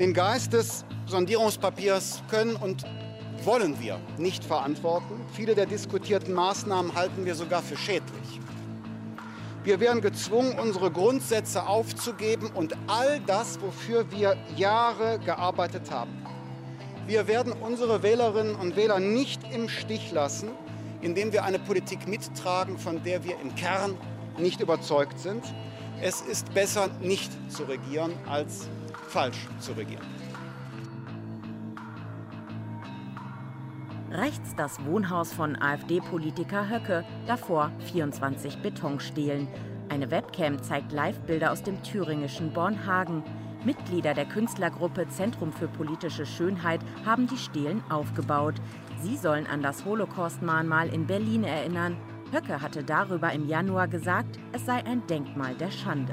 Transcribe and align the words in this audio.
Den 0.00 0.12
Geist 0.12 0.52
des 0.52 0.84
Sondierungspapiers 1.06 2.24
können 2.28 2.56
und 2.56 2.84
wollen 3.44 3.80
wir 3.80 4.00
nicht 4.18 4.42
verantworten. 4.42 5.20
Viele 5.32 5.54
der 5.54 5.66
diskutierten 5.66 6.34
Maßnahmen 6.34 6.96
halten 6.96 7.24
wir 7.24 7.36
sogar 7.36 7.62
für 7.62 7.76
schädlich. 7.76 8.40
Wir 9.62 9.78
werden 9.78 10.00
gezwungen, 10.00 10.58
unsere 10.58 10.90
Grundsätze 10.90 11.68
aufzugeben 11.68 12.50
und 12.54 12.76
all 12.88 13.20
das, 13.20 13.60
wofür 13.60 14.10
wir 14.10 14.36
Jahre 14.56 15.20
gearbeitet 15.20 15.92
haben. 15.92 16.10
Wir 17.06 17.28
werden 17.28 17.52
unsere 17.52 18.02
Wählerinnen 18.02 18.56
und 18.56 18.74
Wähler 18.74 18.98
nicht 18.98 19.42
im 19.52 19.68
Stich 19.68 20.10
lassen, 20.10 20.50
indem 21.02 21.32
wir 21.32 21.44
eine 21.44 21.60
Politik 21.60 22.08
mittragen, 22.08 22.78
von 22.78 23.04
der 23.04 23.22
wir 23.22 23.40
im 23.40 23.54
Kern 23.54 23.96
nicht 24.38 24.60
überzeugt 24.60 25.20
sind. 25.20 25.44
Es 26.02 26.20
ist 26.20 26.52
besser, 26.52 26.90
nicht 27.00 27.30
zu 27.48 27.62
regieren, 27.62 28.12
als 28.28 28.68
falsch 29.08 29.48
zu 29.58 29.72
regieren. 29.72 30.04
Rechts 34.10 34.54
das 34.54 34.84
Wohnhaus 34.84 35.32
von 35.32 35.60
AfD-Politiker 35.60 36.68
Höcke, 36.68 37.04
davor 37.26 37.72
24 37.90 38.58
Betonstelen. 38.58 39.48
Eine 39.88 40.10
Webcam 40.12 40.62
zeigt 40.62 40.92
Live-Bilder 40.92 41.50
aus 41.50 41.64
dem 41.64 41.82
thüringischen 41.82 42.52
Bornhagen. 42.52 43.24
Mitglieder 43.64 44.14
der 44.14 44.26
Künstlergruppe 44.26 45.08
Zentrum 45.08 45.52
für 45.52 45.66
politische 45.66 46.26
Schönheit 46.26 46.80
haben 47.04 47.26
die 47.26 47.36
Stelen 47.36 47.82
aufgebaut. 47.90 48.54
Sie 49.02 49.16
sollen 49.16 49.48
an 49.48 49.62
das 49.62 49.84
Holocaust-Mahnmal 49.84 50.88
in 50.88 51.08
Berlin 51.08 51.42
erinnern. 51.42 51.96
Höcke 52.30 52.60
hatte 52.62 52.84
darüber 52.84 53.32
im 53.32 53.48
Januar 53.48 53.88
gesagt, 53.88 54.38
es 54.52 54.64
sei 54.64 54.84
ein 54.86 55.04
Denkmal 55.08 55.54
der 55.56 55.72
Schande. 55.72 56.12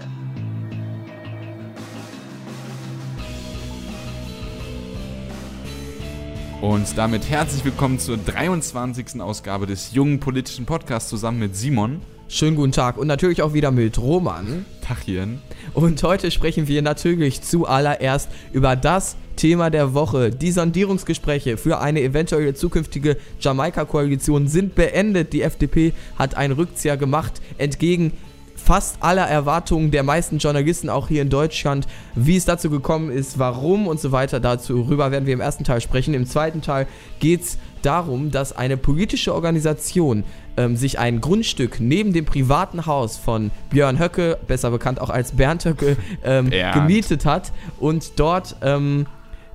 Und 6.61 6.95
damit 6.95 7.27
herzlich 7.27 7.65
willkommen 7.65 7.97
zur 7.97 8.17
23. 8.17 9.19
Ausgabe 9.19 9.65
des 9.65 9.93
jungen 9.93 10.19
politischen 10.19 10.67
Podcasts 10.67 11.09
zusammen 11.09 11.39
mit 11.39 11.55
Simon. 11.55 12.01
Schönen 12.27 12.55
guten 12.55 12.71
Tag 12.71 12.99
und 12.99 13.07
natürlich 13.07 13.41
auch 13.41 13.55
wieder 13.55 13.71
mit 13.71 13.97
Roman. 13.97 14.63
Tachchen. 14.79 15.41
Und 15.73 16.03
heute 16.03 16.29
sprechen 16.29 16.67
wir 16.67 16.83
natürlich 16.83 17.41
zuallererst 17.41 18.29
über 18.53 18.75
das 18.75 19.15
Thema 19.37 19.71
der 19.71 19.95
Woche. 19.95 20.29
Die 20.29 20.51
Sondierungsgespräche 20.51 21.57
für 21.57 21.79
eine 21.79 22.03
eventuelle 22.03 22.53
zukünftige 22.53 23.17
Jamaika-Koalition 23.39 24.47
sind 24.47 24.75
beendet. 24.75 25.33
Die 25.33 25.41
FDP 25.41 25.93
hat 26.15 26.35
einen 26.35 26.53
Rückzieher 26.53 26.95
gemacht 26.95 27.41
entgegen 27.57 28.13
fast 28.61 28.97
aller 29.01 29.27
Erwartungen 29.27 29.91
der 29.91 30.03
meisten 30.03 30.37
Journalisten 30.37 30.89
auch 30.89 31.07
hier 31.07 31.21
in 31.21 31.29
Deutschland, 31.29 31.87
wie 32.15 32.37
es 32.37 32.45
dazu 32.45 32.69
gekommen 32.69 33.11
ist, 33.11 33.39
warum 33.39 33.87
und 33.87 33.99
so 33.99 34.11
weiter. 34.11 34.39
Dazu 34.39 34.81
rüber 34.81 35.11
werden 35.11 35.25
wir 35.25 35.33
im 35.33 35.41
ersten 35.41 35.63
Teil 35.63 35.81
sprechen. 35.81 36.13
Im 36.13 36.25
zweiten 36.25 36.61
Teil 36.61 36.87
geht 37.19 37.41
es 37.41 37.57
darum, 37.81 38.31
dass 38.31 38.55
eine 38.55 38.77
politische 38.77 39.33
Organisation 39.33 40.23
ähm, 40.57 40.75
sich 40.75 40.99
ein 40.99 41.21
Grundstück 41.21 41.79
neben 41.79 42.13
dem 42.13 42.25
privaten 42.25 42.85
Haus 42.85 43.17
von 43.17 43.51
Björn 43.69 43.99
Höcke, 43.99 44.37
besser 44.47 44.71
bekannt 44.71 45.01
auch 45.01 45.09
als 45.09 45.33
Bernd 45.33 45.65
Höcke, 45.65 45.97
ähm, 46.23 46.51
gemietet 46.73 47.25
hat 47.25 47.51
und 47.79 48.19
dort 48.19 48.55
ähm, 48.61 49.07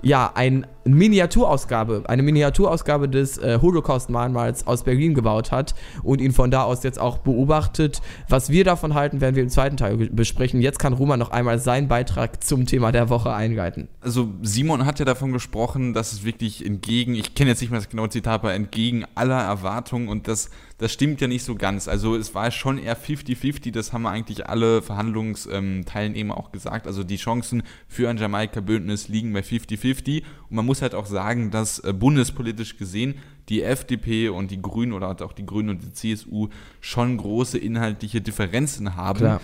ja, 0.03 0.31
ein 0.35 0.67
Miniaturausgabe, 0.87 2.05
eine 2.07 2.23
Miniaturausgabe 2.23 3.09
des 3.09 3.39
äh, 3.39 3.59
Holocaust-Mahnmals 3.61 4.67
aus 4.67 4.85
Berlin 4.85 5.15
gebaut 5.15 5.51
hat 5.51 5.75
und 6.03 6.21
ihn 6.21 6.33
von 6.33 6.51
da 6.51 6.63
aus 6.63 6.83
jetzt 6.83 6.99
auch 6.99 7.19
beobachtet. 7.19 8.01
Was 8.29 8.51
wir 8.51 8.65
davon 8.65 8.95
halten, 8.95 9.21
werden 9.21 9.35
wir 9.35 9.43
im 9.43 9.49
zweiten 9.49 9.77
Teil 9.77 9.97
besprechen. 9.97 10.61
Jetzt 10.61 10.79
kann 10.79 10.93
Roman 10.93 11.19
noch 11.19 11.31
einmal 11.31 11.59
seinen 11.59 11.89
Beitrag 11.89 12.43
zum 12.43 12.67
Thema 12.67 12.93
der 12.93 13.09
Woche 13.09 13.33
einleiten. 13.33 13.89
Also 14.01 14.29
Simon 14.43 14.87
hat 14.87 14.99
ja 14.99 15.05
davon 15.05 15.33
gesprochen, 15.33 15.95
dass 15.95 16.13
es 16.13 16.25
wirklich 16.25 16.65
entgegen, 16.65 17.15
ich 17.15 17.35
kenne 17.35 17.51
jetzt 17.51 17.61
nicht 17.61 17.71
mehr 17.71 17.81
das 17.81 17.89
genaue 17.89 18.09
Zitat, 18.09 18.35
aber 18.35 18.55
entgegen 18.55 19.05
aller 19.15 19.41
Erwartungen 19.41 20.09
und 20.09 20.29
das, 20.29 20.51
das 20.79 20.93
stimmt 20.93 21.21
ja 21.21 21.27
nicht 21.27 21.45
so 21.45 21.55
ganz. 21.55 21.89
Also 21.89 22.17
es 22.17 22.35
war 22.35 22.51
schon 22.51 22.79
eher 22.79 22.97
50-50, 22.97 23.73
das 23.73 23.93
haben 23.93 24.07
eigentlich 24.07 24.49
alle 24.49 24.83
Verhandlungsteilnehmer 24.83 26.35
ähm, 26.35 26.39
auch 26.39 26.53
gesagt. 26.53 26.87
Also 26.87 27.05
die 27.05 27.17
Chancen 27.17 27.63
für 27.89 28.09
ein 28.09 28.19
Jamaika-Bündnis 28.19 29.09
liegen 29.09 29.33
bei 29.33 29.41
50-50 29.41 30.23
und 30.49 30.57
man 30.57 30.67
muss 30.67 30.76
muss 30.77 30.83
halt 30.83 30.95
auch 30.95 31.07
sagen, 31.07 31.51
dass 31.51 31.79
äh, 31.79 31.95
bundespolitisch 31.95 32.77
gesehen 32.77 33.15
die 33.49 33.63
FDP 33.63 34.29
und 34.29 34.51
die 34.51 34.61
Grünen 34.61 34.93
oder 34.93 35.09
auch 35.09 35.33
die 35.33 35.47
Grünen 35.47 35.71
und 35.71 35.83
die 35.83 35.93
CSU 35.93 36.49
schon 36.81 37.17
große 37.17 37.57
inhaltliche 37.57 38.21
Differenzen 38.21 38.95
haben. 38.95 39.39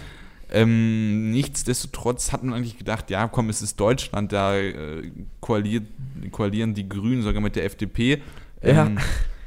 Ähm, 0.51 1.31
nichtsdestotrotz 1.31 2.33
hat 2.33 2.43
man 2.43 2.53
eigentlich 2.53 2.77
gedacht, 2.77 3.09
ja 3.09 3.29
komm, 3.29 3.49
es 3.49 3.63
ist 3.63 3.81
Deutschland, 3.81 4.33
da 4.33 4.55
äh, 4.59 5.11
koaliert, 5.41 5.85
koalieren 6.33 6.75
die 6.75 6.87
Grünen 6.87 7.23
sogar 7.23 7.41
mit 7.41 7.57
der 7.57 7.65
FDP. 7.65 8.21
Ähm, 8.61 8.77
ja. 8.77 8.91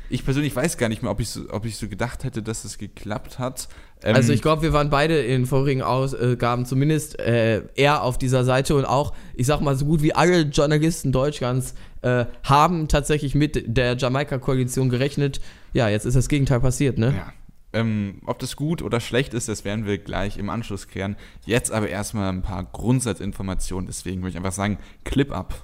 Ich 0.09 0.25
persönlich 0.25 0.55
weiß 0.55 0.77
gar 0.77 0.89
nicht 0.89 1.03
mehr, 1.03 1.11
ob 1.11 1.19
ich 1.19 1.29
so, 1.29 1.49
ob 1.51 1.65
ich 1.65 1.77
so 1.77 1.87
gedacht 1.87 2.23
hätte, 2.23 2.41
dass 2.41 2.65
es 2.65 2.79
geklappt 2.79 3.37
hat. 3.37 3.67
Ähm 4.03 4.15
also 4.15 4.33
ich 4.33 4.41
glaube, 4.41 4.61
wir 4.61 4.73
waren 4.73 4.89
beide 4.89 5.19
in 5.19 5.45
vorigen 5.45 5.81
Ausgaben 5.81 6.65
zumindest 6.65 7.19
äh, 7.19 7.63
eher 7.75 8.03
auf 8.03 8.17
dieser 8.17 8.43
Seite 8.43 8.75
und 8.75 8.85
auch, 8.85 9.13
ich 9.35 9.47
sag 9.47 9.61
mal, 9.61 9.75
so 9.75 9.85
gut 9.85 10.01
wie 10.01 10.13
alle 10.13 10.41
Journalisten 10.41 11.11
Deutschlands 11.11 11.73
äh, 12.01 12.25
haben 12.43 12.87
tatsächlich 12.87 13.35
mit 13.35 13.63
der 13.65 13.97
Jamaika-Koalition 13.97 14.89
gerechnet. 14.89 15.39
Ja, 15.73 15.89
jetzt 15.89 16.05
ist 16.05 16.15
das 16.15 16.29
Gegenteil 16.29 16.59
passiert, 16.59 16.97
ne? 16.97 17.13
Ja. 17.17 17.33
Ähm, 17.73 18.21
ob 18.25 18.39
das 18.39 18.55
gut 18.55 18.81
oder 18.81 19.01
schlecht 19.01 19.33
ist, 19.33 19.49
das 19.49 19.65
werden 19.65 19.85
wir 19.85 19.97
gleich 19.97 20.37
im 20.37 20.49
Anschluss 20.49 20.87
klären. 20.87 21.17
Jetzt 21.45 21.73
aber 21.73 21.89
erstmal 21.89 22.29
ein 22.29 22.41
paar 22.41 22.63
Grundsatzinformationen, 22.63 23.87
deswegen 23.87 24.21
würde 24.21 24.29
ich 24.29 24.37
einfach 24.37 24.53
sagen, 24.53 24.77
Clip 25.03 25.31
up. 25.31 25.55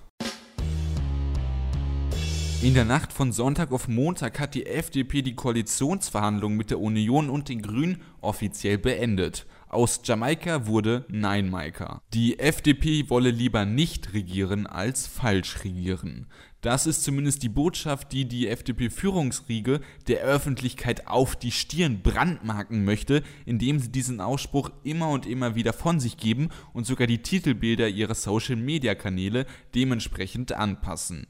In 2.63 2.75
der 2.75 2.85
Nacht 2.85 3.11
von 3.11 3.31
Sonntag 3.31 3.71
auf 3.71 3.87
Montag 3.87 4.39
hat 4.39 4.53
die 4.53 4.67
FDP 4.67 5.23
die 5.23 5.33
Koalitionsverhandlungen 5.33 6.55
mit 6.55 6.69
der 6.69 6.79
Union 6.79 7.31
und 7.31 7.49
den 7.49 7.63
Grünen 7.63 8.03
offiziell 8.21 8.77
beendet. 8.77 9.47
Aus 9.67 10.01
Jamaika 10.03 10.67
wurde 10.67 11.03
Nein-Maika. 11.09 12.03
Die 12.13 12.37
FDP 12.37 13.09
wolle 13.09 13.31
lieber 13.31 13.65
nicht 13.65 14.13
regieren 14.13 14.67
als 14.67 15.07
falsch 15.07 15.63
regieren. 15.63 16.27
Das 16.61 16.85
ist 16.85 17.01
zumindest 17.03 17.41
die 17.41 17.49
Botschaft, 17.49 18.11
die 18.11 18.25
die 18.25 18.47
FDP-Führungsriege 18.47 19.81
der 20.07 20.19
Öffentlichkeit 20.19 21.07
auf 21.07 21.35
die 21.35 21.51
Stirn 21.51 22.03
brandmarken 22.03 22.85
möchte, 22.85 23.23
indem 23.47 23.79
sie 23.79 23.91
diesen 23.91 24.21
Ausspruch 24.21 24.69
immer 24.83 25.09
und 25.09 25.25
immer 25.25 25.55
wieder 25.55 25.73
von 25.73 25.99
sich 25.99 26.15
geben 26.15 26.49
und 26.73 26.85
sogar 26.85 27.07
die 27.07 27.23
Titelbilder 27.23 27.87
ihrer 27.87 28.13
Social-Media-Kanäle 28.13 29.47
dementsprechend 29.73 30.51
anpassen. 30.51 31.25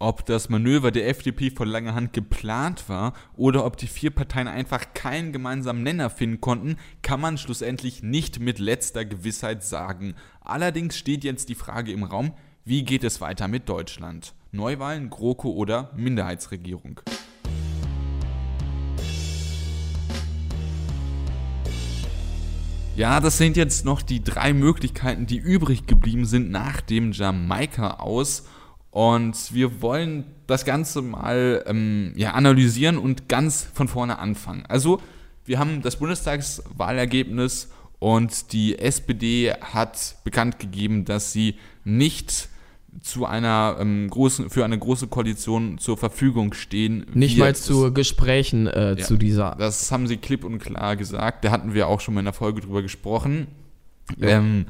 Ob 0.00 0.26
das 0.26 0.48
Manöver 0.48 0.90
der 0.90 1.08
FDP 1.08 1.50
vor 1.50 1.66
langer 1.66 1.94
Hand 1.94 2.12
geplant 2.12 2.88
war 2.88 3.12
oder 3.36 3.64
ob 3.64 3.76
die 3.76 3.86
vier 3.86 4.10
Parteien 4.10 4.48
einfach 4.48 4.92
keinen 4.92 5.32
gemeinsamen 5.32 5.84
Nenner 5.84 6.10
finden 6.10 6.40
konnten, 6.40 6.76
kann 7.02 7.20
man 7.20 7.38
schlussendlich 7.38 8.02
nicht 8.02 8.40
mit 8.40 8.58
letzter 8.58 9.04
Gewissheit 9.04 9.62
sagen. 9.62 10.16
Allerdings 10.40 10.98
steht 10.98 11.22
jetzt 11.22 11.48
die 11.48 11.54
Frage 11.54 11.92
im 11.92 12.02
Raum, 12.02 12.32
wie 12.64 12.82
geht 12.82 13.04
es 13.04 13.20
weiter 13.20 13.46
mit 13.46 13.68
Deutschland? 13.68 14.34
Neuwahlen, 14.50 15.10
GroKo 15.10 15.52
oder 15.52 15.92
Minderheitsregierung? 15.94 17.00
Ja, 22.96 23.20
das 23.20 23.38
sind 23.38 23.56
jetzt 23.56 23.84
noch 23.84 24.02
die 24.02 24.24
drei 24.24 24.52
Möglichkeiten, 24.52 25.26
die 25.26 25.38
übrig 25.38 25.86
geblieben 25.86 26.26
sind 26.26 26.50
nach 26.50 26.80
dem 26.80 27.12
Jamaika 27.12 27.94
aus. 27.94 28.44
Und 28.94 29.52
wir 29.52 29.82
wollen 29.82 30.22
das 30.46 30.64
Ganze 30.64 31.02
mal 31.02 31.64
ähm, 31.66 32.12
ja, 32.14 32.34
analysieren 32.34 32.96
und 32.96 33.28
ganz 33.28 33.66
von 33.74 33.88
vorne 33.88 34.20
anfangen. 34.20 34.62
Also, 34.68 35.00
wir 35.44 35.58
haben 35.58 35.82
das 35.82 35.96
Bundestagswahlergebnis 35.96 37.72
und 37.98 38.52
die 38.52 38.78
SPD 38.78 39.52
hat 39.52 40.18
bekannt 40.22 40.60
gegeben, 40.60 41.04
dass 41.04 41.32
sie 41.32 41.56
nicht 41.82 42.48
zu 43.00 43.26
einer 43.26 43.78
ähm, 43.80 44.08
großen, 44.08 44.48
für 44.48 44.64
eine 44.64 44.78
große 44.78 45.08
Koalition 45.08 45.78
zur 45.78 45.96
Verfügung 45.96 46.54
stehen. 46.54 47.04
Nicht 47.14 47.36
mal 47.36 47.56
zu 47.56 47.92
Gesprächen 47.92 48.68
äh, 48.68 48.90
ja, 48.90 49.04
zu 49.04 49.16
dieser. 49.16 49.56
Das 49.58 49.90
haben 49.90 50.06
sie 50.06 50.18
klipp 50.18 50.44
und 50.44 50.60
klar 50.60 50.94
gesagt. 50.94 51.44
Da 51.44 51.50
hatten 51.50 51.74
wir 51.74 51.88
auch 51.88 52.00
schon 52.00 52.14
mal 52.14 52.20
in 52.20 52.26
der 52.26 52.32
Folge 52.32 52.60
drüber 52.60 52.82
gesprochen. 52.82 53.48
Ja. 54.18 54.28
Ähm, 54.28 54.66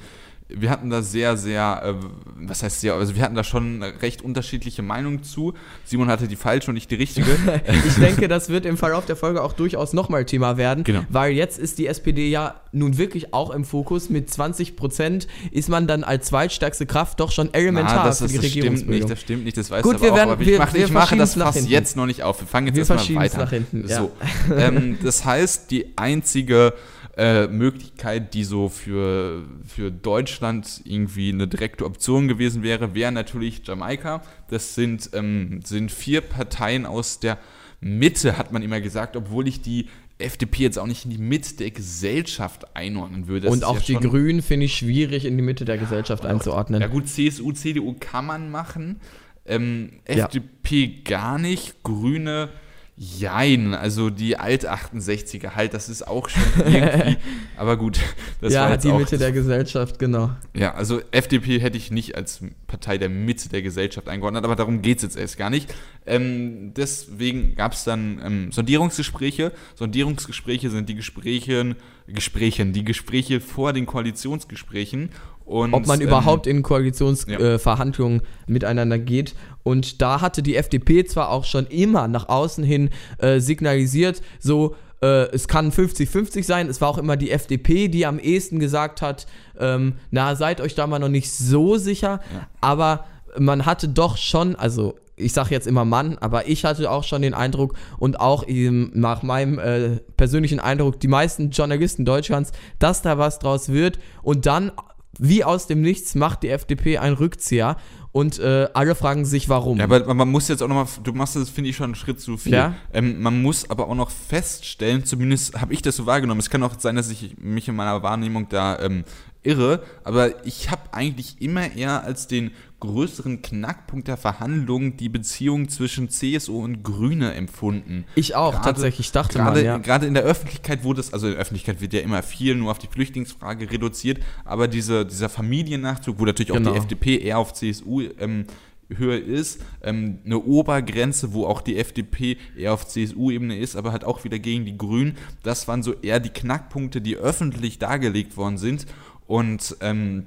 wir 0.57 0.71
hatten 0.71 0.91
da 0.91 1.03
sehr, 1.03 1.37
sehr, 1.37 1.83
äh, 1.85 2.07
was 2.37 2.63
heißt 2.63 2.81
sehr, 2.81 2.95
also 2.95 3.15
wir 3.15 3.23
hatten 3.23 3.35
da 3.35 3.45
schon 3.45 3.83
recht 3.83 4.23
unterschiedliche 4.23 4.83
Meinungen 4.83 5.23
zu. 5.23 5.55
Simon 5.85 6.09
hatte 6.09 6.29
die 6.29 6.37
falsche 6.37 6.71
und 6.71 6.75
nicht 6.75 6.91
die 6.91 6.97
richtige. 6.97 7.27
ich 7.87 7.95
denke, 7.95 8.29
das 8.29 8.49
wird 8.49 8.67
im 8.67 8.77
Verlauf 8.77 9.07
der 9.07 9.17
Folge 9.17 9.43
auch 9.43 9.53
durchaus 9.53 9.93
nochmal 9.93 10.25
Thema 10.25 10.57
werden, 10.57 10.85
genau. 10.85 11.01
weil 11.09 11.33
jetzt 11.33 11.59
ist 11.59 11.79
die 11.79 11.87
SPD 11.87 12.29
ja 12.29 12.61
nun 12.73 12.99
wirklich 12.99 13.35
auch 13.35 13.51
im 13.51 13.65
Fokus. 13.65 14.11
Mit 14.11 14.31
20 14.31 14.77
Prozent 14.77 15.27
ist 15.51 15.69
man 15.69 15.87
dann 15.87 16.05
als 16.05 16.27
zweitstärkste 16.27 16.87
Kraft 16.87 17.21
doch 17.21 17.33
schon 17.33 17.53
elementar 17.55 17.97
Na, 17.97 18.05
das, 18.05 18.21
für 18.21 18.29
die 18.29 18.37
das 18.37 18.51
stimmt 18.51 18.89
nicht, 18.89 19.11
das 19.11 19.21
stimmt 19.21 19.45
nicht, 19.45 19.57
das 19.57 19.71
weiß 19.71 19.83
Gut, 19.83 19.97
aber 19.97 20.05
wir 20.05 20.13
auch, 20.13 20.17
werden, 20.17 20.31
aber 20.31 20.45
wir, 20.45 20.53
ich 20.55 20.59
mache, 20.59 20.75
wir 20.75 20.85
ich 20.85 20.93
mache 20.93 21.17
das 21.17 21.35
Fass 21.35 21.69
jetzt 21.69 21.97
noch 21.97 22.07
nicht 22.07 22.23
auf. 22.23 22.41
Wir 22.41 22.47
fangen 22.47 22.75
jetzt 22.75 22.91
erstmal 22.91 23.25
weiter. 23.25 23.39
Nach 23.39 23.51
hinten, 23.51 23.89
ja. 23.89 23.99
so. 23.99 24.13
ähm, 24.55 24.99
das 25.03 25.25
heißt, 25.25 25.71
die 25.71 25.97
einzige 25.97 26.75
äh, 27.17 27.47
Möglichkeit, 27.47 28.35
die 28.35 28.45
so 28.45 28.69
für, 28.69 29.45
für 29.67 29.91
Deutschland 29.93 30.81
irgendwie 30.85 31.33
eine 31.33 31.47
direkte 31.47 31.85
Option 31.85 32.27
gewesen 32.27 32.63
wäre, 32.63 32.95
wäre 32.95 33.13
natürlich 33.13 33.63
Jamaika. 33.65 34.23
Das 34.49 34.75
sind, 34.75 35.11
ähm, 35.13 35.61
sind 35.65 35.93
vier 35.93 36.23
Parteien 36.23 36.87
aus 36.87 37.21
der 37.21 37.39
Mitte, 37.81 38.37
hat 38.37 38.53
man 38.53 38.63
immer 38.63 38.81
gesagt, 38.81 39.17
obwohl 39.17 39.47
ich 39.47 39.61
die 39.61 39.89
FDP 40.19 40.63
jetzt 40.65 40.79
auch 40.79 40.87
nicht 40.87 41.05
in 41.05 41.11
die 41.11 41.19
Mitte 41.19 41.57
der 41.57 41.71
Gesellschaft 41.71 42.77
einordnen 42.77 43.29
würde. 43.29 43.47
Das 43.47 43.53
und 43.55 43.65
auch 43.65 43.81
ja 43.81 44.01
die 44.01 44.09
Grünen 44.09 44.43
finde 44.43 44.67
ich 44.67 44.77
schwierig 44.77 45.25
in 45.25 45.37
die 45.37 45.43
Mitte 45.43 45.65
der 45.65 45.79
Gesellschaft 45.79 46.25
einzuordnen. 46.25 46.81
Ja 46.81 46.87
gut, 46.87 47.09
CSU, 47.09 47.53
CDU 47.53 47.95
kann 47.99 48.27
man 48.27 48.51
machen. 48.51 49.01
Ähm, 49.47 50.01
FDP 50.05 50.85
ja. 50.85 51.03
gar 51.05 51.39
nicht, 51.39 51.83
Grüne 51.83 52.49
Jein, 52.97 53.75
also 53.75 54.09
die 54.09 54.39
Alt-68er 54.39 55.57
halt, 55.57 55.75
das 55.75 55.89
ist 55.89 56.07
auch 56.07 56.29
schon 56.29 56.45
irgendwie, 56.59 57.17
aber 57.57 57.77
gut. 57.77 57.99
Das 58.41 58.53
ja, 58.53 58.71
war 58.71 58.77
die 58.77 58.93
Mitte 58.93 59.19
der 59.19 59.33
Gesellschaft, 59.33 59.99
genau. 59.99 60.31
Ja, 60.55 60.75
also 60.75 61.01
FDP 61.11 61.59
hätte 61.59 61.77
ich 61.77 61.91
nicht 61.91 62.15
als 62.15 62.41
Partei 62.69 62.97
der 62.97 63.09
Mitte 63.09 63.49
der 63.49 63.63
Gesellschaft 63.63 64.09
eingeordnet, 64.09 64.45
aber 64.45 64.55
darum 64.55 64.81
geht 64.81 64.99
es 64.99 65.03
jetzt 65.03 65.17
erst 65.17 65.39
gar 65.39 65.51
nicht. 65.51 65.75
Ähm, 66.07 66.73
deswegen 66.77 67.57
gab 67.57 67.73
es 67.73 67.83
dann 67.83 68.21
ähm, 68.25 68.53
Sondierungsgespräche. 68.53 69.51
Sondierungsgespräche 69.75 70.71
sind 70.71 70.89
die 70.89 70.95
Gespräche, 70.95 71.75
Gesprächen, 72.07 72.73
die 72.73 72.85
Gespräche 72.85 73.41
vor 73.41 73.73
den 73.73 73.87
Koalitionsgesprächen 73.87 75.11
und, 75.45 75.75
Ob 75.75 75.87
man 75.87 76.01
ähm, 76.01 76.09
überhaupt 76.09 76.47
in 76.47 76.63
Koalitionsverhandlungen 76.63 78.21
ja. 78.21 78.27
äh, 78.27 78.53
miteinander 78.53 78.99
geht. 78.99 79.35
Und 79.63 80.01
da 80.01 80.21
hatte 80.21 80.43
die 80.43 80.57
FDP 80.57 81.05
zwar 81.05 81.31
auch 81.31 81.45
schon 81.45 81.67
immer 81.67 82.09
nach 82.09 82.29
außen 82.29 82.65
hin 82.65 82.91
äh, 83.19 83.41
signalisiert, 83.41 84.23
so 84.39 84.75
äh, 85.03 85.29
es 85.33 85.47
kann 85.49 85.71
50-50 85.71 86.45
sein. 86.45 86.69
Es 86.69 86.81
war 86.81 86.89
auch 86.89 86.99
immer 86.99 87.17
die 87.17 87.31
FDP, 87.31 87.89
die 87.89 88.07
am 88.07 88.19
ehesten 88.19 88.59
gesagt 88.59 89.03
hat, 89.03 89.27
ähm, 89.59 89.97
na, 90.11 90.35
seid 90.35 90.61
euch 90.61 90.75
da 90.75 90.87
mal 90.87 90.99
noch 90.99 91.09
nicht 91.09 91.31
so 91.31 91.77
sicher. 91.77 92.21
Ja. 92.33 92.49
Aber 92.61 93.05
man 93.39 93.67
hatte 93.67 93.89
doch 93.89 94.17
schon, 94.17 94.57
also 94.57 94.97
ich 95.17 95.33
sage 95.33 95.51
jetzt 95.51 95.67
immer 95.67 95.85
Mann, 95.85 96.19
aber 96.19 96.49
ich 96.49 96.65
hatte 96.65 96.91
auch 96.91 97.05
schon 97.05 97.23
den 97.23 97.35
Eindruck 97.35 97.75
und 97.99 98.19
auch 98.19 98.47
eben 98.49 98.91
nach 98.95 99.23
meinem 99.23 99.59
äh, 99.59 99.97
persönlichen 100.17 100.59
Eindruck 100.59 101.01
die 101.01 101.09
meisten 101.09 101.51
Journalisten 101.51 102.05
Deutschlands, 102.05 102.53
dass 102.79 103.03
da 103.03 103.19
was 103.19 103.39
draus 103.39 103.69
wird 103.69 103.99
und 104.23 104.47
dann 104.47 104.73
wie 105.19 105.45
aus 105.45 105.67
dem 105.67 105.81
Nichts 105.81 106.15
macht 106.15 106.43
die 106.43 106.49
FDP 106.49 106.99
einen 106.99 107.17
Rückzieher 107.17 107.77
und 108.13 108.39
äh, 108.39 108.69
alle 108.75 108.95
fragen 108.95 109.25
sich, 109.25 109.49
warum. 109.49 109.79
Ja, 109.79 109.85
aber 109.85 110.15
man 110.15 110.31
muss 110.31 110.47
jetzt 110.49 110.63
auch 110.63 110.69
nochmal, 110.69 110.87
du 111.03 111.13
machst 111.13 111.35
das, 111.35 111.51
finde 111.51 111.71
ich, 111.71 111.77
schon 111.77 111.87
einen 111.87 111.95
Schritt 111.97 112.21
zu 112.21 112.37
viel. 112.37 112.53
Ja? 112.53 112.75
Ähm, 112.93 113.21
man 113.21 113.43
muss 113.43 113.69
aber 113.69 113.89
auch 113.89 113.95
noch 113.97 114.11
feststellen, 114.11 115.05
zumindest 115.05 115.61
habe 115.61 115.73
ich 115.73 115.83
das 115.83 115.97
so 115.97 116.07
wahrgenommen, 116.07 116.39
es 116.39 116.49
kann 116.49 116.63
auch 116.63 116.79
sein, 116.79 116.95
dass 116.95 117.11
ich 117.11 117.37
mich 117.39 117.67
in 117.67 117.75
meiner 117.75 118.03
Wahrnehmung 118.03 118.49
da 118.49 118.79
ähm, 118.79 119.05
irre, 119.45 119.83
aber 120.03 120.45
ich 120.47 120.71
habe 120.71 120.83
eigentlich 120.93 121.37
immer 121.41 121.75
eher 121.77 122.03
als 122.03 122.27
den 122.27 122.51
größeren 122.81 123.41
Knackpunkt 123.41 124.09
der 124.09 124.17
Verhandlungen 124.17 124.97
die 124.97 125.09
Beziehung 125.09 125.69
zwischen 125.69 126.09
CSU 126.11 126.63
und 126.63 126.83
Grüne 126.83 127.35
empfunden. 127.35 128.05
Ich 128.15 128.35
auch, 128.35 128.53
grade, 128.53 128.65
tatsächlich, 128.65 129.13
dachte 129.13 129.39
gerade, 129.39 129.57
man, 129.57 129.65
ja. 129.65 129.79
Gerade 129.79 130.07
in 130.07 130.15
der 130.15 130.25
Öffentlichkeit 130.25 130.85
wurde 130.85 131.01
es, 131.01 131.13
also 131.13 131.27
in 131.27 131.33
der 131.33 131.41
Öffentlichkeit 131.41 131.81
wird 131.81 131.93
ja 131.93 132.01
immer 132.01 132.23
viel 132.23 132.55
nur 132.55 132.71
auf 132.71 132.79
die 132.79 132.89
Flüchtlingsfrage 132.89 133.71
reduziert, 133.71 134.19
aber 134.45 134.69
diese, 134.69 135.07
dieser 135.07 135.29
Familiennachzug, 135.29 136.19
wo 136.19 136.25
natürlich 136.25 136.53
genau. 136.53 136.71
auch 136.71 136.75
die 136.75 136.79
FDP 136.79 137.19
eher 137.19 137.39
auf 137.39 137.55
CSU 137.55 138.03
ähm, 138.19 138.47
höher 138.89 139.23
ist, 139.23 139.63
ähm, 139.83 140.19
eine 140.25 140.39
Obergrenze, 140.39 141.33
wo 141.33 141.47
auch 141.47 141.61
die 141.61 141.79
FDP 141.79 142.37
eher 142.57 142.73
auf 142.73 142.87
CSU-Ebene 142.87 143.57
ist, 143.59 143.77
aber 143.77 143.93
halt 143.93 144.05
auch 144.05 144.25
wieder 144.25 144.39
gegen 144.39 144.65
die 144.65 144.77
Grünen. 144.77 145.17
Das 145.43 145.69
waren 145.69 145.83
so 145.83 145.95
eher 145.95 146.21
die 146.21 146.31
Knackpunkte, 146.31 147.01
die 147.01 147.17
öffentlich 147.17 147.79
dargelegt 147.79 148.37
worden 148.37 148.59
sind. 148.59 148.87
Und 149.27 149.77
ähm, 149.81 150.27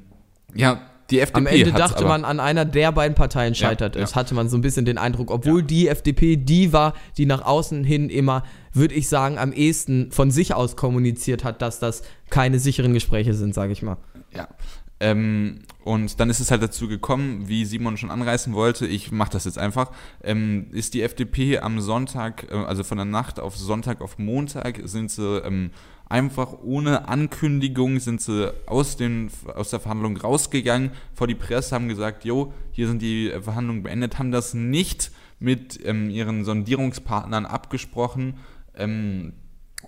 ja, 0.54 0.82
die 1.10 1.20
FDP 1.22 1.38
Am 1.38 1.48
Ende 1.48 1.72
dachte 1.72 2.04
man, 2.04 2.26
an 2.26 2.40
einer 2.40 2.66
der 2.66 2.92
beiden 2.92 3.16
Parteien 3.16 3.56
scheitert 3.56 3.96
ja, 3.96 4.02
es, 4.02 4.12
ja. 4.12 4.16
hatte 4.18 4.34
man 4.34 4.50
so 4.50 4.58
ein 4.58 4.62
bisschen 4.62 4.86
den 4.86 4.98
Eindruck, 4.98 5.32
obwohl 5.32 5.62
ja. 5.62 5.66
die 5.68 5.88
FDP 5.88 6.36
die 6.36 6.74
war, 6.74 6.94
die 7.18 7.26
nach 7.26 7.44
außen 7.44 7.84
hin 7.84 8.10
immer, 8.10 8.44
würde 8.74 8.94
ich 8.94 9.08
sagen, 9.08 9.38
am 9.38 9.54
ehesten 9.54 10.12
von 10.12 10.32
sich 10.32 10.54
aus 10.54 10.76
kommuniziert 10.76 11.44
hat, 11.44 11.62
dass 11.62 11.80
das 11.80 12.02
keine 12.30 12.60
sicheren 12.60 12.94
Gespräche 12.94 13.34
sind, 13.34 13.54
sage 13.54 13.72
ich 13.72 13.82
mal. 13.82 13.98
Ja. 14.36 14.50
Ähm, 15.00 15.60
und 15.84 16.20
dann 16.20 16.30
ist 16.30 16.40
es 16.40 16.50
halt 16.50 16.64
dazu 16.64 16.88
gekommen, 16.88 17.48
wie 17.48 17.66
Simon 17.66 17.98
schon 17.98 18.10
anreißen 18.10 18.54
wollte, 18.54 18.88
ich 18.88 19.12
mache 19.12 19.30
das 19.30 19.46
jetzt 19.46 19.60
einfach, 19.60 19.92
ähm, 20.24 20.68
ist 20.72 20.96
die 20.96 21.04
FDP 21.04 21.60
am 21.60 21.80
Sonntag, 21.82 22.48
äh, 22.52 22.56
also 22.56 22.84
von 22.84 22.98
der 22.98 23.06
Nacht 23.06 23.40
auf 23.40 23.56
Sonntag 23.56 24.02
auf 24.02 24.18
Montag, 24.18 24.82
sind 24.86 25.12
sie 25.12 25.38
ähm, 25.40 25.70
einfach 26.10 26.54
ohne 26.64 27.08
Ankündigung 27.10 28.00
sind 28.00 28.22
sie 28.22 28.54
aus, 28.66 28.98
den, 28.98 29.30
aus 29.54 29.70
der 29.70 29.80
Verhandlung 29.80 30.18
rausgegangen, 30.18 30.92
vor 31.14 31.28
die 31.28 31.36
Presse, 31.36 31.76
haben 31.76 31.90
gesagt, 31.90 32.26
jo, 32.26 32.54
hier 32.72 32.88
sind 32.88 33.02
die 33.02 33.32
Verhandlungen 33.42 33.84
beendet, 33.84 34.18
haben 34.18 34.32
das 34.32 34.54
nicht 34.54 35.12
mit 35.40 35.80
ähm, 35.86 36.10
ihren 36.10 36.44
Sondierungspartnern 36.44 37.46
abgesprochen. 37.46 38.40
Ähm, 38.76 39.34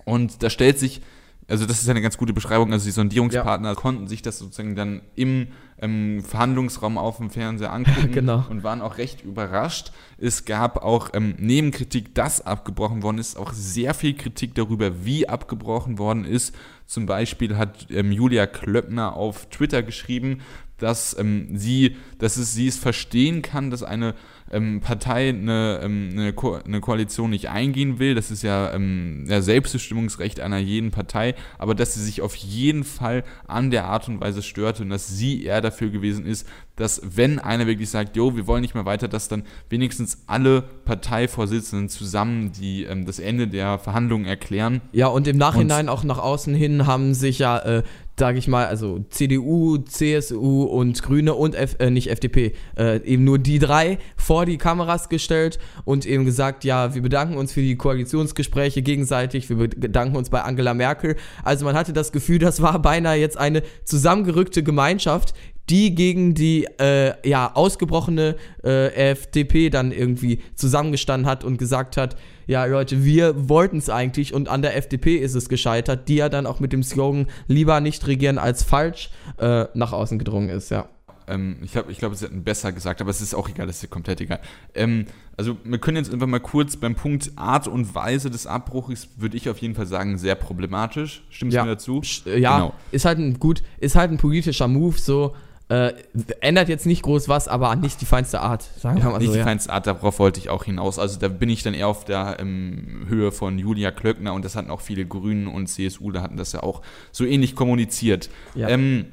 und 0.04 0.42
da 0.42 0.50
stellt 0.50 0.78
sich 0.78 1.00
also 1.50 1.66
das 1.66 1.82
ist 1.82 1.88
eine 1.88 2.00
ganz 2.00 2.16
gute 2.16 2.32
Beschreibung. 2.32 2.72
Also 2.72 2.84
die 2.84 2.92
Sondierungspartner 2.92 3.70
ja. 3.70 3.74
konnten 3.74 4.06
sich 4.06 4.22
das 4.22 4.38
sozusagen 4.38 4.76
dann 4.76 5.02
im 5.16 5.48
ähm, 5.78 6.22
Verhandlungsraum 6.22 6.96
auf 6.96 7.16
dem 7.16 7.30
Fernseher 7.30 7.72
angucken 7.72 8.12
genau. 8.12 8.44
und 8.48 8.62
waren 8.62 8.80
auch 8.80 8.98
recht 8.98 9.24
überrascht. 9.24 9.92
Es 10.16 10.44
gab 10.44 10.84
auch 10.84 11.10
ähm, 11.12 11.34
neben 11.38 11.72
Kritik, 11.72 12.14
dass 12.14 12.40
abgebrochen 12.40 13.02
worden 13.02 13.18
ist, 13.18 13.36
auch 13.36 13.52
sehr 13.52 13.94
viel 13.94 14.14
Kritik 14.14 14.54
darüber, 14.54 15.04
wie 15.04 15.28
abgebrochen 15.28 15.98
worden 15.98 16.24
ist. 16.24 16.54
Zum 16.86 17.06
Beispiel 17.06 17.56
hat 17.56 17.88
ähm, 17.90 18.12
Julia 18.12 18.46
Klöckner 18.46 19.14
auf 19.14 19.46
Twitter 19.50 19.82
geschrieben, 19.82 20.42
dass 20.80 21.16
ähm, 21.18 21.48
sie, 21.56 21.96
dass 22.18 22.36
es 22.36 22.54
sie 22.54 22.66
es 22.66 22.76
verstehen 22.76 23.42
kann, 23.42 23.70
dass 23.70 23.82
eine 23.82 24.14
ähm, 24.50 24.80
Partei 24.80 25.28
eine, 25.28 25.80
ähm, 25.82 26.10
eine, 26.12 26.32
Ko 26.32 26.54
eine, 26.54 26.80
Koalition 26.80 27.30
nicht 27.30 27.48
eingehen 27.48 27.98
will. 27.98 28.14
Das 28.14 28.30
ist 28.30 28.42
ja 28.42 28.72
ähm, 28.72 29.24
der 29.28 29.42
Selbstbestimmungsrecht 29.42 30.40
einer 30.40 30.58
jeden 30.58 30.90
Partei, 30.90 31.34
aber 31.58 31.74
dass 31.74 31.94
sie 31.94 32.02
sich 32.02 32.20
auf 32.20 32.34
jeden 32.34 32.84
Fall 32.84 33.24
an 33.46 33.70
der 33.70 33.84
Art 33.84 34.08
und 34.08 34.20
Weise 34.20 34.42
störte 34.42 34.82
und 34.82 34.90
dass 34.90 35.06
sie 35.06 35.44
eher 35.44 35.60
dafür 35.60 35.90
gewesen 35.90 36.26
ist, 36.26 36.48
dass 36.76 37.00
wenn 37.04 37.38
einer 37.38 37.66
wirklich 37.66 37.90
sagt, 37.90 38.16
jo, 38.16 38.36
wir 38.36 38.46
wollen 38.46 38.62
nicht 38.62 38.74
mehr 38.74 38.86
weiter, 38.86 39.06
dass 39.06 39.28
dann 39.28 39.44
wenigstens 39.68 40.24
alle 40.26 40.62
Parteivorsitzenden 40.62 41.88
zusammen 41.88 42.52
die, 42.52 42.84
ähm, 42.84 43.06
das 43.06 43.18
Ende 43.18 43.46
der 43.46 43.78
Verhandlungen 43.78 44.26
erklären. 44.26 44.80
Ja, 44.92 45.06
und 45.08 45.28
im 45.28 45.36
Nachhinein 45.36 45.88
und 45.88 45.94
auch 45.94 46.04
nach 46.04 46.18
außen 46.18 46.54
hin 46.54 46.86
haben 46.86 47.14
sich 47.14 47.38
ja 47.38 47.58
äh, 47.58 47.82
sage 48.20 48.38
ich 48.38 48.48
mal, 48.48 48.66
also 48.66 49.04
CDU, 49.08 49.78
CSU 49.78 50.64
und 50.64 51.02
Grüne 51.02 51.34
und 51.34 51.54
F, 51.54 51.76
äh, 51.78 51.90
nicht 51.90 52.10
FDP, 52.10 52.52
äh, 52.78 53.02
eben 53.02 53.24
nur 53.24 53.38
die 53.38 53.58
drei 53.58 53.98
vor 54.16 54.44
die 54.44 54.58
Kameras 54.58 55.08
gestellt 55.08 55.58
und 55.86 56.04
eben 56.04 56.26
gesagt, 56.26 56.64
ja, 56.64 56.94
wir 56.94 57.00
bedanken 57.00 57.38
uns 57.38 57.52
für 57.52 57.62
die 57.62 57.76
Koalitionsgespräche 57.76 58.82
gegenseitig, 58.82 59.48
wir 59.48 59.56
bedanken 59.56 60.16
uns 60.16 60.28
bei 60.28 60.42
Angela 60.42 60.74
Merkel. 60.74 61.16
Also 61.42 61.64
man 61.64 61.74
hatte 61.74 61.94
das 61.94 62.12
Gefühl, 62.12 62.38
das 62.38 62.60
war 62.60 62.80
beinahe 62.80 63.16
jetzt 63.16 63.38
eine 63.38 63.62
zusammengerückte 63.84 64.62
Gemeinschaft, 64.62 65.32
die 65.70 65.94
gegen 65.94 66.34
die 66.34 66.66
äh, 66.78 67.14
ja, 67.26 67.52
ausgebrochene 67.54 68.36
äh, 68.62 69.12
FDP 69.12 69.70
dann 69.70 69.92
irgendwie 69.92 70.40
zusammengestanden 70.56 71.26
hat 71.26 71.42
und 71.42 71.56
gesagt 71.56 71.96
hat, 71.96 72.16
ja 72.50 72.64
Leute, 72.64 73.04
wir 73.04 73.48
wollten 73.48 73.78
es 73.78 73.88
eigentlich 73.88 74.34
und 74.34 74.48
an 74.48 74.60
der 74.60 74.76
FDP 74.76 75.16
ist 75.16 75.36
es 75.36 75.48
gescheitert, 75.48 76.08
die 76.08 76.16
ja 76.16 76.28
dann 76.28 76.46
auch 76.46 76.58
mit 76.58 76.72
dem 76.72 76.82
Slogan 76.82 77.28
lieber 77.46 77.80
nicht 77.80 78.04
regieren 78.08 78.38
als 78.38 78.64
falsch 78.64 79.10
äh, 79.38 79.66
nach 79.74 79.92
außen 79.92 80.18
gedrungen 80.18 80.48
ist, 80.48 80.68
ja. 80.70 80.88
Ähm, 81.28 81.58
ich 81.62 81.70
glaube, 81.70 81.92
ich 81.92 81.98
glaub, 81.98 82.12
sie 82.16 82.24
hätten 82.24 82.42
besser 82.42 82.72
gesagt, 82.72 83.00
aber 83.00 83.10
es 83.10 83.20
ist 83.20 83.34
auch 83.34 83.48
egal, 83.48 83.68
das 83.68 83.76
ist 83.76 83.82
ja 83.82 83.88
komplett 83.88 84.20
egal. 84.20 84.40
Ähm, 84.74 85.06
also 85.36 85.58
wir 85.62 85.78
können 85.78 85.98
jetzt 85.98 86.12
einfach 86.12 86.26
mal 86.26 86.40
kurz 86.40 86.76
beim 86.76 86.96
Punkt 86.96 87.30
Art 87.36 87.68
und 87.68 87.94
Weise 87.94 88.30
des 88.30 88.48
Abbruchs, 88.48 89.08
würde 89.16 89.36
ich 89.36 89.48
auf 89.48 89.58
jeden 89.58 89.76
Fall 89.76 89.86
sagen, 89.86 90.18
sehr 90.18 90.34
problematisch. 90.34 91.22
Stimmst 91.30 91.54
ja. 91.54 91.62
du 91.62 91.68
mir 91.68 91.76
dazu? 91.76 92.02
Ja, 92.24 92.58
genau. 92.58 92.74
ist 92.90 93.04
halt 93.04 93.18
ein 93.18 93.38
gut, 93.38 93.62
ist 93.78 93.94
halt 93.94 94.10
ein 94.10 94.18
politischer 94.18 94.66
Move, 94.66 94.98
so 94.98 95.36
äh, 95.70 95.94
ändert 96.40 96.68
jetzt 96.68 96.84
nicht 96.84 97.02
groß 97.02 97.28
was, 97.28 97.46
aber 97.46 97.76
nicht 97.76 98.00
die 98.00 98.04
feinste 98.04 98.40
Art, 98.40 98.68
sagen 98.78 98.96
wir 98.96 99.04
ja, 99.04 99.10
mal 99.10 99.18
Nicht 99.18 99.28
so, 99.28 99.34
die 99.34 99.38
ja. 99.38 99.44
feinste 99.44 99.72
Art, 99.72 99.86
darauf 99.86 100.18
wollte 100.18 100.40
ich 100.40 100.50
auch 100.50 100.64
hinaus. 100.64 100.98
Also 100.98 101.20
da 101.20 101.28
bin 101.28 101.48
ich 101.48 101.62
dann 101.62 101.74
eher 101.74 101.86
auf 101.86 102.04
der 102.04 102.38
ähm, 102.40 103.06
Höhe 103.08 103.30
von 103.30 103.56
Julia 103.56 103.92
Klöckner 103.92 104.34
und 104.34 104.44
das 104.44 104.56
hatten 104.56 104.68
auch 104.68 104.80
viele 104.80 105.06
Grünen 105.06 105.46
und 105.46 105.68
CSU, 105.68 106.10
da 106.10 106.22
hatten 106.22 106.36
das 106.36 106.52
ja 106.52 106.64
auch 106.64 106.82
so 107.12 107.24
ähnlich 107.24 107.54
kommuniziert. 107.54 108.30
Ja. 108.56 108.68
Ähm, 108.68 109.06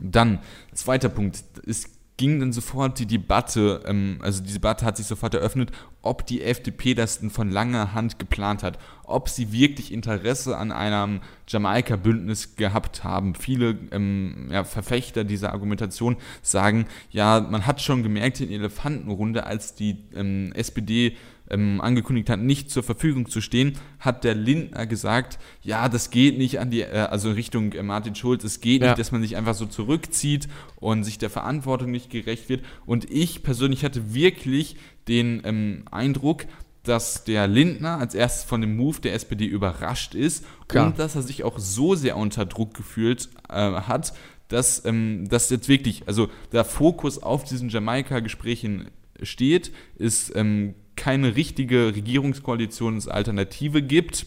dann, 0.00 0.38
zweiter 0.72 1.10
Punkt, 1.10 1.44
ist 1.62 1.90
ging 2.16 2.40
dann 2.40 2.52
sofort 2.52 2.98
die 2.98 3.06
Debatte, 3.06 3.82
ähm, 3.86 4.18
also 4.20 4.42
die 4.42 4.52
Debatte 4.52 4.84
hat 4.84 4.96
sich 4.96 5.06
sofort 5.06 5.34
eröffnet, 5.34 5.72
ob 6.02 6.26
die 6.26 6.42
FDP 6.42 6.94
das 6.94 7.20
denn 7.20 7.30
von 7.30 7.50
langer 7.50 7.94
Hand 7.94 8.18
geplant 8.18 8.62
hat, 8.62 8.78
ob 9.04 9.28
sie 9.28 9.52
wirklich 9.52 9.92
Interesse 9.92 10.56
an 10.56 10.72
einem 10.72 11.20
Jamaika-Bündnis 11.48 12.56
gehabt 12.56 13.04
haben. 13.04 13.34
Viele 13.34 13.78
ähm, 13.92 14.48
ja, 14.50 14.64
Verfechter 14.64 15.24
dieser 15.24 15.52
Argumentation 15.52 16.16
sagen, 16.42 16.86
ja, 17.10 17.40
man 17.40 17.66
hat 17.66 17.80
schon 17.80 18.02
gemerkt 18.02 18.40
in 18.40 18.48
der 18.48 18.58
Elefantenrunde, 18.58 19.44
als 19.46 19.74
die 19.74 19.98
ähm, 20.14 20.52
SPD 20.54 21.16
ähm, 21.50 21.80
angekündigt 21.80 22.30
hat, 22.30 22.40
nicht 22.40 22.70
zur 22.70 22.82
Verfügung 22.82 23.28
zu 23.28 23.40
stehen, 23.40 23.78
hat 23.98 24.24
der 24.24 24.34
Lindner 24.34 24.86
gesagt, 24.86 25.38
ja, 25.62 25.88
das 25.88 26.10
geht 26.10 26.38
nicht 26.38 26.60
an 26.60 26.70
die, 26.70 26.82
äh, 26.82 27.08
also 27.10 27.30
Richtung 27.30 27.72
äh, 27.72 27.82
Martin 27.82 28.14
Schulz, 28.14 28.44
es 28.44 28.60
geht 28.60 28.82
ja. 28.82 28.88
nicht, 28.88 28.98
dass 28.98 29.12
man 29.12 29.22
sich 29.22 29.36
einfach 29.36 29.54
so 29.54 29.66
zurückzieht 29.66 30.48
und 30.76 31.04
sich 31.04 31.18
der 31.18 31.30
Verantwortung 31.30 31.90
nicht 31.90 32.10
gerecht 32.10 32.48
wird. 32.48 32.64
Und 32.86 33.10
ich 33.10 33.42
persönlich 33.42 33.84
hatte 33.84 34.14
wirklich 34.14 34.76
den 35.08 35.42
ähm, 35.44 35.84
Eindruck, 35.90 36.46
dass 36.82 37.24
der 37.24 37.46
Lindner 37.46 37.98
als 37.98 38.14
erstes 38.14 38.44
von 38.44 38.60
dem 38.60 38.76
Move 38.76 39.00
der 39.00 39.14
SPD 39.14 39.46
überrascht 39.46 40.14
ist 40.14 40.44
Klar. 40.68 40.86
und 40.86 40.98
dass 40.98 41.14
er 41.14 41.22
sich 41.22 41.44
auch 41.44 41.58
so 41.58 41.94
sehr 41.94 42.16
unter 42.16 42.44
Druck 42.44 42.74
gefühlt 42.74 43.28
äh, 43.48 43.54
hat, 43.54 44.14
dass 44.48 44.84
ähm, 44.84 45.28
das 45.28 45.48
jetzt 45.50 45.68
wirklich, 45.68 46.06
also 46.06 46.28
der 46.52 46.64
Fokus 46.64 47.22
auf 47.22 47.44
diesen 47.44 47.68
Jamaika-Gesprächen 47.68 48.90
steht, 49.22 49.72
es 49.98 50.34
ähm, 50.34 50.74
keine 51.02 51.34
richtige 51.34 51.92
Regierungskoalitionsalternative 51.96 53.82
gibt, 53.82 54.24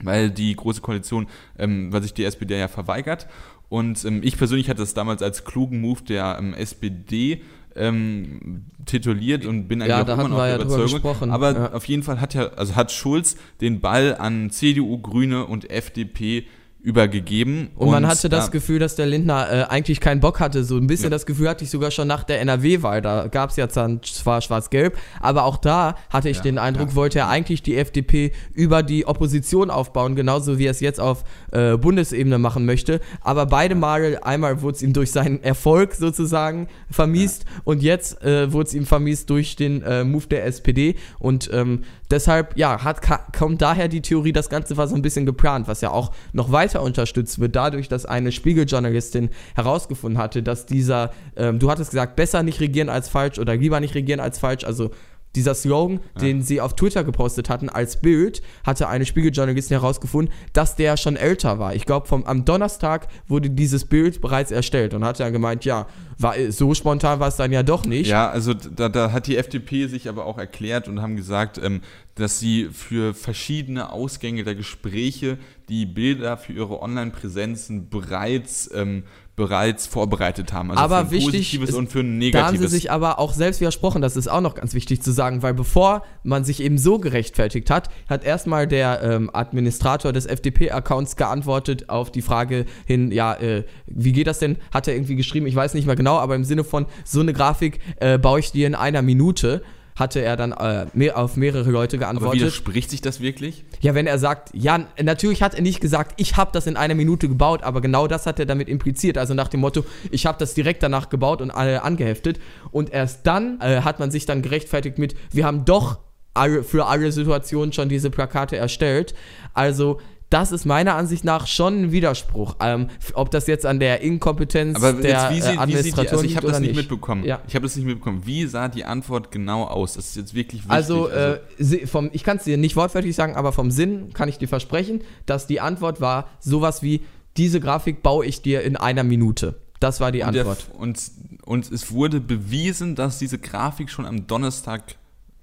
weil 0.00 0.30
die 0.30 0.54
Große 0.54 0.80
Koalition, 0.80 1.26
ähm, 1.58 1.92
weil 1.92 2.04
sich 2.04 2.14
die 2.14 2.22
SPD 2.22 2.56
ja 2.56 2.68
verweigert. 2.68 3.26
Und 3.68 4.04
ähm, 4.04 4.20
ich 4.22 4.38
persönlich 4.38 4.70
hatte 4.70 4.84
es 4.84 4.94
damals 4.94 5.22
als 5.22 5.44
klugen 5.44 5.80
Move 5.80 6.02
der 6.02 6.36
ähm, 6.38 6.54
SPD 6.54 7.42
ähm, 7.74 8.66
tituliert 8.86 9.44
und 9.44 9.66
bin 9.66 9.82
eigentlich 9.82 9.88
ja, 9.88 10.04
auch 10.04 10.18
immer 10.20 10.28
noch 10.28 10.38
ja 10.38 10.54
Überzeugung. 10.54 11.32
Aber 11.32 11.52
ja. 11.52 11.72
auf 11.72 11.84
jeden 11.86 12.04
Fall 12.04 12.20
hat 12.20 12.34
ja, 12.34 12.46
also 12.50 12.76
hat 12.76 12.92
Schulz 12.92 13.36
den 13.60 13.80
Ball 13.80 14.14
an 14.16 14.50
CDU, 14.50 14.96
Grüne 14.98 15.46
und 15.46 15.68
FDP 15.68 16.46
übergegeben. 16.84 17.70
Und, 17.76 17.86
und 17.86 17.92
man 17.92 18.06
hatte 18.06 18.28
das 18.28 18.50
Gefühl, 18.50 18.78
dass 18.78 18.94
der 18.94 19.06
Lindner 19.06 19.50
äh, 19.50 19.62
eigentlich 19.70 20.00
keinen 20.00 20.20
Bock 20.20 20.38
hatte. 20.38 20.64
So 20.64 20.76
ein 20.76 20.86
bisschen 20.86 21.04
ja. 21.04 21.10
das 21.10 21.24
Gefühl 21.24 21.48
hatte 21.48 21.64
ich 21.64 21.70
sogar 21.70 21.90
schon 21.90 22.06
nach 22.06 22.24
der 22.24 22.42
NRW-Wahl. 22.42 23.00
Da 23.00 23.26
gab 23.28 23.50
es 23.50 23.56
ja 23.56 23.70
zwar 23.70 24.42
schwarz-gelb, 24.42 24.98
aber 25.18 25.44
auch 25.44 25.56
da 25.56 25.96
hatte 26.10 26.28
ich 26.28 26.36
ja, 26.36 26.42
den 26.42 26.58
Eindruck, 26.58 26.94
wollte 26.94 27.20
er 27.20 27.28
eigentlich 27.28 27.62
die 27.62 27.78
FDP 27.78 28.32
über 28.52 28.82
die 28.82 29.06
Opposition 29.06 29.70
aufbauen, 29.70 30.14
genauso 30.14 30.58
wie 30.58 30.66
er 30.66 30.72
es 30.72 30.80
jetzt 30.80 31.00
auf 31.00 31.24
äh, 31.52 31.78
Bundesebene 31.78 32.38
machen 32.38 32.66
möchte. 32.66 33.00
Aber 33.22 33.46
beide 33.46 33.74
Male, 33.74 34.22
einmal 34.22 34.60
wurde 34.60 34.76
es 34.76 34.82
ihm 34.82 34.92
durch 34.92 35.10
seinen 35.10 35.42
Erfolg 35.42 35.94
sozusagen 35.94 36.68
vermiest 36.90 37.46
und 37.64 37.82
jetzt 37.82 38.22
äh, 38.22 38.52
wurde 38.52 38.68
es 38.68 38.74
ihm 38.74 38.84
vermiest 38.84 39.30
durch 39.30 39.56
den 39.56 39.82
äh, 39.82 40.04
Move 40.04 40.26
der 40.26 40.44
SPD. 40.44 40.96
Und 41.18 41.48
ähm, 41.50 41.84
deshalb, 42.10 42.58
ja, 42.58 42.84
hat, 42.84 43.00
kommt 43.36 43.62
daher 43.62 43.88
die 43.88 44.02
Theorie, 44.02 44.32
das 44.32 44.50
Ganze 44.50 44.76
war 44.76 44.86
so 44.86 44.94
ein 44.94 45.02
bisschen 45.02 45.24
geplant, 45.24 45.66
was 45.66 45.80
ja 45.80 45.90
auch 45.90 46.12
noch 46.34 46.52
weiter 46.52 46.73
unterstützt 46.82 47.38
wird, 47.38 47.56
dadurch, 47.56 47.88
dass 47.88 48.06
eine 48.06 48.32
Spiegeljournalistin 48.32 49.30
herausgefunden 49.54 50.18
hatte, 50.18 50.42
dass 50.42 50.66
dieser, 50.66 51.12
ähm, 51.36 51.58
du 51.58 51.70
hattest 51.70 51.90
gesagt, 51.90 52.16
besser 52.16 52.42
nicht 52.42 52.60
regieren 52.60 52.88
als 52.88 53.08
falsch 53.08 53.38
oder 53.38 53.56
lieber 53.56 53.80
nicht 53.80 53.94
regieren 53.94 54.20
als 54.20 54.38
falsch, 54.38 54.64
also 54.64 54.90
dieser 55.34 55.54
Slogan, 55.54 56.00
ja. 56.14 56.20
den 56.22 56.42
sie 56.42 56.60
auf 56.60 56.76
Twitter 56.76 57.04
gepostet 57.04 57.48
hatten, 57.50 57.68
als 57.68 58.00
Bild, 58.00 58.42
hatte 58.64 58.88
eine 58.88 59.04
Spiegeljournalistin 59.04 59.78
herausgefunden, 59.78 60.32
dass 60.52 60.76
der 60.76 60.96
schon 60.96 61.16
älter 61.16 61.58
war. 61.58 61.74
Ich 61.74 61.86
glaube, 61.86 62.22
am 62.24 62.44
Donnerstag 62.44 63.08
wurde 63.26 63.50
dieses 63.50 63.84
Bild 63.84 64.20
bereits 64.20 64.50
erstellt 64.50 64.94
und 64.94 65.04
hat 65.04 65.18
dann 65.20 65.32
gemeint, 65.32 65.64
ja, 65.64 65.86
war, 66.18 66.34
so 66.50 66.74
spontan 66.74 67.18
war 67.18 67.28
es 67.28 67.36
dann 67.36 67.50
ja 67.50 67.62
doch 67.62 67.84
nicht. 67.84 68.08
Ja, 68.08 68.30
also 68.30 68.54
da, 68.54 68.88
da, 68.88 69.10
hat 69.10 69.26
die 69.26 69.36
FDP 69.36 69.86
sich 69.86 70.08
aber 70.08 70.26
auch 70.26 70.38
erklärt 70.38 70.86
und 70.86 71.02
haben 71.02 71.16
gesagt, 71.16 71.58
ähm, 71.62 71.80
dass 72.14 72.38
sie 72.38 72.68
für 72.72 73.14
verschiedene 73.14 73.90
Ausgänge 73.90 74.44
der 74.44 74.54
Gespräche 74.54 75.38
die 75.68 75.86
Bilder 75.86 76.36
für 76.36 76.52
ihre 76.52 76.80
Online-Präsenzen 76.82 77.88
bereits 77.88 78.70
ähm, 78.74 79.04
bereits 79.36 79.86
vorbereitet 79.86 80.52
haben. 80.52 80.70
Also 80.70 80.82
aber 80.82 80.98
für 81.00 81.06
ein 81.06 81.10
wichtig, 81.10 81.32
positives 81.32 81.74
und 81.74 81.90
für 81.90 82.00
ein 82.00 82.18
negatives. 82.18 82.40
Da 82.40 82.46
haben 82.46 82.58
sie 82.58 82.68
sich 82.68 82.90
aber 82.90 83.18
auch 83.18 83.32
selbst 83.32 83.60
widersprochen, 83.60 84.00
das 84.00 84.16
ist 84.16 84.28
auch 84.28 84.40
noch 84.40 84.54
ganz 84.54 84.74
wichtig 84.74 85.02
zu 85.02 85.10
sagen, 85.10 85.42
weil 85.42 85.54
bevor 85.54 86.04
man 86.22 86.44
sich 86.44 86.62
eben 86.62 86.78
so 86.78 86.98
gerechtfertigt 86.98 87.68
hat, 87.70 87.88
hat 88.08 88.24
erstmal 88.24 88.68
der 88.68 89.02
ähm, 89.02 89.30
Administrator 89.32 90.12
des 90.12 90.26
FDP-Accounts 90.26 91.16
geantwortet 91.16 91.88
auf 91.88 92.12
die 92.12 92.22
Frage 92.22 92.64
hin, 92.86 93.10
ja, 93.10 93.34
äh, 93.34 93.64
wie 93.86 94.12
geht 94.12 94.28
das 94.28 94.38
denn? 94.38 94.56
Hat 94.72 94.86
er 94.86 94.94
irgendwie 94.94 95.16
geschrieben, 95.16 95.46
ich 95.46 95.56
weiß 95.56 95.74
nicht 95.74 95.86
mehr 95.86 95.96
genau, 95.96 96.18
aber 96.18 96.36
im 96.36 96.44
Sinne 96.44 96.62
von, 96.62 96.86
so 97.04 97.20
eine 97.20 97.32
Grafik 97.32 97.80
äh, 97.96 98.18
baue 98.18 98.38
ich 98.38 98.52
dir 98.52 98.68
in 98.68 98.76
einer 98.76 99.02
Minute 99.02 99.62
hatte 99.96 100.20
er 100.20 100.36
dann 100.36 100.52
äh, 100.52 100.86
mehr, 100.92 101.16
auf 101.16 101.36
mehrere 101.36 101.70
Leute 101.70 101.98
geantwortet. 101.98 102.40
Aber 102.40 102.48
widerspricht 102.48 102.90
sich 102.90 103.00
das 103.00 103.20
wirklich? 103.20 103.64
Ja, 103.80 103.94
wenn 103.94 104.06
er 104.06 104.18
sagt, 104.18 104.50
ja, 104.52 104.86
natürlich 105.00 105.42
hat 105.42 105.54
er 105.54 105.62
nicht 105.62 105.80
gesagt, 105.80 106.14
ich 106.20 106.36
habe 106.36 106.50
das 106.52 106.66
in 106.66 106.76
einer 106.76 106.94
Minute 106.94 107.28
gebaut, 107.28 107.62
aber 107.62 107.80
genau 107.80 108.08
das 108.08 108.26
hat 108.26 108.40
er 108.40 108.46
damit 108.46 108.68
impliziert. 108.68 109.18
Also 109.18 109.34
nach 109.34 109.48
dem 109.48 109.60
Motto, 109.60 109.84
ich 110.10 110.26
habe 110.26 110.38
das 110.38 110.54
direkt 110.54 110.82
danach 110.82 111.10
gebaut 111.10 111.40
und 111.40 111.50
äh, 111.50 111.76
angeheftet. 111.76 112.40
Und 112.72 112.92
erst 112.92 113.26
dann 113.26 113.60
äh, 113.60 113.82
hat 113.82 114.00
man 114.00 114.10
sich 114.10 114.26
dann 114.26 114.42
gerechtfertigt 114.42 114.98
mit, 114.98 115.14
wir 115.30 115.44
haben 115.44 115.64
doch 115.64 115.98
alle, 116.34 116.64
für 116.64 116.86
alle 116.86 117.12
Situationen 117.12 117.72
schon 117.72 117.88
diese 117.88 118.10
Plakate 118.10 118.56
erstellt. 118.56 119.14
Also 119.52 120.00
das 120.34 120.50
ist 120.50 120.64
meiner 120.64 120.96
Ansicht 120.96 121.22
nach 121.22 121.46
schon 121.46 121.82
ein 121.82 121.92
Widerspruch. 121.92 122.56
Ähm, 122.58 122.88
ob 123.12 123.30
das 123.30 123.46
jetzt 123.46 123.64
an 123.64 123.78
der 123.78 124.00
Inkompetenz 124.00 124.76
Aber 124.76 124.92
der 124.92 125.10
jetzt, 125.10 125.30
wie 125.30 125.40
sie, 125.40 125.56
Administration 125.56 126.04
wie 126.04 126.08
sie 126.08 126.10
also 126.10 126.24
ich 126.24 126.36
habe 126.36 126.48
das 126.48 126.58
nicht 126.58 126.74
mitbekommen. 126.74 127.24
Ja. 127.24 127.40
Ich 127.46 127.54
habe 127.54 127.62
das 127.62 127.76
nicht 127.76 127.84
mitbekommen. 127.84 128.22
Wie 128.24 128.44
sah 128.46 128.66
die 128.66 128.84
Antwort 128.84 129.30
genau 129.30 129.62
aus? 129.62 129.94
Das 129.94 130.06
ist 130.06 130.16
jetzt 130.16 130.34
wirklich 130.34 130.62
wichtig. 130.62 130.72
Also, 130.72 131.06
also 131.06 131.76
äh, 131.76 131.86
vom, 131.86 132.10
ich 132.12 132.24
kann 132.24 132.38
es 132.38 132.44
dir 132.44 132.56
nicht 132.56 132.74
wortwörtlich 132.74 133.14
sagen, 133.14 133.36
aber 133.36 133.52
vom 133.52 133.70
Sinn 133.70 134.12
kann 134.12 134.28
ich 134.28 134.38
dir 134.38 134.48
versprechen, 134.48 135.02
dass 135.24 135.46
die 135.46 135.60
Antwort 135.60 136.00
war 136.00 136.26
sowas 136.40 136.82
wie, 136.82 137.02
diese 137.36 137.60
Grafik 137.60 138.02
baue 138.02 138.26
ich 138.26 138.42
dir 138.42 138.62
in 138.62 138.76
einer 138.76 139.04
Minute. 139.04 139.60
Das 139.78 140.00
war 140.00 140.10
die 140.10 140.24
Antwort. 140.24 140.66
Und, 140.76 140.96
der, 140.96 141.46
und, 141.46 141.68
und 141.68 141.72
es 141.72 141.92
wurde 141.92 142.20
bewiesen, 142.20 142.96
dass 142.96 143.20
diese 143.20 143.38
Grafik 143.38 143.88
schon 143.88 144.04
am 144.04 144.26
Donnerstag 144.26 144.96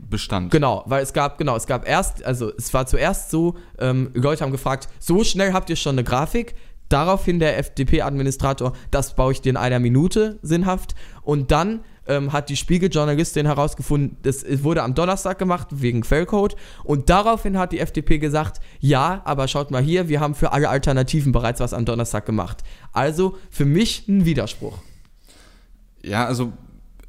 bestand. 0.09 0.51
Genau, 0.51 0.83
weil 0.85 1.03
es 1.03 1.13
gab, 1.13 1.37
genau, 1.37 1.55
es 1.55 1.67
gab 1.67 1.87
erst, 1.87 2.23
also 2.23 2.51
es 2.57 2.73
war 2.73 2.85
zuerst 2.85 3.31
so, 3.31 3.55
ähm, 3.79 4.11
Leute 4.13 4.43
haben 4.43 4.51
gefragt, 4.51 4.89
so 4.99 5.23
schnell 5.23 5.53
habt 5.53 5.69
ihr 5.69 5.75
schon 5.75 5.95
eine 5.95 6.03
Grafik? 6.03 6.55
Daraufhin 6.89 7.39
der 7.39 7.57
FDP-Administrator, 7.57 8.73
das 8.91 9.15
baue 9.15 9.31
ich 9.31 9.41
dir 9.41 9.51
in 9.51 9.57
einer 9.57 9.79
Minute 9.79 10.39
sinnhaft. 10.41 10.93
Und 11.21 11.51
dann 11.51 11.81
ähm, 12.07 12.33
hat 12.33 12.49
die 12.49 12.57
Spiegeljournalistin 12.57 13.45
herausgefunden, 13.45 14.17
das 14.23 14.43
wurde 14.63 14.83
am 14.83 14.93
Donnerstag 14.93 15.39
gemacht 15.39 15.67
wegen 15.71 16.01
Quellcode. 16.01 16.57
Und 16.83 17.09
daraufhin 17.09 17.57
hat 17.57 17.71
die 17.71 17.79
FDP 17.79 18.17
gesagt, 18.17 18.59
ja, 18.79 19.21
aber 19.23 19.47
schaut 19.47 19.71
mal 19.71 19.81
hier, 19.81 20.09
wir 20.09 20.19
haben 20.19 20.35
für 20.35 20.51
alle 20.51 20.69
Alternativen 20.69 21.31
bereits 21.31 21.61
was 21.61 21.73
am 21.73 21.85
Donnerstag 21.85 22.25
gemacht. 22.25 22.63
Also 22.91 23.37
für 23.49 23.65
mich 23.65 24.07
ein 24.09 24.25
Widerspruch. 24.25 24.79
Ja, 26.03 26.25
also 26.25 26.51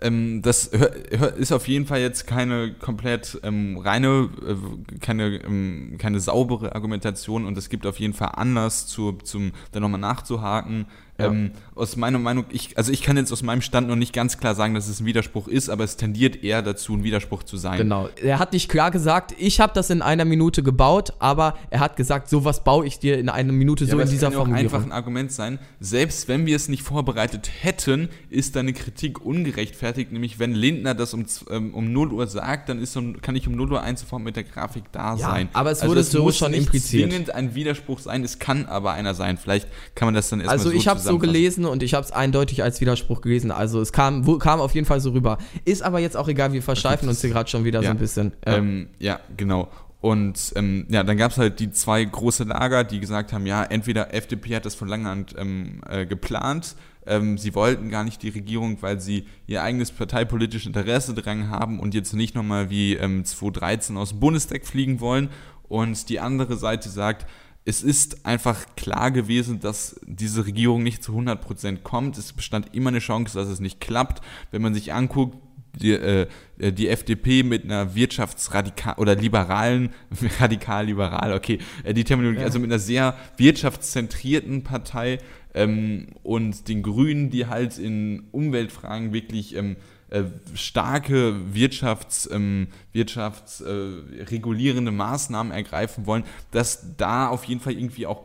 ähm, 0.02 0.42
das 0.42 0.66
ist 0.66 1.52
auf 1.52 1.68
jeden 1.68 1.87
Fall 1.87 2.00
jetzt 2.00 2.26
keine 2.26 2.75
komplett 2.75 3.40
ähm, 3.42 3.78
reine, 3.78 4.28
äh, 4.47 4.99
keine, 4.99 5.42
ähm, 5.44 5.97
keine 5.99 6.21
saubere 6.21 6.75
Argumentation 6.75 7.47
und 7.47 7.56
es 7.56 7.68
gibt 7.68 7.87
auf 7.87 7.99
jeden 8.00 8.14
Fall 8.14 8.32
Anlass, 8.35 8.87
zu, 8.87 9.12
zum, 9.12 9.52
da 9.73 9.80
nochmal 9.80 10.00
nachzuhaken. 10.00 10.87
Ja. 11.23 11.29
Ähm, 11.29 11.52
aus 11.75 11.97
meiner 11.97 12.19
Meinung, 12.19 12.45
ich, 12.50 12.76
also 12.76 12.93
ich 12.93 13.02
kann 13.02 13.17
jetzt 13.17 13.33
aus 13.33 13.43
meinem 13.43 13.62
Stand 13.62 13.88
noch 13.88 13.97
nicht 13.97 14.12
ganz 14.12 14.38
klar 14.38 14.55
sagen, 14.55 14.75
dass 14.75 14.88
es 14.88 15.00
ein 15.00 15.07
Widerspruch 15.07 15.49
ist, 15.49 15.71
aber 15.71 15.85
es 15.85 15.97
tendiert 15.97 16.45
eher 16.45 16.62
dazu, 16.62 16.95
ein 16.95 17.02
Widerspruch 17.02 17.43
zu 17.43 17.57
sein. 17.57 17.79
Genau. 17.79 18.09
Er 18.23 18.38
hat 18.38 18.52
nicht 18.52 18.69
klar 18.69 18.91
gesagt, 18.91 19.35
ich 19.38 19.61
habe 19.61 19.73
das 19.75 19.91
in 19.91 20.02
einer 20.02 20.25
Minute 20.25 20.62
gebaut, 20.62 21.14
aber 21.19 21.57
er 21.71 21.81
hat 21.81 21.97
gesagt, 21.97 22.29
sowas 22.29 22.64
baue 22.64 22.87
ich 22.87 22.99
dir 22.99 23.19
in 23.19 23.29
einer 23.29 23.52
Minute 23.52 23.87
so 23.87 23.97
ja, 23.97 24.02
in 24.02 24.11
dieser 24.11 24.29
kann 24.29 24.35
Formulierung. 24.35 24.64
Das 24.64 24.73
kann 24.73 24.83
einfach 24.83 24.95
ein 24.95 24.97
Argument 24.97 25.33
sein. 25.33 25.59
Selbst 25.81 26.29
wenn 26.29 26.47
wir 26.47 26.57
es 26.57 26.69
nicht 26.69 26.83
vorbereitet 26.83 27.50
hätten, 27.61 28.11
ist 28.29 28.57
deine 28.57 28.73
Kritik 28.73 29.25
ungerechtfertigt, 29.25 30.12
nämlich 30.12 30.38
wenn 30.38 30.52
Lindner 30.52 30.95
das 30.95 31.14
um, 31.14 31.25
ähm, 31.50 31.75
um 31.75 31.93
0 31.93 32.12
Uhr 32.12 32.26
sagt, 32.26 32.69
dann 32.69 32.79
ist 32.79 32.93
kann 33.23 33.37
ich 33.37 33.49
um 33.49 33.55
0 33.55 33.73
Uhr 33.73 33.83
1 33.83 34.00
sofort 34.00 34.23
mit 34.23 34.37
der 34.37 34.45
Grafik 34.45 34.85
da 34.93 35.17
ja, 35.17 35.17
sein. 35.17 35.49
aber 35.52 35.71
es 35.71 35.81
also 35.81 35.91
wurde 35.91 36.00
also 36.00 36.25
so 36.25 36.33
schon 36.33 36.52
impliziert. 36.52 37.07
Es 37.07 37.09
muss 37.09 37.11
zwingend 37.11 37.35
ein 37.35 37.55
Widerspruch 37.55 37.99
sein, 37.99 38.23
es 38.23 38.38
kann 38.38 38.67
aber 38.67 38.93
einer 38.93 39.14
sein. 39.14 39.38
Vielleicht 39.38 39.69
kann 39.95 40.07
man 40.07 40.14
das 40.14 40.29
dann 40.29 40.41
erstmal 40.41 40.59
also 40.59 40.71
so 40.71 40.76
ich 40.76 40.88
habe 40.88 41.00
so 41.12 41.19
gelesen 41.19 41.64
und 41.64 41.83
ich 41.83 41.95
habe 41.95 42.04
es 42.04 42.12
eindeutig 42.12 42.62
als 42.62 42.81
Widerspruch 42.81 43.21
gelesen. 43.21 43.50
Also 43.50 43.81
es 43.81 43.92
kam, 43.92 44.26
wo, 44.26 44.38
kam 44.38 44.61
auf 44.61 44.75
jeden 44.75 44.87
Fall 44.87 45.00
so 45.00 45.11
rüber. 45.11 45.38
Ist 45.64 45.83
aber 45.83 45.99
jetzt 46.00 46.16
auch 46.16 46.28
egal, 46.28 46.52
wir 46.52 46.62
versteifen 46.62 47.09
uns 47.09 47.21
hier 47.21 47.31
gerade 47.31 47.49
schon 47.49 47.64
wieder 47.64 47.81
ja. 47.81 47.87
so 47.87 47.90
ein 47.90 47.99
bisschen. 47.99 48.33
Ja, 48.47 48.57
ähm, 48.57 48.88
ja 48.99 49.21
genau. 49.37 49.69
Und 50.00 50.52
ähm, 50.57 50.87
ja, 50.88 51.04
dann 51.04 51.16
gab 51.16 51.31
es 51.31 51.38
halt 51.38 51.61
die 51.61 51.71
zwei 51.71 52.04
große 52.04 52.45
Lager, 52.45 52.83
die 52.83 52.99
gesagt 52.99 53.33
haben, 53.33 53.47
ja, 53.47 53.62
entweder 53.62 54.12
FDP 54.12 54.57
hat 54.57 54.66
das 54.66 54.75
von 54.75 54.88
langer 54.88 55.11
Hand 55.11 55.35
ähm, 55.38 55.81
äh, 55.88 56.07
geplant, 56.07 56.75
ähm, 57.07 57.37
sie 57.37 57.54
wollten 57.54 57.90
gar 57.90 58.04
nicht 58.04 58.23
die 58.23 58.28
Regierung, 58.28 58.78
weil 58.81 59.00
sie 59.00 59.26
ihr 59.47 59.62
eigenes 59.62 59.90
parteipolitisches 59.90 60.66
Interesse 60.66 61.14
dran 61.14 61.50
haben 61.50 61.81
und 61.81 61.95
jetzt 61.95 62.12
nicht 62.12 62.35
nochmal 62.35 62.71
wie 62.71 62.95
ähm, 62.95 63.25
2013 63.25 63.97
aus 63.97 64.11
dem 64.11 64.21
Bundestag 64.21 64.66
fliegen 64.66 65.00
wollen. 65.00 65.31
Und 65.69 66.09
die 66.09 66.21
andere 66.21 66.57
Seite 66.57 66.88
sagt, 66.88 67.26
es 67.64 67.83
ist 67.83 68.26
einfach 68.26 68.66
klar 68.76 69.11
gewesen, 69.11 69.61
dass 69.61 70.00
diese 70.04 70.47
Regierung 70.47 70.83
nicht 70.83 71.02
zu 71.02 71.12
100% 71.12 71.83
kommt. 71.83 72.19
Es 72.19 72.33
bestand 72.33 72.75
immer 72.75 72.88
eine 72.88 72.99
Chance, 72.99 73.38
dass 73.38 73.49
es 73.49 73.61
nicht 73.61 73.81
klappt. 73.81 74.21
Wenn 74.50 74.62
man 74.62 74.75
sich 74.75 74.92
anguckt, 74.92 75.38
die, 75.81 75.92
äh, 75.92 76.26
die 76.59 76.88
FDP 76.88 77.42
mit 77.42 77.64
einer 77.64 77.95
wirtschaftsradikal 77.95 78.95
oder 78.99 79.14
liberalen, 79.14 79.90
radikal-liberal, 80.40 81.33
okay, 81.33 81.59
äh, 81.85 81.95
die 81.95 82.04
Terminologie, 82.04 82.40
ja. 82.40 82.47
also 82.47 82.59
mit 82.59 82.71
einer 82.71 82.78
sehr 82.78 83.16
wirtschaftszentrierten 83.37 84.64
Partei 84.64 85.19
ähm, 85.54 86.09
und 86.23 86.69
den 86.69 86.83
Grünen, 86.83 87.31
die 87.31 87.47
halt 87.47 87.78
in 87.78 88.25
Umweltfragen 88.33 89.12
wirklich 89.12 89.57
ähm, 89.57 89.76
äh, 90.12 90.25
starke 90.54 91.54
Wirtschafts, 91.54 92.28
ähm, 92.31 92.66
wirtschaftsregulierende 92.92 94.90
äh, 94.90 94.95
Maßnahmen 94.95 95.50
ergreifen 95.52 96.04
wollen, 96.04 96.25
dass 96.50 96.97
da 96.99 97.28
auf 97.28 97.45
jeden 97.45 97.62
Fall 97.62 97.73
irgendwie 97.73 98.07
auch 98.07 98.25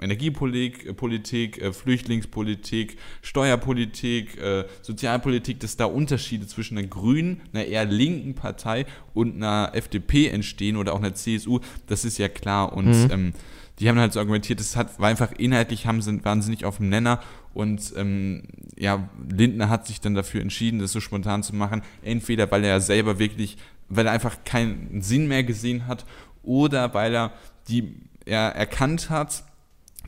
Energiepolitik, 0.00 0.86
äh, 0.86 0.92
Politik, 0.92 1.62
äh, 1.62 1.72
Flüchtlingspolitik, 1.72 2.98
Steuerpolitik, 3.22 4.38
Sozialpolitik, 4.82 5.60
dass 5.60 5.76
da 5.76 5.84
Unterschiede 5.84 6.48
zwischen 6.48 6.76
einer 6.76 6.88
grünen, 6.88 7.42
einer 7.52 7.64
eher 7.64 7.84
linken 7.84 8.34
Partei 8.34 8.86
und 9.14 9.36
einer 9.36 9.70
FDP 9.74 10.26
entstehen 10.26 10.76
oder 10.76 10.94
auch 10.94 10.98
einer 10.98 11.14
CSU, 11.14 11.60
das 11.86 12.04
ist 12.04 12.18
ja 12.18 12.28
klar. 12.28 12.72
Und 12.72 12.88
mhm. 12.88 13.08
ähm, 13.12 13.32
die 13.78 13.88
haben 13.88 13.98
halt 13.98 14.12
so 14.12 14.20
argumentiert, 14.20 14.60
es 14.60 14.76
hat, 14.76 14.98
war 14.98 15.08
einfach 15.08 15.32
inhaltlich, 15.32 15.86
haben, 15.86 16.02
sind, 16.02 16.24
waren 16.24 16.42
sie 16.42 16.50
nicht 16.50 16.64
auf 16.64 16.78
dem 16.78 16.88
Nenner 16.88 17.20
und 17.52 17.92
ähm, 17.96 18.42
ja, 18.76 19.08
Lindner 19.28 19.68
hat 19.68 19.86
sich 19.86 20.00
dann 20.00 20.14
dafür 20.14 20.40
entschieden, 20.40 20.78
das 20.78 20.92
so 20.92 21.00
spontan 21.00 21.42
zu 21.42 21.54
machen. 21.54 21.82
Entweder 22.02 22.50
weil 22.50 22.64
er 22.64 22.80
selber 22.80 23.18
wirklich, 23.18 23.56
weil 23.88 24.06
er 24.06 24.12
einfach 24.12 24.44
keinen 24.44 25.02
Sinn 25.02 25.26
mehr 25.26 25.42
gesehen 25.42 25.86
hat 25.86 26.04
oder 26.42 26.94
weil 26.94 27.14
er 27.14 27.32
die 27.68 27.94
er 28.26 28.50
erkannt 28.54 29.10
hat, 29.10 29.44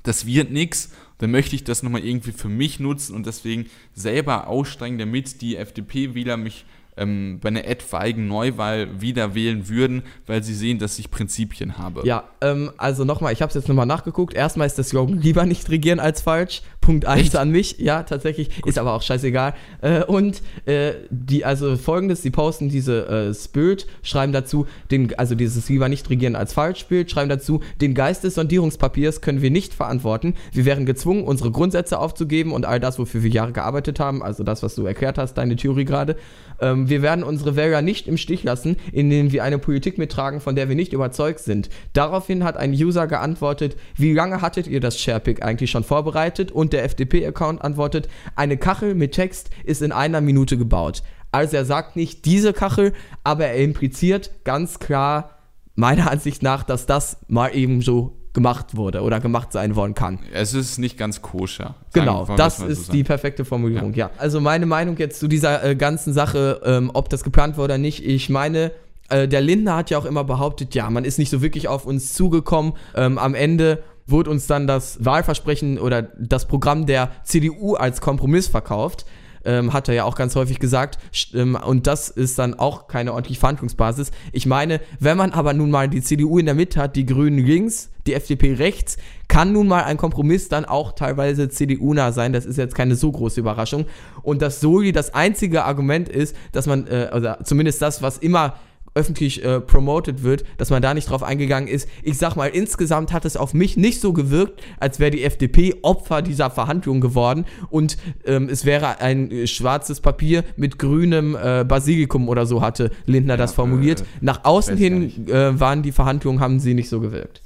das 0.03 0.27
wird 0.27 0.51
nichts, 0.51 0.93
dann 1.19 1.31
möchte 1.31 1.55
ich 1.55 1.65
das 1.65 1.83
nochmal 1.83 2.05
irgendwie 2.05 2.33
für 2.33 2.49
mich 2.49 2.81
nutzen 2.81 3.15
und 3.15 3.27
deswegen 3.27 3.67
selber 3.95 4.49
aussteigen, 4.49 4.99
damit 4.99 5.41
die 5.41 5.57
FDP-Wähler 5.57 6.37
mich 6.37 6.65
ähm, 6.97 7.39
bei 7.41 7.49
einer 7.49 7.65
etwaigen 7.65 8.29
Neuwahl 8.29 9.01
wieder 9.01 9.35
wählen 9.35 9.69
würden, 9.69 10.03
weil 10.27 10.43
sie 10.43 10.55
sehen, 10.55 10.79
dass 10.79 10.99
ich 10.99 11.11
Prinzipien 11.11 11.79
habe. 11.79 12.03
Ja, 12.05 12.25
ähm, 12.41 12.71
also 12.77 13.05
nochmal, 13.05 13.33
ich 13.33 13.41
habe 13.41 13.49
es 13.49 13.55
jetzt 13.55 13.69
nochmal 13.69 13.87
nachgeguckt. 13.87 14.35
Erstmal 14.35 14.67
ist 14.67 14.79
das 14.79 14.91
Slogan 14.91 15.19
lieber 15.19 15.47
nicht 15.47 15.71
regieren 15.71 16.01
als 16.01 16.21
falsch. 16.21 16.63
Punkt 16.81 17.07
1 17.07 17.37
an 17.37 17.51
mich. 17.51 17.79
Ja, 17.79 18.03
tatsächlich. 18.03 18.61
Gut. 18.61 18.69
Ist 18.69 18.79
aber 18.79 18.93
auch 18.93 19.03
scheißegal. 19.03 19.55
Äh, 19.81 20.05
und 20.05 20.43
äh, 20.67 20.93
die, 21.11 21.45
also 21.45 21.77
folgendes, 21.77 22.23
sie 22.23 22.31
posten 22.31 22.69
diese 22.69 23.07
äh, 23.07 23.35
Spirit, 23.35 23.87
schreiben 24.03 24.33
dazu, 24.33 24.67
den, 24.91 25.17
also 25.19 25.35
dieses 25.35 25.69
lieber 25.69 25.89
nicht 25.89 26.11
regieren 26.11 26.37
als 26.37 26.53
falsch 26.53 26.85
Bild, 26.87 27.11
schreiben 27.11 27.29
dazu, 27.29 27.61
den 27.81 27.95
Geist 27.95 28.25
des 28.25 28.35
Sondierungspapiers 28.35 29.21
können 29.21 29.43
wir 29.43 29.51
nicht 29.51 29.73
verantworten. 29.73 30.35
Wir 30.53 30.65
wären 30.65 30.85
gezwungen, 30.85 31.25
unsere 31.25 31.51
Grundsätze 31.51 31.99
aufzugeben 31.99 32.53
und 32.53 32.67
all 32.67 32.81
das, 32.81 32.99
wofür 32.99 33.23
wir 33.23 33.31
Jahre 33.31 33.53
gearbeitet 33.53 34.01
haben, 34.01 34.23
also 34.23 34.43
das, 34.43 34.63
was 34.63 34.75
du 34.75 34.85
erklärt 34.85 35.19
hast, 35.19 35.35
deine 35.35 35.57
Theorie 35.57 35.85
gerade. 35.85 36.17
Ähm, 36.61 36.82
wir 36.89 37.03
werden 37.03 37.25
unsere 37.25 37.57
Wähler 37.57 37.83
nicht 37.83 38.09
im 38.09 38.17
Stich 38.17 38.43
lassen, 38.43 38.77
indem 38.93 39.33
wir 39.33 39.45
eine 39.45 39.59
Politik 39.59 39.99
mittragen, 39.99 40.41
von 40.41 40.57
der 40.57 40.69
wir 40.69 40.77
nicht 40.77 40.93
überzeugt 40.93 41.41
sind. 41.41 41.69
Daraufhin 41.93 42.45
hat 42.45 42.57
ein 42.57 42.73
User 42.73 43.07
geantwortet, 43.07 43.77
wie 43.97 44.13
lange 44.13 44.43
hattet 44.43 44.67
ihr 44.67 44.81
das 44.81 45.01
Sharepick 45.01 45.43
eigentlich 45.43 45.71
schon 45.71 45.85
vorbereitet? 45.85 46.53
Und 46.53 46.73
der 46.73 46.85
FDP-Account 46.85 47.63
antwortet, 47.63 48.09
eine 48.37 48.57
Kachel 48.57 48.95
mit 48.95 49.13
Text 49.13 49.51
ist 49.65 49.83
in 49.83 49.93
einer 49.93 50.21
Minute 50.21 50.57
gebaut. 50.57 51.03
Also 51.31 51.57
er 51.57 51.65
sagt 51.65 51.97
nicht 51.97 52.25
diese 52.27 52.53
Kachel, 52.53 52.93
aber 53.25 53.47
er 53.47 53.57
impliziert 53.57 54.31
ganz 54.45 54.79
klar 54.79 55.39
meiner 55.75 56.11
Ansicht 56.11 56.43
nach, 56.43 56.63
dass 56.63 56.87
das 56.87 57.19
mal 57.29 57.57
eben 57.57 57.81
so 57.81 58.22
gemacht 58.33 58.77
wurde 58.77 59.03
oder 59.03 59.21
gemacht 59.21 59.53
sein 59.53 59.77
wollen 59.77 59.95
kann. 59.95 60.19
Es 60.33 60.55
ist 60.55 60.79
nicht 60.79 60.97
ganz 60.97 61.21
koscher. 61.21 61.75
Genau, 61.93 62.27
das 62.37 62.61
ist 62.61 62.87
so 62.87 62.93
die 62.93 63.05
perfekte 63.05 63.45
Formulierung, 63.45 63.93
ja. 63.93 64.07
ja. 64.07 64.11
Also 64.19 64.41
meine 64.41 64.67
Meinung 64.67 64.97
jetzt 64.97 65.21
zu 65.21 65.29
dieser 65.29 65.63
äh, 65.65 65.77
ganzen 65.77 66.13
Sache, 66.13 66.61
ähm, 66.65 66.91
ob 66.95 67.11
das 67.11 67.25
geplant 67.25 67.57
war 67.59 67.65
oder 67.65 67.79
nicht, 67.79 68.05
ich 68.05 68.31
meine, 68.31 68.73
äh, 69.11 69.29
der 69.29 69.43
Lindner 69.43 69.77
hat 69.77 69.91
ja 69.91 69.99
auch 69.99 70.07
immer 70.07 70.25
behauptet, 70.25 70.75
ja, 70.75 70.89
man 70.89 71.05
ist 71.05 71.19
nicht 71.19 71.31
so 71.31 71.43
wirklich 71.43 71.69
auf 71.69 71.85
uns 71.85 72.15
zugekommen. 72.15 72.73
Ähm, 72.95 73.19
am 73.19 73.35
Ende 73.35 73.83
wurde 74.07 74.31
uns 74.31 74.47
dann 74.47 74.67
das 74.67 75.05
Wahlversprechen 75.05 75.79
oder 75.79 76.03
das 76.03 76.47
Programm 76.49 76.87
der 76.87 77.11
CDU 77.25 77.75
als 77.75 78.01
Kompromiss 78.01 78.49
verkauft 78.49 79.05
ähm, 79.45 79.73
hat 79.73 79.89
er 79.89 79.95
ja 79.95 80.05
auch 80.05 80.15
ganz 80.15 80.37
häufig 80.37 80.59
gesagt. 80.59 80.99
Ähm, 81.35 81.55
und 81.57 81.87
das 81.87 82.09
ist 82.09 82.39
dann 82.39 82.55
auch 82.55 82.87
keine 82.89 83.13
ordentliche 83.13 83.41
Verhandlungsbasis. 83.41 84.11
Ich 84.33 84.47
meine, 84.47 84.81
wenn 85.01 85.17
man 85.17 85.33
aber 85.33 85.53
nun 85.53 85.71
mal 85.71 85.89
die 85.89 86.03
CDU 86.03 86.39
in 86.39 86.47
der 86.47 86.55
Mitte 86.55 86.81
hat, 86.81 86.97
die 86.97 87.07
Grünen 87.07 87.39
links, 87.39 87.91
die 88.07 88.15
FDP 88.15 88.55
rechts, 88.55 88.97
kann 89.29 89.53
nun 89.53 89.69
mal 89.69 89.85
ein 89.85 89.97
Kompromiss 89.97 90.49
dann 90.49 90.65
auch 90.65 90.93
teilweise 90.93 91.49
CDU-nah 91.49 92.13
sein. 92.13 92.33
Das 92.33 92.45
ist 92.45 92.59
jetzt 92.59 92.75
keine 92.75 92.97
so 92.97 93.13
große 93.13 93.41
Überraschung. 93.41 93.87
Und 94.23 94.43
dass 94.43 94.61
Soli 94.61 94.93
das 94.93 95.15
einzige 95.15 95.65
Argument 95.65 96.09
ist, 96.09 96.37
dass 96.53 96.67
man, 96.67 96.87
äh, 96.87 97.11
oder 97.15 97.39
zumindest 97.45 97.81
das, 97.81 98.03
was 98.03 98.19
immer 98.19 98.55
öffentlich 98.95 99.45
äh, 99.45 99.61
promoted 99.61 100.23
wird, 100.23 100.45
dass 100.59 100.71
man 100.71 100.83
da 100.83 100.95
nicht 100.95 101.09
drauf 101.09 101.23
eingegangen 101.23 101.69
ist. 101.69 101.89
Ich 102.03 102.19
sag 102.19 102.37
mal, 102.37 102.49
insgesamt 102.49 103.13
hat 103.13 103.25
es 103.25 103.37
auf 103.37 103.55
mich 103.55 103.77
nicht 103.77 104.01
so 104.01 104.13
gewirkt, 104.13 104.63
als 104.79 105.01
wäre 105.01 105.11
die 105.11 105.25
FDP 105.25 105.77
Opfer 105.83 106.23
dieser 106.23 106.51
Verhandlungen 106.51 107.01
geworden 107.01 107.47
und 107.71 107.97
ähm, 108.25 108.49
es 108.51 108.65
wäre 108.65 109.01
ein 109.01 109.31
äh, 109.31 109.47
schwarzes 109.47 110.01
Papier 110.01 110.45
mit 110.57 110.79
grünem 110.79 111.37
äh, 111.37 111.65
Basilikum 111.65 112.29
oder 112.29 112.47
so 112.47 112.61
hatte 112.61 112.91
Lindner 113.07 113.35
ja, 113.35 113.39
das 113.39 113.53
formuliert. 113.53 114.01
Äh, 114.01 114.05
Nach 114.21 114.45
außen 114.45 114.77
hin 114.77 115.29
äh, 115.29 115.59
waren 115.59 115.83
die 115.83 115.93
Verhandlungen, 115.93 116.41
haben 116.41 116.61
sie 116.61 116.75
nicht 116.75 116.89
so 116.89 117.01
gewirkt. 117.01 117.43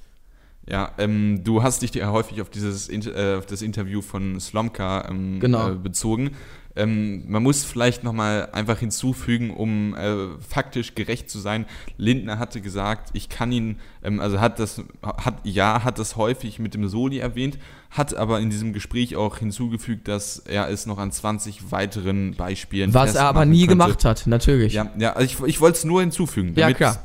Ja, 0.69 0.91
ähm, 0.99 1.45
du 1.45 1.63
hast 1.63 1.83
dich 1.83 1.95
ja 1.95 2.11
häufig 2.11 2.43
auf 2.43 2.51
dieses 2.51 2.91
auf 2.91 3.47
das 3.47 3.63
Interview 3.63 4.03
von 4.03 4.41
Slomka 4.41 5.09
ähm, 5.09 5.39
genau. 5.39 5.73
bezogen. 5.77 6.33
Ähm, 6.77 7.25
man 7.27 7.43
muss 7.43 7.65
vielleicht 7.65 8.05
nochmal 8.05 8.51
einfach 8.53 8.79
hinzufügen, 8.79 9.51
um 9.51 9.95
äh, 9.95 10.29
faktisch 10.47 10.95
gerecht 10.95 11.31
zu 11.31 11.39
sein. 11.39 11.65
Lindner 11.97 12.39
hatte 12.39 12.61
gesagt, 12.61 13.11
ich 13.15 13.31
kann 13.31 13.51
ihn, 13.51 13.79
ähm, 14.05 14.21
also 14.21 14.41
hat 14.41 14.59
das, 14.59 14.83
hat, 15.03 15.37
ja, 15.45 15.85
hat 15.85 15.99
das 15.99 16.17
häufig 16.17 16.59
mit 16.59 16.75
dem 16.75 16.87
Soli 16.87 17.19
erwähnt, 17.19 17.59
hat 17.91 18.15
aber 18.15 18.41
in 18.41 18.51
diesem 18.51 18.75
Gespräch 18.75 19.17
auch 19.17 19.39
hinzugefügt, 19.39 20.07
dass 20.07 20.39
er 20.39 20.69
es 20.69 20.85
noch 20.85 20.99
an 20.99 21.11
20 21.11 21.73
weiteren 21.73 22.35
Beispielen 22.35 22.93
Was 22.93 23.15
er 23.15 23.25
aber 23.25 23.47
nie 23.47 23.61
könnte. 23.61 23.69
gemacht 23.71 24.05
hat, 24.05 24.27
natürlich. 24.27 24.75
Ja, 24.75 24.93
ja 24.99 25.15
also 25.15 25.25
ich, 25.25 25.49
ich 25.49 25.61
wollte 25.63 25.79
es 25.79 25.85
nur 25.85 26.03
hinzufügen, 26.03 26.55
damit, 26.55 26.79
ja, 26.79 26.93
klar. 26.93 27.03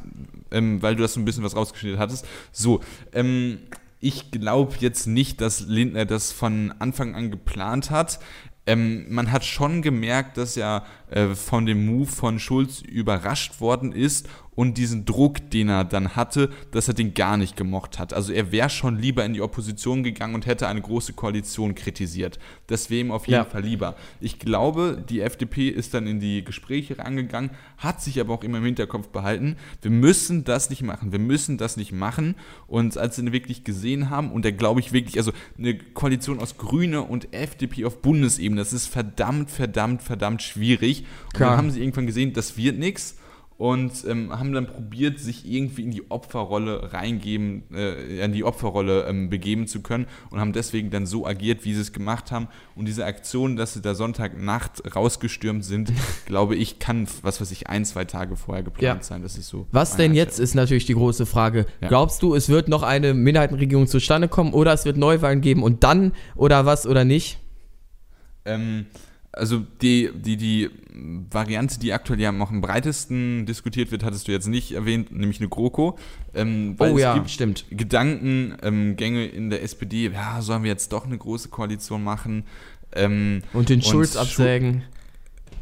Ähm, 0.51 0.81
weil 0.81 0.97
du 0.97 1.01
das 1.01 1.13
so 1.13 1.21
ein 1.21 1.25
bisschen 1.25 1.45
was 1.45 1.55
rausgeschnitten 1.55 1.97
hattest. 1.97 2.27
So, 2.51 2.81
ähm, 3.13 3.59
ich 4.01 4.31
glaube 4.31 4.73
jetzt 4.79 5.05
nicht, 5.07 5.39
dass 5.39 5.61
Lindner 5.61 6.05
das 6.05 6.33
von 6.33 6.73
Anfang 6.79 7.15
an 7.15 7.31
geplant 7.31 7.89
hat 7.89 8.19
ähm, 8.65 9.05
man 9.09 9.31
hat 9.31 9.43
schon 9.43 9.81
gemerkt, 9.81 10.37
dass 10.37 10.57
er 10.57 10.85
äh, 11.11 11.35
von 11.35 11.65
dem 11.65 11.85
Move 11.85 12.07
von 12.07 12.39
Schulz 12.39 12.81
überrascht 12.81 13.61
worden 13.61 13.91
ist 13.91 14.27
und 14.53 14.77
diesen 14.77 15.05
Druck, 15.05 15.49
den 15.49 15.69
er 15.69 15.85
dann 15.85 16.15
hatte, 16.15 16.49
dass 16.71 16.87
er 16.87 16.93
den 16.93 17.13
gar 17.13 17.37
nicht 17.37 17.55
gemocht 17.55 17.99
hat. 17.99 18.13
Also 18.13 18.33
er 18.33 18.51
wäre 18.51 18.69
schon 18.69 18.97
lieber 18.97 19.23
in 19.23 19.33
die 19.33 19.41
Opposition 19.41 20.03
gegangen 20.03 20.35
und 20.35 20.45
hätte 20.45 20.67
eine 20.67 20.81
große 20.81 21.13
Koalition 21.13 21.73
kritisiert. 21.73 22.37
Das 22.67 22.89
wäre 22.89 23.01
ihm 23.01 23.11
auf 23.11 23.27
jeden 23.27 23.43
ja. 23.43 23.45
Fall 23.45 23.63
lieber. 23.63 23.95
Ich 24.19 24.39
glaube, 24.39 25.03
die 25.09 25.21
FDP 25.21 25.69
ist 25.69 25.93
dann 25.93 26.05
in 26.05 26.19
die 26.19 26.43
Gespräche 26.43 26.97
rangegangen, 26.99 27.51
hat 27.77 28.01
sich 28.01 28.19
aber 28.19 28.33
auch 28.33 28.43
immer 28.43 28.57
im 28.57 28.65
Hinterkopf 28.65 29.07
behalten, 29.07 29.55
wir 29.81 29.91
müssen 29.91 30.43
das 30.43 30.69
nicht 30.69 30.83
machen, 30.83 31.11
wir 31.11 31.19
müssen 31.19 31.57
das 31.57 31.77
nicht 31.77 31.93
machen. 31.93 32.35
Und 32.67 32.97
als 32.97 33.15
sie 33.15 33.23
ihn 33.23 33.31
wirklich 33.31 33.63
gesehen 33.63 34.09
haben, 34.09 34.31
und 34.31 34.43
da 34.43 34.51
glaube 34.51 34.81
ich 34.81 34.91
wirklich, 34.91 35.17
also 35.17 35.31
eine 35.57 35.77
Koalition 35.77 36.39
aus 36.39 36.57
Grüne 36.57 37.01
und 37.03 37.33
FDP 37.33 37.85
auf 37.85 38.01
Bundesebene, 38.01 38.61
das 38.61 38.73
ist 38.73 38.87
verdammt, 38.87 39.49
verdammt, 39.49 40.01
verdammt 40.01 40.41
schwierig. 40.41 41.00
Und 41.33 41.41
dann 41.41 41.57
haben 41.57 41.71
sie 41.71 41.81
irgendwann 41.81 42.07
gesehen, 42.07 42.33
das 42.33 42.57
wird 42.57 42.77
nichts 42.77 43.17
und 43.61 44.05
ähm, 44.07 44.31
haben 44.31 44.53
dann 44.53 44.65
probiert, 44.65 45.19
sich 45.19 45.47
irgendwie 45.47 45.83
in 45.83 45.91
die 45.91 46.09
Opferrolle 46.09 46.93
reingeben, 46.93 47.61
äh, 47.71 48.25
in 48.25 48.31
die 48.31 48.43
Opferrolle 48.43 49.05
ähm, 49.05 49.29
begeben 49.29 49.67
zu 49.67 49.81
können 49.81 50.07
und 50.31 50.39
haben 50.39 50.51
deswegen 50.51 50.89
dann 50.89 51.05
so 51.05 51.27
agiert, 51.27 51.63
wie 51.63 51.75
sie 51.75 51.81
es 51.81 51.93
gemacht 51.93 52.31
haben. 52.31 52.47
Und 52.73 52.85
diese 52.85 53.05
Aktion, 53.05 53.57
dass 53.57 53.75
sie 53.75 53.81
da 53.83 53.93
Sonntagnacht 53.93 54.95
rausgestürmt 54.95 55.63
sind, 55.63 55.93
glaube 56.25 56.55
ich, 56.55 56.79
kann, 56.79 57.07
was 57.21 57.39
weiß 57.39 57.51
ich, 57.51 57.67
ein, 57.69 57.85
zwei 57.85 58.03
Tage 58.03 58.35
vorher 58.35 58.63
geplant 58.63 59.01
ja. 59.01 59.03
sein. 59.03 59.21
Das 59.21 59.37
ist 59.37 59.49
so. 59.49 59.67
Was 59.71 59.95
denn 59.95 60.15
jetzt 60.15 60.39
ist 60.39 60.55
natürlich 60.55 60.87
die 60.87 60.95
große 60.95 61.27
Frage. 61.27 61.67
Ja. 61.81 61.87
Glaubst 61.87 62.23
du, 62.23 62.33
es 62.33 62.49
wird 62.49 62.67
noch 62.67 62.81
eine 62.81 63.13
Minderheitenregierung 63.13 63.85
zustande 63.85 64.27
kommen 64.27 64.53
oder 64.53 64.73
es 64.73 64.85
wird 64.85 64.97
Neuwahlen 64.97 65.41
geben 65.41 65.61
und 65.61 65.83
dann 65.83 66.13
oder 66.33 66.65
was 66.65 66.87
oder 66.87 67.05
nicht? 67.05 67.37
Ähm, 68.45 68.87
also 69.33 69.63
die, 69.81 70.09
die, 70.13 70.35
die 70.35 70.69
Variante, 70.93 71.79
die 71.79 71.93
aktuell 71.93 72.19
ja 72.19 72.31
noch 72.31 72.51
am 72.51 72.61
breitesten 72.61 73.45
diskutiert 73.45 73.91
wird, 73.91 74.03
hattest 74.03 74.27
du 74.27 74.31
jetzt 74.31 74.47
nicht 74.47 74.73
erwähnt, 74.73 75.11
nämlich 75.11 75.39
eine 75.39 75.49
GroKo. 75.49 75.97
Ähm, 76.33 76.75
oh 76.79 76.97
ja, 76.97 77.23
stimmt. 77.27 77.65
Gedankengänge 77.69 79.25
ähm, 79.25 79.35
in 79.35 79.49
der 79.49 79.63
SPD, 79.63 80.09
ja, 80.09 80.41
sollen 80.41 80.63
wir 80.63 80.69
jetzt 80.69 80.91
doch 80.91 81.05
eine 81.05 81.17
große 81.17 81.49
Koalition 81.49 82.03
machen? 82.03 82.43
Ähm, 82.93 83.41
und 83.53 83.69
den 83.69 83.81
Schulz 83.81 84.15
und 84.15 84.21
absägen. 84.21 84.83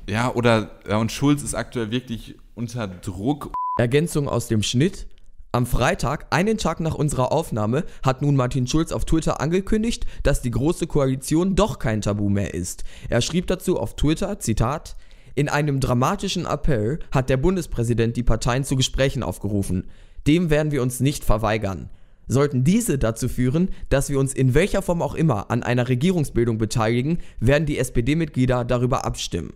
Ja, 0.09 0.33
oder 0.33 0.71
ja, 0.89 0.97
und 0.97 1.11
Schulz 1.11 1.43
ist 1.43 1.53
aktuell 1.53 1.91
wirklich 1.91 2.35
unter 2.55 2.87
Druck. 2.87 3.51
Ergänzung 3.77 4.27
aus 4.27 4.47
dem 4.47 4.63
Schnitt. 4.63 5.05
Am 5.51 5.65
Freitag, 5.65 6.27
einen 6.29 6.59
Tag 6.59 6.79
nach 6.79 6.93
unserer 6.93 7.31
Aufnahme, 7.31 7.83
hat 8.03 8.21
nun 8.21 8.35
Martin 8.35 8.67
Schulz 8.67 8.91
auf 8.91 9.05
Twitter 9.05 9.41
angekündigt, 9.41 10.05
dass 10.21 10.43
die 10.43 10.51
Große 10.51 10.85
Koalition 10.85 11.55
doch 11.55 11.79
kein 11.79 12.01
Tabu 12.01 12.29
mehr 12.29 12.53
ist. 12.53 12.83
Er 13.09 13.21
schrieb 13.21 13.47
dazu 13.47 13.79
auf 13.79 13.95
Twitter, 13.95 14.37
Zitat, 14.39 14.95
in 15.39 15.47
einem 15.47 15.79
dramatischen 15.79 16.45
Appell 16.45 16.99
hat 17.13 17.29
der 17.29 17.37
Bundespräsident 17.37 18.17
die 18.17 18.23
Parteien 18.23 18.65
zu 18.65 18.75
Gesprächen 18.75 19.23
aufgerufen. 19.23 19.87
Dem 20.27 20.49
werden 20.49 20.73
wir 20.73 20.81
uns 20.81 20.99
nicht 20.99 21.23
verweigern. 21.23 21.89
Sollten 22.27 22.65
diese 22.65 22.97
dazu 22.97 23.29
führen, 23.29 23.69
dass 23.87 24.09
wir 24.09 24.19
uns 24.19 24.33
in 24.33 24.53
welcher 24.53 24.81
Form 24.81 25.01
auch 25.01 25.15
immer 25.15 25.49
an 25.49 25.63
einer 25.63 25.87
Regierungsbildung 25.87 26.57
beteiligen, 26.57 27.19
werden 27.39 27.65
die 27.65 27.77
SPD-Mitglieder 27.77 28.65
darüber 28.65 29.05
abstimmen. 29.05 29.53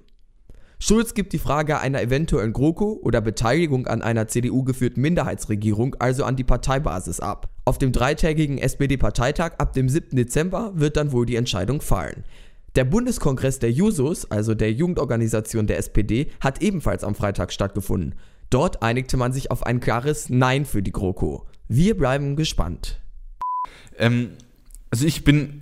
Schulz 0.79 1.15
gibt 1.15 1.33
die 1.33 1.37
Frage 1.37 1.77
einer 1.81 2.01
eventuellen 2.01 2.53
GroKo 2.53 3.01
oder 3.03 3.19
Beteiligung 3.19 3.85
an 3.85 4.01
einer 4.01 4.29
CDU-geführten 4.29 5.01
Minderheitsregierung 5.01 5.97
also 5.99 6.23
an 6.23 6.37
die 6.37 6.45
Parteibasis 6.45 7.19
ab. 7.19 7.49
Auf 7.65 7.77
dem 7.77 7.91
dreitägigen 7.91 8.57
SPD-Parteitag 8.57 9.55
ab 9.57 9.73
dem 9.73 9.89
7. 9.89 10.15
Dezember 10.15 10.71
wird 10.75 10.95
dann 10.95 11.11
wohl 11.11 11.25
die 11.25 11.35
Entscheidung 11.35 11.81
fallen. 11.81 12.23
Der 12.75 12.85
Bundeskongress 12.85 13.59
der 13.59 13.71
Jusos, 13.71 14.31
also 14.31 14.55
der 14.55 14.71
Jugendorganisation 14.71 15.67
der 15.67 15.77
SPD, 15.77 16.31
hat 16.39 16.63
ebenfalls 16.63 17.03
am 17.03 17.13
Freitag 17.13 17.53
stattgefunden. 17.53 18.15
Dort 18.49 18.81
einigte 18.81 19.15
man 19.15 19.31
sich 19.31 19.51
auf 19.51 19.63
ein 19.63 19.79
klares 19.79 20.29
Nein 20.29 20.65
für 20.65 20.81
die 20.81 20.91
GroKo. 20.91 21.45
Wir 21.67 21.95
bleiben 21.95 22.35
gespannt. 22.35 22.99
Ähm, 23.99 24.31
also 24.89 25.05
ich 25.05 25.23
bin 25.23 25.61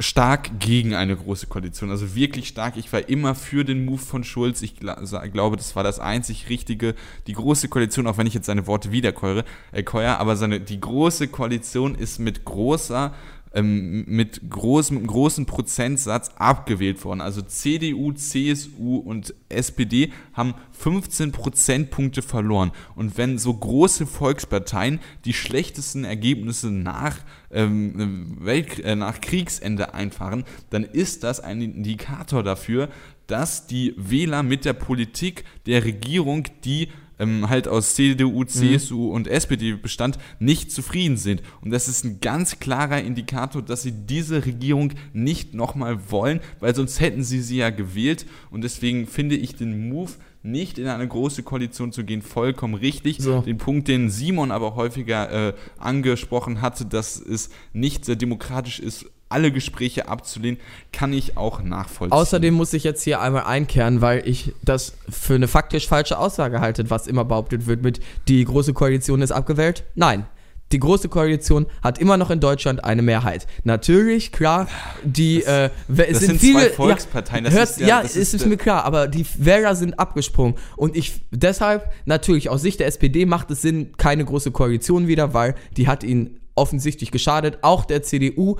stark 0.00 0.60
gegen 0.60 0.94
eine 0.94 1.16
große 1.16 1.48
Koalition, 1.48 1.90
also 1.90 2.14
wirklich 2.14 2.46
stark. 2.46 2.76
Ich 2.76 2.92
war 2.92 3.08
immer 3.08 3.34
für 3.34 3.64
den 3.64 3.84
Move 3.84 3.98
von 3.98 4.22
Schulz. 4.22 4.62
Ich 4.62 4.76
gl 4.76 4.94
glaube, 5.32 5.56
das 5.56 5.74
war 5.74 5.82
das 5.82 5.98
einzig 5.98 6.48
Richtige. 6.48 6.94
Die 7.26 7.32
große 7.32 7.68
Koalition, 7.68 8.06
auch 8.06 8.16
wenn 8.16 8.28
ich 8.28 8.34
jetzt 8.34 8.46
seine 8.46 8.68
Worte 8.68 8.92
wiederkäuere, 8.92 9.44
äh, 9.72 9.84
aber 10.04 10.36
seine, 10.36 10.60
die 10.60 10.80
große 10.80 11.26
Koalition 11.28 11.96
ist 11.96 12.20
mit 12.20 12.44
großer 12.44 13.12
ähm, 13.54 14.04
mit 14.06 14.50
großem, 14.50 15.06
großen 15.06 15.46
Prozentsatz 15.46 16.30
abgewählt 16.36 17.04
worden. 17.04 17.20
Also 17.20 17.42
CDU, 17.42 18.12
CSU 18.12 18.96
und 18.96 19.34
SPD 19.48 20.12
haben 20.32 20.54
15 20.72 21.32
Prozentpunkte 21.32 22.22
verloren. 22.22 22.72
Und 22.94 23.16
wenn 23.18 23.38
so 23.38 23.54
große 23.54 24.06
Volksparteien 24.06 25.00
die 25.24 25.32
schlechtesten 25.32 26.04
Ergebnisse 26.04 26.70
nach, 26.70 27.18
ähm, 27.50 28.36
Welt, 28.40 28.78
äh, 28.80 28.96
nach 28.96 29.20
Kriegsende 29.20 29.94
einfahren, 29.94 30.44
dann 30.70 30.84
ist 30.84 31.24
das 31.24 31.40
ein 31.40 31.62
Indikator 31.62 32.42
dafür, 32.42 32.88
dass 33.26 33.66
die 33.66 33.94
Wähler 33.96 34.42
mit 34.42 34.64
der 34.64 34.72
Politik 34.72 35.44
der 35.66 35.84
Regierung, 35.84 36.44
die 36.64 36.88
ähm, 37.18 37.48
halt 37.48 37.68
aus 37.68 37.94
CDU, 37.94 38.44
CSU 38.44 39.08
mhm. 39.08 39.10
und 39.10 39.28
SPD 39.28 39.74
bestand, 39.74 40.18
nicht 40.38 40.72
zufrieden 40.72 41.16
sind. 41.16 41.42
Und 41.60 41.70
das 41.70 41.88
ist 41.88 42.04
ein 42.04 42.20
ganz 42.20 42.58
klarer 42.58 43.00
Indikator, 43.02 43.62
dass 43.62 43.82
sie 43.82 43.92
diese 43.92 44.44
Regierung 44.44 44.92
nicht 45.12 45.54
nochmal 45.54 46.10
wollen, 46.10 46.40
weil 46.60 46.74
sonst 46.74 47.00
hätten 47.00 47.22
sie 47.22 47.40
sie 47.40 47.58
ja 47.58 47.70
gewählt. 47.70 48.26
Und 48.50 48.62
deswegen 48.62 49.06
finde 49.06 49.36
ich 49.36 49.56
den 49.56 49.88
Move, 49.88 50.12
nicht 50.42 50.78
in 50.78 50.86
eine 50.86 51.06
große 51.06 51.42
Koalition 51.42 51.92
zu 51.92 52.04
gehen, 52.04 52.22
vollkommen 52.22 52.74
richtig. 52.74 53.18
So. 53.18 53.40
Den 53.40 53.58
Punkt, 53.58 53.88
den 53.88 54.08
Simon 54.08 54.50
aber 54.50 54.76
häufiger 54.76 55.48
äh, 55.48 55.54
angesprochen 55.78 56.62
hatte, 56.62 56.86
dass 56.86 57.20
es 57.20 57.50
nicht 57.72 58.04
sehr 58.04 58.16
demokratisch 58.16 58.78
ist, 58.78 59.06
alle 59.28 59.52
Gespräche 59.52 60.08
abzulehnen, 60.08 60.60
kann 60.92 61.12
ich 61.12 61.36
auch 61.36 61.62
nachvollziehen. 61.62 62.12
Außerdem 62.12 62.54
muss 62.54 62.72
ich 62.72 62.84
jetzt 62.84 63.02
hier 63.02 63.20
einmal 63.20 63.44
einkehren, 63.44 64.00
weil 64.00 64.26
ich 64.28 64.52
das 64.62 64.94
für 65.08 65.34
eine 65.34 65.48
faktisch 65.48 65.86
falsche 65.86 66.18
Aussage 66.18 66.60
halte, 66.60 66.90
was 66.90 67.06
immer 67.06 67.24
behauptet 67.24 67.66
wird 67.66 67.82
mit 67.82 68.00
die 68.28 68.44
große 68.44 68.72
Koalition 68.72 69.22
ist 69.22 69.32
abgewählt. 69.32 69.84
Nein. 69.94 70.26
Die 70.70 70.80
große 70.80 71.08
Koalition 71.08 71.66
hat 71.82 71.98
immer 71.98 72.18
noch 72.18 72.30
in 72.30 72.40
Deutschland 72.40 72.84
eine 72.84 73.00
Mehrheit. 73.00 73.46
Natürlich, 73.64 74.32
klar, 74.32 74.68
die 75.02 75.40
das, 75.40 75.48
äh, 75.48 75.70
das 75.88 76.06
sind, 76.18 76.18
sind 76.18 76.40
viele 76.40 76.68
zwei 76.68 76.70
Volksparteien. 76.74 77.46
Ja, 77.46 77.50
hört, 77.52 77.78
ja, 77.78 77.86
ja 77.86 78.00
ist, 78.00 78.16
ist, 78.16 78.34
ist 78.34 78.44
mir 78.44 78.58
klar, 78.58 78.84
aber 78.84 79.08
die 79.08 79.24
Wähler 79.38 79.74
sind 79.74 79.98
abgesprungen 79.98 80.56
und 80.76 80.94
ich 80.94 81.22
deshalb 81.30 81.90
natürlich 82.04 82.50
aus 82.50 82.60
Sicht 82.60 82.80
der 82.80 82.86
SPD 82.86 83.24
macht 83.24 83.50
es 83.50 83.62
Sinn 83.62 83.94
keine 83.96 84.26
große 84.26 84.50
Koalition 84.50 85.06
wieder, 85.06 85.32
weil 85.32 85.54
die 85.78 85.88
hat 85.88 86.04
ihnen 86.04 86.38
offensichtlich 86.54 87.10
geschadet. 87.10 87.58
Auch 87.62 87.86
der 87.86 88.02
CDU 88.02 88.56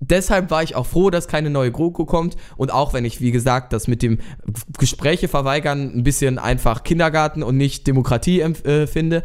deshalb 0.00 0.50
war 0.50 0.62
ich 0.62 0.74
auch 0.74 0.86
froh, 0.86 1.10
dass 1.10 1.28
keine 1.28 1.50
neue 1.50 1.70
GroKo 1.70 2.04
kommt. 2.04 2.36
Und 2.56 2.72
auch 2.72 2.92
wenn 2.92 3.04
ich, 3.04 3.20
wie 3.20 3.30
gesagt, 3.30 3.72
das 3.72 3.86
mit 3.86 4.02
dem 4.02 4.18
Gespräche 4.78 5.28
verweigern 5.28 5.92
ein 5.94 6.02
bisschen 6.02 6.38
einfach 6.38 6.82
Kindergarten 6.82 7.42
und 7.42 7.56
nicht 7.56 7.86
Demokratie 7.86 8.40
äh, 8.40 8.86
finde, 8.86 9.22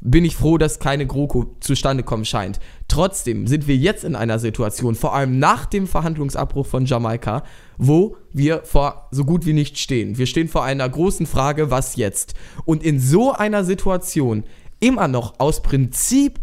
bin 0.00 0.24
ich 0.24 0.36
froh, 0.36 0.58
dass 0.58 0.78
keine 0.78 1.06
GroKo 1.06 1.56
zustande 1.58 2.04
kommen 2.04 2.24
scheint. 2.24 2.60
Trotzdem 2.86 3.48
sind 3.48 3.66
wir 3.66 3.76
jetzt 3.76 4.04
in 4.04 4.14
einer 4.14 4.38
Situation, 4.38 4.94
vor 4.94 5.12
allem 5.12 5.40
nach 5.40 5.66
dem 5.66 5.88
Verhandlungsabbruch 5.88 6.66
von 6.66 6.86
Jamaika, 6.86 7.42
wo 7.78 8.16
wir 8.32 8.62
vor 8.62 9.08
so 9.10 9.24
gut 9.24 9.44
wie 9.44 9.52
nicht 9.52 9.76
stehen. 9.76 10.16
Wir 10.16 10.26
stehen 10.26 10.46
vor 10.46 10.62
einer 10.62 10.88
großen 10.88 11.26
Frage, 11.26 11.72
was 11.72 11.96
jetzt? 11.96 12.34
Und 12.64 12.84
in 12.84 13.00
so 13.00 13.32
einer 13.32 13.64
Situation 13.64 14.44
immer 14.78 15.08
noch 15.08 15.40
aus 15.40 15.62
Prinzip 15.62 16.38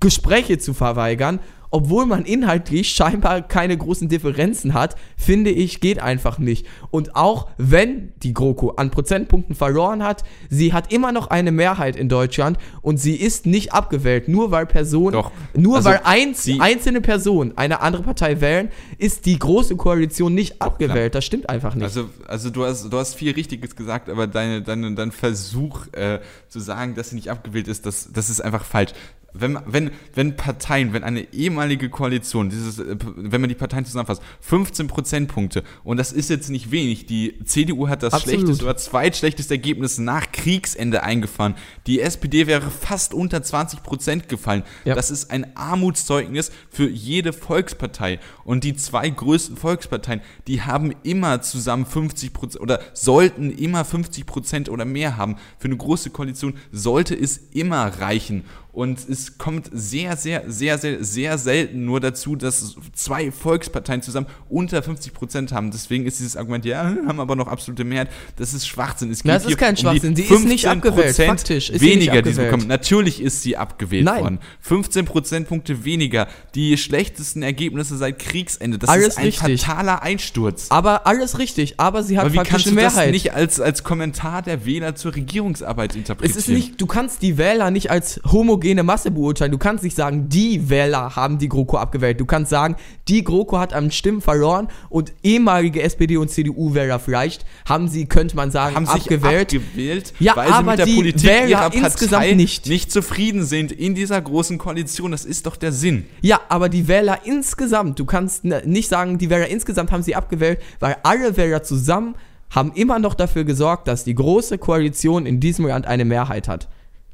Gespräche 0.00 0.58
zu 0.58 0.74
verweigern 0.74 1.38
obwohl 1.72 2.04
man 2.06 2.24
inhaltlich 2.24 2.90
scheinbar 2.90 3.40
keine 3.42 3.76
großen 3.76 4.08
Differenzen 4.08 4.74
hat, 4.74 4.94
finde 5.16 5.50
ich, 5.50 5.80
geht 5.80 6.00
einfach 6.00 6.38
nicht. 6.38 6.66
Und 6.90 7.16
auch 7.16 7.48
wenn 7.56 8.12
die 8.22 8.34
GroKo 8.34 8.72
an 8.72 8.90
Prozentpunkten 8.90 9.56
verloren 9.56 10.02
hat, 10.02 10.22
sie 10.50 10.74
hat 10.74 10.92
immer 10.92 11.12
noch 11.12 11.28
eine 11.28 11.50
Mehrheit 11.50 11.96
in 11.96 12.10
Deutschland 12.10 12.58
und 12.82 12.98
sie 12.98 13.16
ist 13.16 13.46
nicht 13.46 13.72
abgewählt. 13.72 14.28
Nur 14.28 14.50
weil 14.50 14.66
Personen, 14.66 15.14
Doch. 15.14 15.32
nur 15.56 15.76
also 15.76 15.88
weil 15.88 16.00
einz, 16.04 16.48
einzelne 16.60 17.00
Personen 17.00 17.56
eine 17.56 17.80
andere 17.80 18.02
Partei 18.02 18.42
wählen, 18.42 18.70
ist 18.98 19.24
die 19.24 19.38
große 19.38 19.76
Koalition 19.76 20.34
nicht 20.34 20.60
Doch, 20.60 20.66
abgewählt. 20.66 21.12
Klar. 21.12 21.20
Das 21.20 21.24
stimmt 21.24 21.48
einfach 21.48 21.74
nicht. 21.74 21.84
Also, 21.84 22.10
also 22.28 22.50
du, 22.50 22.66
hast, 22.66 22.92
du 22.92 22.98
hast 22.98 23.14
viel 23.14 23.32
Richtiges 23.32 23.74
gesagt, 23.74 24.10
aber 24.10 24.26
deine, 24.26 24.60
deine, 24.60 24.94
dein 24.94 25.10
Versuch 25.10 25.86
äh, 25.92 26.20
zu 26.48 26.60
sagen, 26.60 26.94
dass 26.94 27.10
sie 27.10 27.16
nicht 27.16 27.30
abgewählt 27.30 27.66
ist, 27.66 27.86
das, 27.86 28.10
das 28.12 28.28
ist 28.28 28.42
einfach 28.42 28.64
falsch 28.64 28.92
wenn, 29.34 29.58
wenn, 29.66 29.90
wenn 30.14 30.36
Parteien, 30.36 30.92
wenn 30.92 31.04
eine 31.04 31.32
ehemalige 31.32 31.88
Koalition, 31.88 32.50
dieses, 32.50 32.78
äh, 32.78 32.96
wenn 33.16 33.40
man 33.40 33.48
die 33.48 33.54
Parteien 33.54 33.84
zusammenfasst, 33.84 34.22
15 34.40 34.88
Prozentpunkte, 34.88 35.62
und 35.84 35.96
das 35.96 36.12
ist 36.12 36.30
jetzt 36.30 36.50
nicht 36.50 36.70
wenig, 36.70 37.06
die 37.06 37.38
CDU 37.44 37.88
hat 37.88 38.02
das 38.02 38.14
Absolut. 38.14 38.40
schlechteste 38.40 38.64
oder 38.64 38.76
zweitschlechteste 38.76 39.54
Ergebnis 39.54 39.98
nach 39.98 40.30
Kriegsende 40.32 41.02
eingefahren. 41.02 41.54
Die 41.86 42.00
SPD 42.00 42.46
wäre 42.46 42.70
fast 42.70 43.14
unter 43.14 43.42
20 43.42 43.82
Prozent 43.82 44.28
gefallen. 44.28 44.62
Ja. 44.84 44.94
Das 44.94 45.10
ist 45.10 45.30
ein 45.30 45.56
Armutszeugnis 45.56 46.50
für 46.70 46.88
jede 46.88 47.32
Volkspartei. 47.32 48.18
Und 48.44 48.64
die 48.64 48.74
zwei 48.76 49.08
größten 49.08 49.56
Volksparteien, 49.56 50.20
die 50.46 50.62
haben 50.62 50.92
immer 51.02 51.42
zusammen 51.42 51.86
50 51.86 52.32
Prozent 52.32 52.62
oder 52.62 52.80
sollten 52.92 53.50
immer 53.50 53.84
50 53.84 54.26
Prozent 54.26 54.68
oder 54.68 54.84
mehr 54.84 55.16
haben. 55.16 55.36
Für 55.58 55.68
eine 55.68 55.76
große 55.76 56.10
Koalition 56.10 56.54
sollte 56.70 57.14
es 57.14 57.40
immer 57.52 57.86
reichen. 58.00 58.44
Und 58.72 59.06
es 59.06 59.36
kommt 59.36 59.68
sehr, 59.70 60.16
sehr, 60.16 60.44
sehr, 60.50 60.78
sehr, 60.78 61.04
sehr 61.04 61.36
selten 61.36 61.84
nur 61.84 62.00
dazu, 62.00 62.36
dass 62.36 62.74
zwei 62.94 63.30
Volksparteien 63.30 64.00
zusammen 64.00 64.26
unter 64.48 64.82
50 64.82 65.12
Prozent 65.12 65.52
haben. 65.52 65.70
Deswegen 65.70 66.06
ist 66.06 66.20
dieses 66.20 66.38
Argument, 66.38 66.64
ja, 66.64 66.84
haben 67.06 67.20
aber 67.20 67.36
noch 67.36 67.48
absolute 67.48 67.84
Mehrheit. 67.84 68.08
Das 68.36 68.54
ist 68.54 68.66
Schwachsinn. 68.66 69.10
Es 69.10 69.22
geht 69.22 69.30
das 69.30 69.44
ist 69.44 69.58
kein 69.58 69.76
Schwachsinn. 69.76 70.16
Sie 70.16 70.22
ist 70.22 70.44
nicht 70.46 70.66
abgewählt. 70.66 71.14
Faktisch 71.14 71.68
ist 71.68 71.82
weniger, 71.82 72.12
abgewählt. 72.12 72.26
die 72.26 72.32
sie 72.32 72.44
bekommen. 72.46 72.66
Natürlich 72.66 73.20
ist 73.20 73.42
sie 73.42 73.58
abgewählt 73.58 74.06
Nein. 74.06 74.22
worden. 74.22 74.38
15 74.60 75.04
Prozentpunkte 75.04 75.84
weniger. 75.84 76.26
Die 76.54 76.78
schlechtesten 76.78 77.42
Ergebnisse 77.42 77.98
seit 77.98 78.18
Kriegsende. 78.18 78.78
Das 78.78 78.88
alles 78.88 79.08
ist 79.08 79.18
ein 79.18 79.26
richtig. 79.26 79.60
fataler 79.60 80.02
Einsturz. 80.02 80.68
Aber 80.70 81.06
alles 81.06 81.38
richtig. 81.38 81.78
Aber 81.78 82.02
sie 82.02 82.16
hat 82.16 82.24
aber 82.24 82.32
wie 82.32 82.36
faktisch 82.36 82.52
kannst 82.52 82.66
du 82.68 82.72
Mehrheit. 82.72 83.06
das 83.08 83.12
nicht 83.12 83.34
als, 83.34 83.60
als 83.60 83.84
Kommentar 83.84 84.40
der 84.40 84.64
Wähler 84.64 84.94
zur 84.94 85.14
Regierungsarbeit 85.14 85.94
interpretieren? 85.94 86.38
Es 86.38 86.42
ist 86.42 86.48
nicht, 86.48 86.80
du 86.80 86.86
kannst 86.86 87.20
die 87.20 87.36
Wähler 87.36 87.70
nicht 87.70 87.90
als 87.90 88.18
homogen 88.24 88.61
homogene 88.62 88.82
Masse 88.82 89.10
beurteilen. 89.10 89.50
Du 89.50 89.58
kannst 89.58 89.82
nicht 89.82 89.96
sagen, 89.96 90.28
die 90.28 90.70
Wähler 90.70 91.16
haben 91.16 91.38
die 91.38 91.48
GroKo 91.48 91.76
abgewählt. 91.76 92.20
Du 92.20 92.24
kannst 92.24 92.50
sagen, 92.50 92.76
die 93.08 93.24
GroKo 93.24 93.58
hat 93.58 93.72
an 93.72 93.90
Stimmen 93.90 94.20
verloren 94.20 94.68
und 94.88 95.12
ehemalige 95.22 95.82
SPD 95.82 96.16
und 96.16 96.30
CDU-Wähler 96.30 96.98
vielleicht 96.98 97.44
haben 97.68 97.88
sie, 97.88 98.06
könnte 98.06 98.36
man 98.36 98.50
sagen, 98.50 98.76
haben 98.76 98.88
abgewählt. 98.88 99.50
Sich 99.50 99.60
abgewählt, 99.60 100.14
ja, 100.20 100.36
weil 100.36 100.50
aber 100.50 100.58
sie 100.58 100.64
mit 100.70 100.78
der 100.78 100.86
die 100.86 100.94
Politik 100.94 101.28
Wähler 101.28 101.48
ihrer 101.48 101.70
Partei 101.70 102.32
nicht. 102.34 102.66
nicht 102.68 102.92
zufrieden 102.92 103.44
sind 103.44 103.72
in 103.72 103.94
dieser 103.94 104.20
großen 104.20 104.58
Koalition. 104.58 105.10
Das 105.10 105.24
ist 105.24 105.46
doch 105.46 105.56
der 105.56 105.72
Sinn. 105.72 106.06
Ja, 106.20 106.40
aber 106.48 106.68
die 106.68 106.86
Wähler 106.88 107.20
insgesamt, 107.24 107.98
du 107.98 108.04
kannst 108.04 108.44
nicht 108.44 108.88
sagen, 108.88 109.18
die 109.18 109.28
Wähler 109.28 109.48
insgesamt 109.48 109.90
haben 109.90 110.02
sie 110.02 110.14
abgewählt, 110.14 110.60
weil 110.78 110.96
alle 111.02 111.36
Wähler 111.36 111.62
zusammen 111.62 112.14
haben 112.50 112.72
immer 112.74 112.98
noch 112.98 113.14
dafür 113.14 113.44
gesorgt, 113.44 113.88
dass 113.88 114.04
die 114.04 114.14
große 114.14 114.58
Koalition 114.58 115.24
in 115.26 115.40
diesem 115.40 115.66
Land 115.66 115.86
eine 115.86 116.04
Mehrheit 116.04 116.48
hat. 116.48 116.68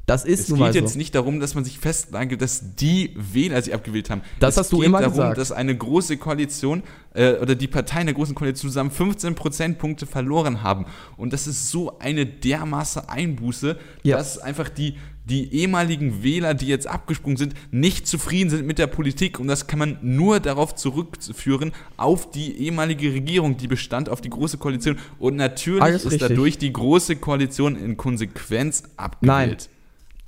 Das 0.09 0.25
ist 0.25 0.39
es 0.41 0.49
nun 0.49 0.59
mal 0.59 0.65
so. 0.65 0.69
Es 0.69 0.73
geht 0.73 0.83
jetzt 0.83 0.97
nicht 0.97 1.15
darum, 1.15 1.39
dass 1.39 1.55
man 1.55 1.63
sich 1.63 1.79
festlegt, 1.79 2.41
dass 2.41 2.75
die 2.75 3.13
Wähler 3.15 3.61
sie 3.61 3.73
abgewählt 3.73 4.09
haben. 4.09 4.21
Das 4.39 4.55
es 4.55 4.59
hast 4.59 4.71
du 4.71 4.81
immer 4.81 4.99
darum, 4.99 5.13
gesagt. 5.13 5.37
dass 5.37 5.51
eine 5.51 5.77
große 5.77 6.17
Koalition 6.17 6.83
äh, 7.13 7.33
oder 7.33 7.55
die 7.55 7.67
Parteien 7.67 8.07
der 8.07 8.15
großen 8.15 8.35
Koalition 8.35 8.69
zusammen 8.71 8.91
15 8.91 9.35
Prozentpunkte 9.35 10.05
verloren 10.05 10.63
haben. 10.63 10.85
Und 11.17 11.33
das 11.33 11.47
ist 11.47 11.69
so 11.69 11.99
eine 11.99 12.25
dermaßen 12.25 13.07
Einbuße, 13.07 13.77
ja. 14.03 14.17
dass 14.17 14.37
einfach 14.39 14.69
die 14.69 14.95
die 15.25 15.53
ehemaligen 15.53 16.23
Wähler, 16.23 16.55
die 16.55 16.65
jetzt 16.65 16.87
abgesprungen 16.87 17.37
sind, 17.37 17.53
nicht 17.71 18.07
zufrieden 18.07 18.49
sind 18.49 18.65
mit 18.65 18.79
der 18.79 18.87
Politik. 18.87 19.39
Und 19.39 19.47
das 19.47 19.67
kann 19.67 19.77
man 19.77 19.99
nur 20.01 20.39
darauf 20.39 20.73
zurückführen, 20.73 21.71
auf 21.97 22.31
die 22.31 22.57
ehemalige 22.57 23.13
Regierung, 23.13 23.55
die 23.55 23.67
bestand 23.67 24.09
auf 24.09 24.21
die 24.21 24.31
Große 24.31 24.57
Koalition. 24.57 24.97
Und 25.19 25.35
natürlich 25.35 25.83
Alles 25.83 26.05
ist 26.05 26.13
richtig. 26.13 26.29
dadurch 26.29 26.57
die 26.57 26.73
Große 26.73 27.17
Koalition 27.17 27.75
in 27.75 27.95
Konsequenz 27.95 28.83
abgewählt. 28.97 29.69
Nein. 29.69 29.78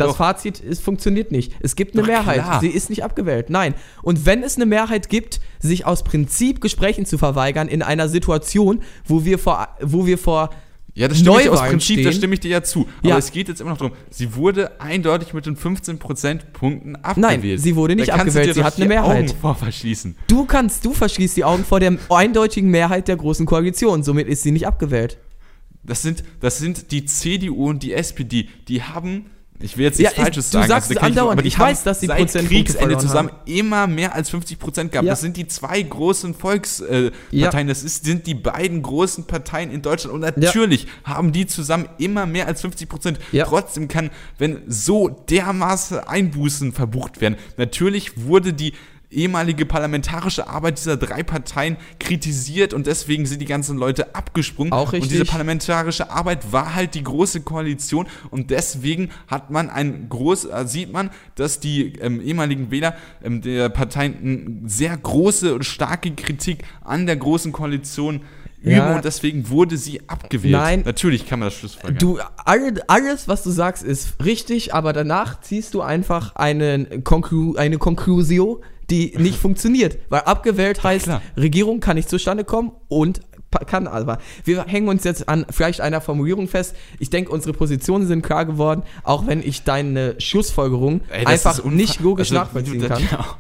Das 0.02 0.12
Doch. 0.12 0.18
Fazit 0.18 0.60
ist, 0.60 0.82
funktioniert 0.82 1.32
nicht. 1.32 1.54
Es 1.62 1.76
gibt 1.76 1.94
eine 1.94 2.02
Doch, 2.02 2.08
Mehrheit. 2.08 2.42
Klar. 2.44 2.60
Sie 2.60 2.68
ist 2.70 2.90
nicht 2.90 3.04
abgewählt. 3.04 3.50
Nein. 3.50 3.74
Und 4.04 4.26
wenn 4.26 4.44
es 4.44 4.56
eine 4.56 4.66
Mehrheit 4.66 5.10
gibt, 5.10 5.42
sich 5.60 5.86
aus 5.86 6.04
Prinzip 6.04 6.62
Gesprächen 6.62 7.06
zu 7.06 7.18
verweigern 7.18 7.68
in 7.68 7.82
einer 7.82 8.10
Situation, 8.10 8.82
wo 9.06 9.26
wir 9.26 9.40
vor, 9.40 9.68
wo 9.82 10.06
wir 10.06 10.18
vor 10.18 10.50
Ja, 10.94 11.08
das 11.08 11.20
stimmt 11.20 11.38
aus 11.38 11.46
Neuwahlen 11.46 11.72
Prinzip, 11.72 11.98
da 11.98 12.02
stehen. 12.10 12.18
stimme 12.18 12.34
ich 12.34 12.40
dir 12.42 12.50
ja 12.52 12.64
zu. 12.64 12.88
Ja. 13.04 13.12
Aber 13.12 13.20
es 13.20 13.32
geht 13.32 13.48
jetzt 13.48 13.62
immer 13.62 13.70
noch 13.72 13.78
darum, 13.78 13.94
sie 14.10 14.36
wurde 14.36 14.82
eindeutig 14.82 15.34
mit 15.34 15.46
den 15.46 15.56
15 15.56 16.00
Prozentpunkten 16.00 16.96
abgewählt. 16.98 17.44
Nein, 17.44 17.58
sie 17.58 17.76
wurde 17.76 17.96
nicht 17.96 18.10
Da 18.10 18.16
abgewählt, 18.16 18.54
sie 18.56 18.64
hat 18.64 18.76
eine 18.76 18.86
die 18.86 18.90
Mehrheit. 18.90 19.30
Augen 19.30 19.40
vor 19.40 19.56
verschließen. 19.56 20.16
Du 20.28 20.46
kannst, 20.46 20.84
du 20.84 20.94
verschließt 20.94 21.38
die 21.38 21.46
Augen 21.46 21.64
vor 21.64 21.80
der 21.80 21.98
eindeutigen 22.10 22.70
Mehrheit 22.70 23.08
der 23.08 23.16
großen 23.16 23.46
Koalition. 23.46 24.04
Somit 24.04 24.28
ist 24.28 24.44
sie 24.44 24.52
nicht 24.52 24.68
abgewählt. 24.68 25.18
Das 25.84 26.02
sind, 26.02 26.24
das 26.42 26.60
sind 26.60 26.92
die 26.92 27.06
CDU 27.06 27.70
und 27.70 27.82
die 27.84 27.94
SPD, 27.94 28.50
die 28.68 28.84
haben, 28.84 29.28
ich 29.64 29.78
will 29.78 29.86
jetzt 29.86 30.00
Ja, 30.00 30.10
nichts 30.10 30.18
ich- 30.18 30.24
Falsches 30.24 30.50
du 30.50 30.58
sagen, 30.58 30.68
sagst 30.68 30.90
da 30.92 30.96
es 30.96 31.02
andauernd. 31.02 31.32
aber 31.34 31.42
die 31.42 31.48
Ich 31.50 31.60
weiß, 31.60 31.84
dass 31.84 32.00
die 32.00 32.08
seit 32.08 32.18
Prozentpunkte 32.18 32.56
Kriegsende 32.74 32.98
zusammen 32.98 33.30
haben. 33.30 33.38
immer 33.46 33.88
mehr 33.88 34.16
als 34.16 34.30
50 34.30 34.60
Prozent 34.60 34.92
gehabt. 34.92 35.06
Ja. 35.06 35.14
Das 35.14 35.22
sind 35.22 35.38
die 35.38 35.48
zwei 35.48 35.82
großen 35.82 36.34
Volksparteien, 36.34 37.12
äh, 37.32 37.36
Ja. 37.38 37.52
Das 37.52 37.84
ist, 37.84 38.06
sind 38.06 38.28
die 38.28 38.36
beiden 38.36 38.82
großen 38.82 39.26
Parteien 39.26 39.72
in 39.72 39.82
Deutschland 39.82 40.14
und 40.16 40.22
natürlich 40.22 40.88
haben 41.04 41.32
die 41.32 41.46
zusammen 41.46 41.88
immer 41.98 42.26
mehr 42.26 42.48
als 42.48 42.62
50 42.62 42.88
Prozent. 42.90 43.20
Ja. 43.32 43.46
Trotzdem 43.46 43.88
kann, 43.88 44.10
wenn 44.38 44.62
so 44.68 45.10
dermaßen 45.30 46.00
Einbußen 46.00 46.74
verbucht 46.74 47.22
werden, 47.22 47.36
natürlich 47.58 48.26
wurde 48.26 48.54
die 48.54 48.74
ehemalige 49.12 49.66
parlamentarische 49.66 50.48
Arbeit 50.48 50.78
dieser 50.80 50.98
drei 50.98 51.22
Parteien 51.24 51.78
kritisiert 52.00 52.74
und 52.74 52.88
deswegen 52.88 53.26
sind 53.26 53.40
die 53.42 53.46
ganzen 53.46 53.78
Leute 53.78 54.16
abgesprungen. 54.16 54.72
Auch 54.74 54.94
Und 54.94 55.04
diese 55.04 55.16
richtig. 55.20 55.30
parlamentarische 55.32 56.10
Arbeit 56.10 56.52
war 56.52 56.74
halt 56.76 56.96
die 56.96 57.04
große 57.04 57.42
Koalition 57.42 58.08
und 58.30 58.50
deswegen 58.50 59.10
hat 59.28 59.52
man 59.52 59.70
ein 59.70 60.08
groß, 60.10 60.46
äh, 60.46 60.66
sieht 60.66 60.92
man, 60.94 61.10
dass 61.36 61.60
die 61.60 61.94
ähm, 62.00 62.22
ehemaligen 62.22 62.72
Wähler 62.72 62.96
ähm, 63.24 63.42
der 63.42 63.70
Parteien 63.70 64.16
eine 64.62 64.70
sehr 64.70 64.96
große 64.96 65.54
und 65.54 65.66
starke 65.66 66.12
Kritik 66.12 66.64
an 66.84 67.06
der 67.06 67.18
großen 67.18 67.52
Koalition 67.52 68.22
Ja. 68.64 68.86
üben 68.86 68.96
und 68.98 69.06
deswegen 69.06 69.50
wurde 69.50 69.76
sie 69.76 70.08
abgewählt. 70.08 70.54
Nein. 70.54 70.82
Natürlich 70.86 71.28
kann 71.28 71.40
man 71.40 71.48
das 71.48 71.56
schlussfolgern. 71.56 71.98
Du, 71.98 72.20
alle, 72.46 72.74
alles, 72.88 73.28
was 73.28 73.42
du 73.44 73.50
sagst, 73.50 73.84
ist 73.84 74.24
richtig, 74.24 74.74
aber 74.76 74.94
danach 74.94 75.42
ziehst 75.42 75.74
du 75.74 75.82
einfach 75.82 76.36
einen 76.36 77.04
Konklu 77.04 77.56
eine 77.56 77.78
Konklusio, 77.80 78.62
die 78.92 79.14
nicht 79.18 79.38
funktioniert. 79.38 79.98
Weil 80.10 80.22
abgewählt 80.22 80.84
heißt, 80.84 81.06
klar. 81.06 81.22
Regierung 81.38 81.80
kann 81.80 81.96
nicht 81.96 82.10
zustande 82.10 82.44
kommen 82.44 82.74
und 82.90 83.22
kann 83.68 83.88
aber. 83.88 84.20
Wir 84.44 84.66
hängen 84.66 84.88
uns 84.88 85.04
jetzt 85.04 85.28
an 85.28 85.46
vielleicht 85.50 85.82
einer 85.82 86.00
Formulierung 86.02 86.48
fest. 86.48 86.76
Ich 87.00 87.10
denke, 87.10 87.32
unsere 87.32 87.54
Positionen 87.54 88.08
sind 88.08 88.22
klar 88.22 88.46
geworden, 88.46 88.84
auch 89.04 89.28
wenn 89.28 89.42
ich 89.42 89.64
deine 89.64 90.16
Schlussfolgerung 90.20 91.02
Ey, 91.10 91.26
einfach 91.26 91.64
nicht 91.66 92.00
logisch 92.00 92.32
also, 92.32 92.44
nachvollziehen 92.44 92.88
kann. 92.88 93.04
Ja. 93.12 93.38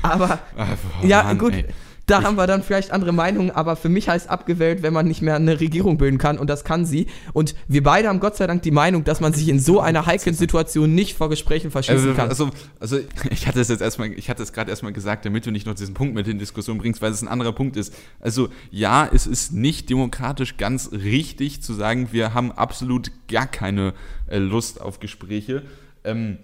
Aber 0.02 0.38
Oh, 0.56 1.06
ja, 1.06 1.24
Mann, 1.24 1.38
gut. 1.38 1.52
ey. 1.54 1.66
Da 2.10 2.22
haben 2.22 2.36
wir 2.36 2.46
dann 2.46 2.62
vielleicht 2.62 2.90
andere 2.90 3.12
Meinungen, 3.12 3.50
aber 3.50 3.76
für 3.76 3.88
mich 3.88 4.08
heißt 4.08 4.28
abgewählt, 4.28 4.82
wenn 4.82 4.92
man 4.92 5.06
nicht 5.06 5.22
mehr 5.22 5.36
eine 5.36 5.60
Regierung 5.60 5.96
bilden 5.96 6.18
kann 6.18 6.38
und 6.38 6.50
das 6.50 6.64
kann 6.64 6.84
sie. 6.84 7.06
Und 7.32 7.54
wir 7.68 7.82
beide 7.82 8.08
haben 8.08 8.18
Gott 8.20 8.36
sei 8.36 8.46
Dank 8.46 8.62
die 8.62 8.70
Meinung, 8.70 9.04
dass 9.04 9.20
man 9.20 9.32
sich 9.32 9.48
in 9.48 9.60
so 9.60 9.80
einer 9.80 10.06
heiklen 10.06 10.34
Situation 10.34 10.94
nicht 10.94 11.16
vor 11.16 11.28
Gesprächen 11.28 11.70
verschließen 11.70 12.10
Also, 12.10 12.16
kann. 12.16 12.28
also, 12.28 12.50
also 12.80 12.98
ich 13.30 13.46
hatte 13.46 13.60
es 13.60 13.68
jetzt 13.68 13.80
erstmal, 13.80 14.12
ich 14.12 14.28
hatte 14.28 14.42
es 14.42 14.52
gerade 14.52 14.70
erstmal 14.70 14.92
gesagt, 14.92 15.24
damit 15.24 15.46
du 15.46 15.50
nicht 15.50 15.66
noch 15.66 15.74
diesen 15.74 15.94
Punkt 15.94 16.14
mit 16.14 16.26
in 16.26 16.38
Diskussion 16.38 16.78
bringst, 16.78 17.00
weil 17.00 17.12
es 17.12 17.22
ein 17.22 17.28
anderer 17.28 17.52
Punkt 17.52 17.76
ist. 17.76 17.94
Also 18.18 18.48
ja, 18.70 19.08
es 19.12 19.26
ist 19.26 19.52
nicht 19.52 19.88
demokratisch 19.88 20.56
ganz 20.56 20.90
richtig 20.92 21.62
zu 21.62 21.74
sagen, 21.74 22.08
wir 22.10 22.34
haben 22.34 22.50
absolut 22.52 23.12
gar 23.28 23.46
keine 23.46 23.94
äh, 24.26 24.38
Lust 24.38 24.80
auf 24.80 24.98
Gespräche. 25.00 25.62
Ähm, 26.02 26.38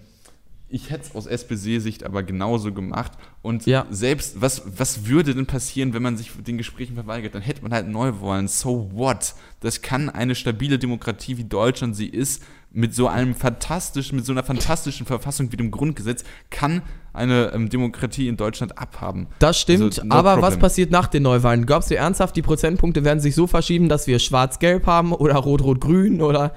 ich 0.68 0.90
hätte 0.90 1.04
es 1.04 1.14
aus 1.14 1.26
SPD-Sicht 1.26 2.04
aber 2.04 2.22
genauso 2.24 2.72
gemacht. 2.72 3.12
Und 3.42 3.66
Ja. 3.66 3.86
selbst, 3.90 4.40
was, 4.40 4.62
was 4.78 5.06
würde 5.06 5.34
denn 5.34 5.46
passieren, 5.46 5.94
wenn 5.94 6.02
man 6.02 6.16
sich 6.16 6.32
den 6.44 6.58
Gesprächen 6.58 6.94
verweigert? 6.94 7.34
Dann 7.34 7.42
hätte 7.42 7.62
man 7.62 7.72
halt 7.72 7.86
Neuwahlen. 7.88 8.48
So 8.48 8.90
what? 8.92 9.34
Das 9.60 9.80
kann 9.82 10.10
eine 10.10 10.34
stabile 10.34 10.78
Demokratie, 10.78 11.36
wie 11.38 11.44
Deutschland 11.44 11.94
sie 11.94 12.08
ist, 12.08 12.42
mit 12.72 12.94
so 12.94 13.06
einem 13.08 13.34
fantastischen, 13.34 14.16
mit 14.16 14.26
so 14.26 14.32
einer 14.32 14.42
fantastischen 14.42 15.06
Verfassung 15.06 15.50
wie 15.52 15.56
dem 15.56 15.70
Grundgesetz, 15.70 16.24
kann 16.50 16.82
eine 17.14 17.52
ähm, 17.54 17.70
Demokratie 17.70 18.28
in 18.28 18.36
Deutschland 18.36 18.76
abhaben. 18.76 19.28
das 19.38 19.58
stimmt, 19.60 19.82
Also, 19.84 20.04
no 20.04 20.14
aber 20.14 20.34
was 20.36 20.40
problem. 20.54 20.58
passiert 20.60 20.90
nach 20.90 21.06
den 21.06 21.22
Neuwahlen? 21.22 21.64
Glaubst 21.64 21.90
du 21.90 21.96
ernsthaft, 21.96 22.36
die 22.36 22.42
Prozentpunkte 22.42 23.02
werden 23.04 23.20
sich 23.20 23.34
so 23.34 23.46
verschieben, 23.46 23.88
dass 23.88 24.06
wir 24.08 24.18
schwarz-gelb 24.18 24.84
haben 24.86 25.12
oder 25.12 25.36
rot-rot-grün 25.36 26.20
oder 26.20 26.54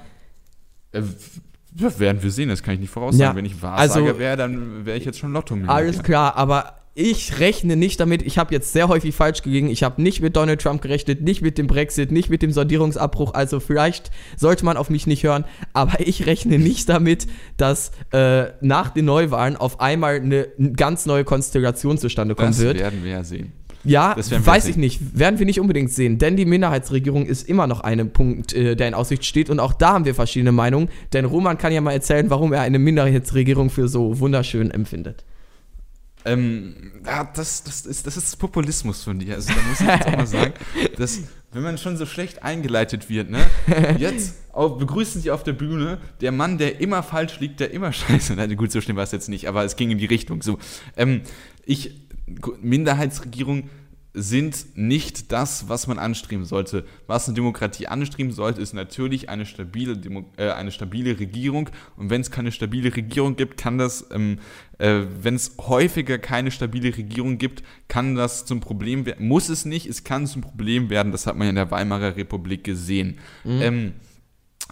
Äh, 0.92 1.02
ja, 1.76 1.98
werden 1.98 2.22
wir 2.22 2.30
sehen, 2.30 2.48
das 2.48 2.62
kann 2.62 2.74
ich 2.74 2.80
nicht 2.80 2.90
voraussagen. 2.90 3.20
Ja, 3.20 3.34
Wenn 3.36 3.44
ich 3.44 3.60
Wahrsager 3.62 4.06
also- 4.06 4.18
wäre, 4.18 4.36
dann 4.36 4.84
wäre 4.86 4.98
ich 4.98 5.04
jetzt 5.04 5.18
schon 5.18 5.32
lotto 5.32 5.56
Alles 5.66 6.02
klar, 6.02 6.36
aber 6.36 6.74
ich 6.94 7.38
rechne 7.38 7.76
nicht 7.76 8.00
damit. 8.00 8.20
Ich 8.22 8.36
habe 8.36 8.52
jetzt 8.52 8.72
sehr 8.72 8.88
häufig 8.88 9.14
falsch 9.14 9.42
gelegen. 9.42 9.68
Ich 9.70 9.84
habe 9.84 10.02
nicht 10.02 10.20
mit 10.20 10.36
Donald 10.36 10.60
Trump 10.60 10.82
gerechnet, 10.82 11.22
nicht 11.22 11.40
mit 11.40 11.56
dem 11.56 11.68
Brexit, 11.68 12.10
nicht 12.10 12.28
mit 12.30 12.42
dem 12.42 12.50
Sondierungsabbruch. 12.50 13.32
Also 13.32 13.60
vielleicht 13.60 14.10
sollte 14.36 14.64
man 14.64 14.76
auf 14.76 14.90
mich 14.90 15.06
nicht 15.06 15.22
hören, 15.22 15.44
aber 15.72 16.00
ich 16.00 16.26
rechne 16.26 16.58
nicht 16.58 16.88
damit, 16.88 17.28
dass 17.56 17.92
äh, 18.12 18.46
nach 18.60 18.90
den 18.90 19.04
Neuwahlen 19.04 19.56
auf 19.56 19.80
einmal 19.80 20.16
eine 20.16 20.48
ganz 20.76 21.06
neue 21.06 21.24
Konstellation 21.24 21.96
zustande 21.96 22.34
kommen 22.34 22.48
Das 22.50 22.58
wird. 22.58 22.78
werden 22.78 23.04
wir 23.04 23.12
ja 23.12 23.24
sehen. 23.24 23.52
Ja, 23.84 24.14
weiß 24.16 24.66
ich 24.66 24.76
nicht. 24.76 25.18
Werden 25.18 25.38
wir 25.38 25.46
nicht 25.46 25.60
unbedingt 25.60 25.90
sehen, 25.92 26.18
denn 26.18 26.36
die 26.36 26.44
Minderheitsregierung 26.44 27.26
ist 27.26 27.48
immer 27.48 27.66
noch 27.66 27.80
ein 27.80 28.12
Punkt, 28.12 28.52
äh, 28.52 28.76
der 28.76 28.88
in 28.88 28.94
Aussicht 28.94 29.24
steht. 29.24 29.50
Und 29.50 29.60
auch 29.60 29.72
da 29.72 29.94
haben 29.94 30.04
wir 30.04 30.14
verschiedene 30.14 30.52
Meinungen. 30.52 30.88
Denn 31.12 31.24
Roman 31.24 31.56
kann 31.58 31.72
ja 31.72 31.80
mal 31.80 31.92
erzählen, 31.92 32.28
warum 32.30 32.52
er 32.52 32.60
eine 32.60 32.78
Minderheitsregierung 32.78 33.70
für 33.70 33.88
so 33.88 34.20
wunderschön 34.20 34.70
empfindet. 34.70 35.24
Ähm, 36.24 36.74
ja, 37.06 37.24
das, 37.24 37.64
das, 37.64 37.86
ist, 37.86 38.06
das 38.06 38.16
ist 38.16 38.38
Populismus 38.38 39.02
von 39.02 39.18
dir. 39.18 39.36
Also 39.36 39.52
da 39.54 39.60
muss 39.62 39.80
ich 39.80 39.86
jetzt 39.86 40.06
auch 40.06 40.16
mal 40.16 40.26
sagen, 40.26 40.52
dass, 40.98 41.20
wenn 41.52 41.62
man 41.62 41.78
schon 41.78 41.96
so 41.96 42.04
schlecht 42.04 42.42
eingeleitet 42.42 43.08
wird, 43.08 43.30
ne, 43.30 43.40
jetzt 43.98 44.36
auf, 44.52 44.78
begrüßen 44.78 45.22
sie 45.22 45.30
auf 45.30 45.44
der 45.44 45.54
Bühne 45.54 45.98
der 46.20 46.32
Mann, 46.32 46.58
der 46.58 46.80
immer 46.80 47.02
falsch 47.02 47.40
liegt, 47.40 47.60
der 47.60 47.70
immer 47.70 47.92
scheiße. 47.94 48.34
Nein, 48.34 48.54
gut, 48.56 48.70
so 48.70 48.80
schlimm 48.80 48.96
war 48.96 49.04
es 49.04 49.12
jetzt 49.12 49.28
nicht, 49.28 49.48
aber 49.48 49.64
es 49.64 49.76
ging 49.76 49.90
in 49.90 49.98
die 49.98 50.06
Richtung. 50.06 50.42
So, 50.42 50.58
ähm, 50.96 51.22
ich, 51.64 51.94
Minderheitsregierung 52.60 53.68
sind 54.12 54.76
nicht 54.76 55.30
das, 55.30 55.68
was 55.68 55.86
man 55.86 55.98
anstreben 55.98 56.44
sollte. 56.44 56.84
Was 57.06 57.28
eine 57.28 57.36
Demokratie 57.36 57.86
anstreben 57.86 58.32
sollte, 58.32 58.60
ist 58.60 58.72
natürlich 58.72 59.28
eine 59.28 59.46
stabile, 59.46 59.96
Demo 59.96 60.24
äh, 60.36 60.50
eine 60.50 60.72
stabile 60.72 61.20
Regierung. 61.20 61.70
Und 61.96 62.10
wenn 62.10 62.20
es 62.20 62.32
keine 62.32 62.50
stabile 62.50 62.94
Regierung 62.94 63.36
gibt, 63.36 63.56
kann 63.56 63.78
das, 63.78 64.08
ähm, 64.12 64.38
äh, 64.78 65.02
wenn 65.22 65.36
es 65.36 65.56
häufiger 65.58 66.18
keine 66.18 66.50
stabile 66.50 66.96
Regierung 66.96 67.38
gibt, 67.38 67.62
kann 67.86 68.16
das 68.16 68.46
zum 68.46 68.58
Problem 68.58 69.06
werden. 69.06 69.28
Muss 69.28 69.48
es 69.48 69.64
nicht, 69.64 69.86
es 69.86 70.02
kann 70.02 70.26
zum 70.26 70.42
Problem 70.42 70.90
werden. 70.90 71.12
Das 71.12 71.26
hat 71.26 71.36
man 71.36 71.48
in 71.48 71.54
der 71.54 71.70
Weimarer 71.70 72.16
Republik 72.16 72.64
gesehen. 72.64 73.18
Ähm, 73.44 73.92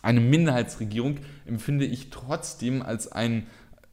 eine 0.03 0.21
Minderheitsregierung 0.21 1.19
empfinde 1.47 1.85
ich 1.85 2.11
trotzdem 2.11 2.83
als 2.83 3.11
ein. 3.11 3.47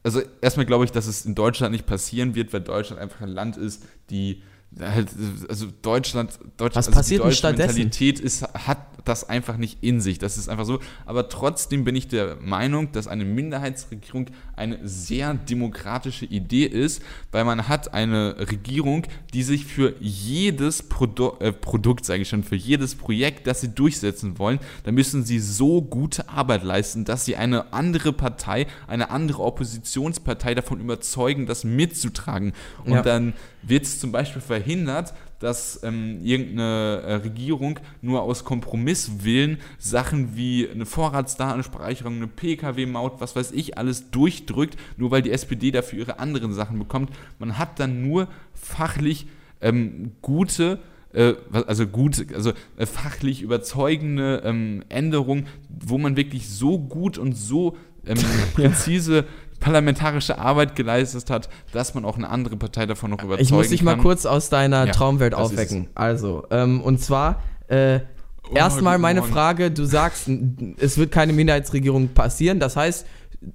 Also 0.06 0.22
erstmal 0.40 0.66
glaube 0.66 0.84
ich, 0.84 0.92
dass 0.92 1.08
es 1.08 1.26
in 1.26 1.34
Deutschland 1.34 1.72
nicht 1.72 1.84
passieren 1.84 2.36
wird, 2.36 2.52
weil 2.52 2.60
Deutschland 2.60 3.02
einfach 3.02 3.22
ein 3.22 3.28
Land 3.28 3.56
ist, 3.56 3.82
die 4.08 4.40
halt, 4.80 5.08
also 5.48 5.66
Deutschland, 5.82 6.38
Deutschland 6.56 6.76
Was 6.76 6.86
also 6.88 6.98
passiert 6.98 7.20
die 7.22 7.28
deutsche? 7.28 7.46
Mentalität 7.48 8.20
ist, 8.20 8.42
hat 8.42 8.78
das 9.06 9.28
einfach 9.28 9.56
nicht 9.56 9.78
in 9.82 10.00
sich. 10.00 10.18
Das 10.18 10.36
ist 10.36 10.48
einfach 10.48 10.64
so. 10.64 10.80
Aber 11.04 11.28
trotzdem 11.28 11.84
bin 11.84 11.94
ich 11.94 12.08
der 12.08 12.36
Meinung, 12.40 12.92
dass 12.92 13.06
eine 13.06 13.24
Minderheitsregierung 13.24 14.26
eine 14.56 14.80
sehr 14.86 15.34
demokratische 15.34 16.24
Idee 16.24 16.64
ist, 16.64 17.02
weil 17.30 17.44
man 17.44 17.68
hat 17.68 17.94
eine 17.94 18.36
Regierung, 18.50 19.06
die 19.32 19.42
sich 19.44 19.64
für 19.64 19.94
jedes 20.00 20.82
Produ 20.82 21.36
äh, 21.40 21.52
Produkt, 21.52 22.04
sage 22.04 22.22
ich 22.22 22.28
schon, 22.28 22.42
für 22.42 22.56
jedes 22.56 22.96
Projekt, 22.96 23.46
das 23.46 23.60
sie 23.60 23.68
durchsetzen 23.68 24.38
wollen, 24.38 24.58
da 24.84 24.92
müssen 24.92 25.24
sie 25.24 25.38
so 25.38 25.82
gute 25.82 26.28
Arbeit 26.28 26.64
leisten, 26.64 27.04
dass 27.04 27.24
sie 27.24 27.36
eine 27.36 27.72
andere 27.72 28.12
Partei, 28.12 28.66
eine 28.88 29.10
andere 29.10 29.42
Oppositionspartei 29.44 30.54
davon 30.54 30.80
überzeugen, 30.80 31.46
das 31.46 31.64
mitzutragen. 31.64 32.52
Und 32.84 32.94
Ja. 32.94 33.02
dann 33.02 33.34
wird 33.68 33.84
es 33.84 34.00
zum 34.00 34.12
Beispiel 34.12 34.42
verhindert, 34.42 35.14
dass 35.38 35.80
ähm, 35.82 36.20
irgendeine 36.22 37.02
äh, 37.04 37.14
Regierung 37.16 37.78
nur 38.00 38.22
aus 38.22 38.44
Kompromisswillen 38.44 39.58
Sachen 39.78 40.36
wie 40.36 40.68
eine 40.68 40.86
Vorratsdatenspeicherung, 40.86 42.16
eine 42.16 42.26
Pkw-Maut, 42.26 43.20
was 43.20 43.36
weiß 43.36 43.52
ich, 43.52 43.76
alles 43.76 44.10
durchdrückt, 44.10 44.76
nur 44.96 45.10
weil 45.10 45.22
die 45.22 45.32
SPD 45.32 45.70
dafür 45.70 45.98
ihre 46.00 46.18
anderen 46.18 46.52
Sachen 46.54 46.78
bekommt. 46.78 47.10
Man 47.38 47.58
hat 47.58 47.78
dann 47.80 48.02
nur 48.02 48.28
fachlich 48.54 49.26
ähm, 49.60 50.12
gute 50.22 50.78
äh, 51.12 51.34
also 51.50 51.86
gut, 51.86 52.26
also 52.34 52.52
äh, 52.76 52.86
fachlich 52.86 53.42
überzeugende 53.42 54.42
ähm, 54.44 54.84
Änderungen, 54.88 55.46
wo 55.68 55.98
man 55.98 56.16
wirklich 56.16 56.48
so 56.48 56.78
gut 56.78 57.18
und 57.18 57.32
so 57.32 57.76
ähm, 58.06 58.18
präzise 58.54 59.24
parlamentarische 59.66 60.38
Arbeit 60.38 60.76
geleistet 60.76 61.28
hat, 61.28 61.48
dass 61.72 61.94
man 61.94 62.04
auch 62.04 62.16
eine 62.16 62.30
andere 62.30 62.56
Partei 62.56 62.86
davon 62.86 63.10
noch 63.10 63.18
überzeugen 63.22 63.42
Ich 63.42 63.50
muss 63.52 63.68
dich 63.68 63.82
mal 63.82 63.94
kann. 63.94 64.02
kurz 64.02 64.24
aus 64.24 64.48
deiner 64.48 64.86
Ja, 64.86 64.92
Traumwelt 64.92 65.34
aufwecken. 65.34 65.88
Also, 65.94 66.44
ähm, 66.50 66.80
und 66.80 67.00
zwar, 67.00 67.42
äh, 67.68 68.00
Oh, 68.48 68.54
erstmal 68.54 68.98
meine 68.98 69.20
Morgen. 69.22 69.32
Frage, 69.32 69.70
du 69.72 69.84
sagst, 69.84 70.30
es 70.78 70.98
wird 70.98 71.10
keine 71.10 71.32
Minderheitsregierung 71.32 72.10
passieren. 72.10 72.60
Das 72.60 72.76
heißt, 72.76 73.04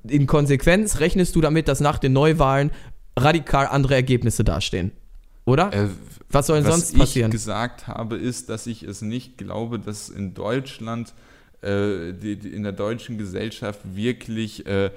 in 0.05 0.27
Konsequenz 0.27 0.99
rechnest 0.99 1.33
du 1.33 1.39
damit, 1.39 1.69
dass 1.69 1.79
nach 1.79 1.97
den 1.97 2.11
Neuwahlen 2.11 2.71
radikal 3.17 3.67
andere 3.67 3.95
Ergebnisse 3.95 4.43
dastehen. 4.43 4.91
Oder? 5.45 5.71
Äh, 5.71 5.87
Was 6.29 6.47
soll 6.47 6.57
denn 6.57 6.65
was 6.67 6.73
sonst 6.75 6.91
ich 6.93 6.99
passieren? 6.99 7.31
gesagt 7.31 7.87
habe, 7.87 8.17
ist, 8.17 8.49
dass 8.49 8.67
ich 8.67 8.83
es 8.83 9.01
nicht 9.01 9.37
glaube, 9.37 9.79
dass 9.79 10.09
in 10.09 10.33
Deutschland 10.33 11.13
äh, 11.61 12.11
die, 12.11 12.35
die 12.37 12.49
in 12.49 12.63
der 12.63 12.73
deutschen 12.73 13.17
Gesellschaft 13.17 13.79
wirklich 13.95 14.65
äh, 14.65 14.91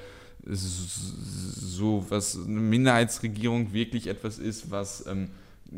so 0.46 2.04
was 2.08 2.36
eine 2.36 2.60
Minderheitsregierung 2.60 3.72
wirklich 3.72 4.06
etwas 4.08 4.38
ist, 4.38 4.70
was 4.70 5.06
ähm, 5.06 5.30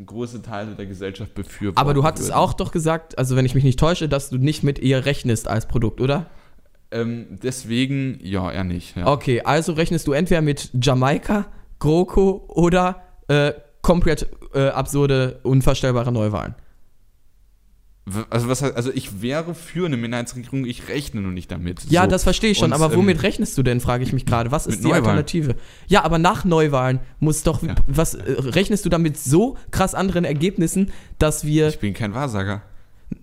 große 0.05 0.43
Teile 0.43 0.75
der 0.75 0.87
Gesellschaft 0.87 1.35
befürworten. 1.35 1.79
Aber 1.79 1.95
du 1.95 2.05
hattest 2.05 2.29
würden. 2.29 2.39
auch 2.39 2.53
doch 2.55 2.73
gesagt, 2.73 3.17
also 3.19 3.37
wenn 3.37 3.47
ich 3.47 3.55
mich 3.55 3.65
nicht 3.65 3.79
täusche, 3.79 4.09
dass 4.09 4.31
du 4.31 4.39
nicht 4.39 4.63
mit 4.63 4.79
ihr 4.79 5.07
rechnest 5.07 5.49
als 5.49 5.67
Produkt, 5.67 6.01
oder? 6.01 6.27
Ähm, 6.91 7.39
deswegen, 7.43 8.19
ja, 8.23 8.51
eher 8.51 8.65
nicht. 8.65 8.97
Ja. 8.97 9.07
Okay, 9.07 9.43
also 9.43 9.73
rechnest 9.73 10.07
du 10.07 10.13
entweder 10.13 10.43
mit 10.43 10.71
Jamaika, 10.81 11.47
GroKo 11.79 12.45
oder 12.49 13.03
äh, 13.29 13.53
komplett 13.83 14.29
äh, 14.55 14.69
absurde, 14.69 15.41
unvorstellbare 15.43 16.13
Neuwahlen. 16.13 16.55
Also, 18.31 18.49
was, 18.49 18.63
also 18.63 18.93
ich 18.95 19.21
wäre 19.21 19.53
für 19.55 19.87
eine 19.87 19.97
Minderheitsregierung, 19.97 20.65
ich 20.65 20.89
rechne 20.89 21.21
nur 21.23 21.33
nicht 21.33 21.51
damit. 21.51 21.83
Ja, 21.91 22.03
So. 22.05 22.09
das 22.09 22.23
verstehe 22.23 22.51
ich 22.53 22.59
schon, 22.59 22.71
Und, 22.73 22.81
aber 22.81 22.93
ähm, 22.93 22.99
womit 23.01 23.25
rechnest 23.25 23.59
du 23.59 23.65
denn, 23.65 23.81
frage 23.81 24.05
ich 24.05 24.13
mich 24.13 24.25
gerade. 24.27 24.53
Was 24.53 24.69
ist 24.69 24.79
die 24.79 24.85
Neuwahlen. 24.85 25.05
Alternative? 25.07 25.57
Ja, 25.89 26.05
aber 26.05 26.19
nach 26.19 26.45
Neuwahlen 26.45 27.01
muss 27.19 27.43
doch, 27.43 27.65
Ja. 27.65 27.75
was 27.89 28.15
äh, 28.15 28.23
rechnest 28.39 28.85
du 28.85 28.91
damit 28.91 29.19
so 29.19 29.57
krass 29.73 29.95
anderen 29.97 30.25
Ergebnissen, 30.25 30.93
dass 31.19 31.45
wir, 31.45 31.67
Ich 31.67 31.81
bin 31.81 31.95
kein 31.95 32.15
Wahrsager. 32.15 32.63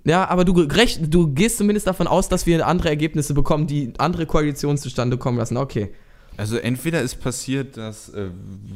ja, 0.03 0.27
aber 0.27 0.43
du, 0.43 0.51
rech, 0.51 0.99
du 1.01 1.27
gehst 1.33 1.59
zumindest 1.59 1.87
davon 1.87 2.07
aus, 2.07 2.27
dass 2.27 2.45
wir 2.45 2.67
andere 2.67 2.89
Ergebnisse 2.89 3.33
bekommen, 3.33 3.67
die 3.67 3.93
andere 3.99 4.25
Koalitionen 4.25 4.77
zustande 4.77 5.17
kommen 5.17 5.37
lassen. 5.37 5.55
Okay. 5.55 5.93
Also 6.37 6.57
entweder 6.57 7.01
ist 7.01 7.15
passiert, 7.21 7.77
dass, 7.77 8.09
äh, 8.09 8.29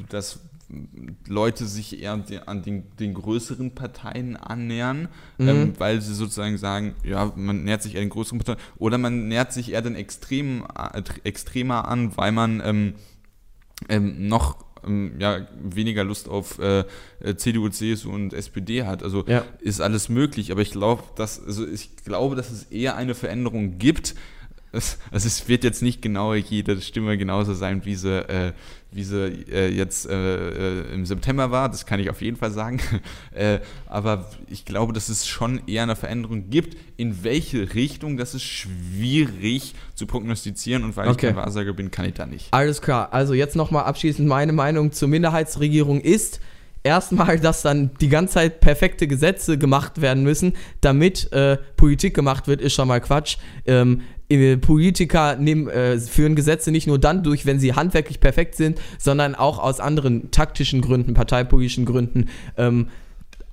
dass 0.10 0.40
Leute 1.28 1.66
sich 1.66 2.02
eher 2.02 2.12
an 2.46 2.62
den, 2.62 2.84
den 3.00 3.14
größeren 3.14 3.74
Parteien 3.74 4.36
annähern, 4.36 5.08
Mhm. 5.38 5.48
ähm, 5.48 5.74
weil 5.78 6.02
sie 6.02 6.14
sozusagen 6.14 6.58
sagen, 6.58 6.94
ja, 7.04 7.32
man 7.36 7.64
nähert 7.64 7.82
sich 7.84 7.96
eher 7.96 8.02
den 8.02 8.10
größeren 8.10 8.40
Parteien, 8.40 8.60
oder 8.78 8.98
man 8.98 9.30
nähert 9.30 9.54
sich 9.54 9.72
eher 9.72 9.82
den 9.82 9.96
Extremen, 9.96 10.64
äh, 10.94 11.02
extremer 11.24 11.88
an, 11.88 12.18
weil 12.18 12.34
man 12.34 12.62
ähm, 12.66 12.94
ähm, 13.88 14.28
noch 14.28 14.66
ähm, 14.86 15.14
ja, 15.20 15.48
weniger 15.62 16.04
Lust 16.04 16.28
auf 16.28 16.60
äh, 16.60 16.84
äh, 17.22 17.36
CDU, 17.38 17.70
CSU 17.70 18.12
und 18.12 18.34
SPD 18.34 18.84
hat. 18.84 19.04
Also 19.04 19.26
Ja. 19.26 19.44
ist 19.60 19.80
alles 19.82 20.10
möglich, 20.10 20.52
aber 20.52 20.62
ich 20.62 20.72
glaube, 20.72 21.04
dass 21.16 21.42
also 21.44 21.66
ich 21.66 21.96
glaube, 22.04 22.36
dass 22.36 22.52
es 22.52 22.64
eher 22.66 22.96
eine 22.98 23.16
Veränderung 23.16 23.78
gibt. 23.78 24.16
Es, 24.78 24.98
also 25.12 25.28
es 25.28 25.48
wird 25.48 25.64
jetzt 25.64 25.82
nicht 25.82 26.02
genau 26.02 26.34
jede 26.34 26.80
Stimme 26.82 27.18
genauso 27.18 27.54
sein, 27.54 27.84
wie 27.86 27.96
sie, 27.96 28.18
äh, 28.30 28.54
wie 28.92 29.04
sie 29.04 29.46
äh, 29.52 29.70
jetzt 29.70 30.10
äh, 30.10 30.14
äh, 30.14 30.94
im 30.94 31.06
September 31.06 31.52
war. 31.52 31.70
Das 31.70 31.86
kann 31.86 32.00
ich 32.00 32.10
auf 32.10 32.22
jeden 32.22 32.38
Fall 32.38 32.52
sagen. 32.52 32.80
äh, 33.32 33.60
aber 33.88 34.30
ich 34.50 34.66
glaube, 34.66 34.94
dass 34.94 35.10
es 35.10 35.28
schon 35.28 35.62
eher 35.68 35.84
eine 35.84 35.96
Veränderung 35.96 36.50
gibt. 36.50 36.78
In 36.96 37.24
welche 37.24 37.74
Richtung, 37.74 38.18
das 38.18 38.34
ist 38.34 38.44
schwierig 38.44 39.74
zu 39.96 40.06
prognostizieren. 40.06 40.84
Und 40.84 40.96
weil 40.96 41.08
Okay. 41.08 41.28
ich 41.30 41.34
kein 41.34 41.36
Wahrsager 41.36 41.74
bin, 41.74 41.92
kann 41.92 42.06
ich 42.06 42.14
da 42.14 42.26
nicht. 42.26 42.48
Alles 42.52 42.82
klar. 42.82 43.14
Also 43.14 43.34
jetzt 43.34 43.56
nochmal 43.56 43.86
abschließend 43.86 44.28
meine 44.28 44.54
Meinung 44.54 44.92
zur 44.92 45.08
Minderheitsregierung 45.08 46.02
ist 46.02 46.40
erstmal, 46.84 47.40
dass 47.40 47.62
dann 47.62 47.92
die 48.02 48.10
ganze 48.10 48.36
Zeit 48.36 48.60
perfekte 48.62 49.08
Gesetze 49.08 49.58
gemacht 49.58 50.02
werden 50.02 50.24
müssen, 50.24 50.54
damit 50.82 51.32
äh, 51.34 51.58
Politik 51.76 52.14
gemacht 52.14 52.48
wird, 52.48 52.62
ist 52.62 52.74
schon 52.74 52.88
mal 52.88 53.02
Quatsch. 53.02 53.38
Ähm, 53.66 54.02
äh, 54.02 54.17
Politiker 54.30 55.38
nehmen, 55.38 55.70
äh, 55.70 55.98
führen 56.00 56.36
Gesetze 56.36 56.72
nicht 56.72 56.88
nur 56.88 57.00
dann 57.00 57.24
durch, 57.24 57.46
wenn 57.46 57.60
sie 57.60 57.74
handwerklich 57.74 58.20
perfekt 58.20 58.56
sind, 58.56 58.80
sondern 59.00 59.36
auch 59.36 59.60
aus 59.60 59.80
anderen 59.80 60.32
taktischen 60.32 60.82
Gründen, 60.82 61.14
parteipolitischen 61.14 61.86
Gründen. 61.86 62.28
Ähm, 62.58 62.88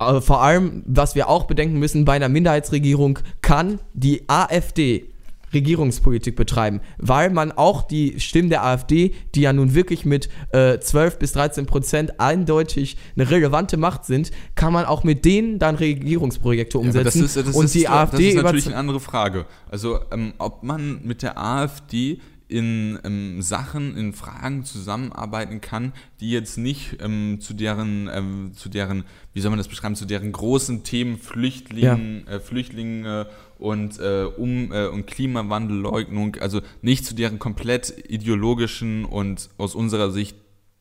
äh, 0.01 0.21
vor 0.21 0.43
allem, 0.43 0.83
was 0.87 1.15
wir 1.15 1.29
auch 1.29 1.45
bedenken 1.45 1.79
müssen, 1.79 2.05
bei 2.05 2.15
einer 2.15 2.29
Minderheitsregierung 2.29 3.21
kann 3.41 3.79
die 3.93 4.29
AfD 4.29 5.14
Regierungspolitik 5.55 6.37
betreiben, 6.37 6.81
weil 6.99 7.31
man 7.31 7.53
auch 7.53 7.83
die 7.83 8.21
Stimmen 8.21 8.51
der 8.51 8.65
AfD, 8.65 9.15
die 9.35 9.43
ja 9.43 9.53
nun 9.53 9.75
wirklich 9.75 10.05
mit 10.05 10.29
äh, 10.53 10.79
12 10.79 11.19
bis 11.19 11.33
13 11.33 11.67
Prozent 11.67 12.21
eindeutig 12.21 12.97
eine 13.17 13.31
relevante 13.31 13.77
Macht 13.77 14.05
sind, 14.05 14.31
kann 14.55 14.73
man 14.73 14.85
auch 14.85 15.05
mit 15.05 15.25
denen 15.25 15.59
dann 15.59 15.77
Regierungsprojekte 15.77 16.79
Ja, 16.79 16.85
umsetzen. 16.85 17.05
das 17.05 17.37
ist, 17.37 17.49
das 17.49 17.55
und 17.55 17.67
ist, 17.67 17.75
die 17.75 17.83
das 17.85 17.93
AfD 17.93 18.29
ist 18.31 18.43
natürlich 18.43 18.67
eine 18.67 18.77
andere 18.77 19.01
Frage. 19.01 19.47
Also, 19.71 20.01
ähm, 20.13 20.35
ob 20.39 20.63
man 20.63 21.01
mit 21.05 21.23
der 21.23 21.39
AfD 21.39 22.19
in 22.49 22.99
ähm, 23.05 23.43
Sachen, 23.43 23.97
in 23.97 24.13
Fragen 24.13 24.65
zusammenarbeiten 24.65 25.61
kann, 25.61 25.93
die 26.21 26.31
jetzt 26.31 26.59
nicht 26.59 26.99
ähm, 27.01 27.39
zu 27.41 27.55
deren, 27.55 28.09
ähm, 28.13 28.53
zu 28.55 28.69
deren, 28.69 29.05
wie 29.33 29.41
soll 29.41 29.51
man 29.51 29.59
das 29.59 29.69
beschreiben, 29.69 29.97
zu 29.97 30.05
deren 30.05 30.31
großen 30.31 30.85
Themen 30.85 31.19
Flüchtlingen, 31.19 32.27
äh, 32.27 32.41
Flüchtlinge 32.41 33.29
und, 33.59 33.99
äh, 34.01 34.25
um, 34.37 34.73
äh, 34.73 34.87
und 34.87 35.07
Klimawandelleugnung, 35.07 36.37
also 36.37 36.61
nicht 36.83 37.05
zu 37.05 37.15
deren 37.15 37.39
komplett 37.39 37.95
ideologischen 38.09 39.05
und 39.05 39.51
aus 39.59 39.75
unserer 39.75 40.11
Sicht 40.11 40.37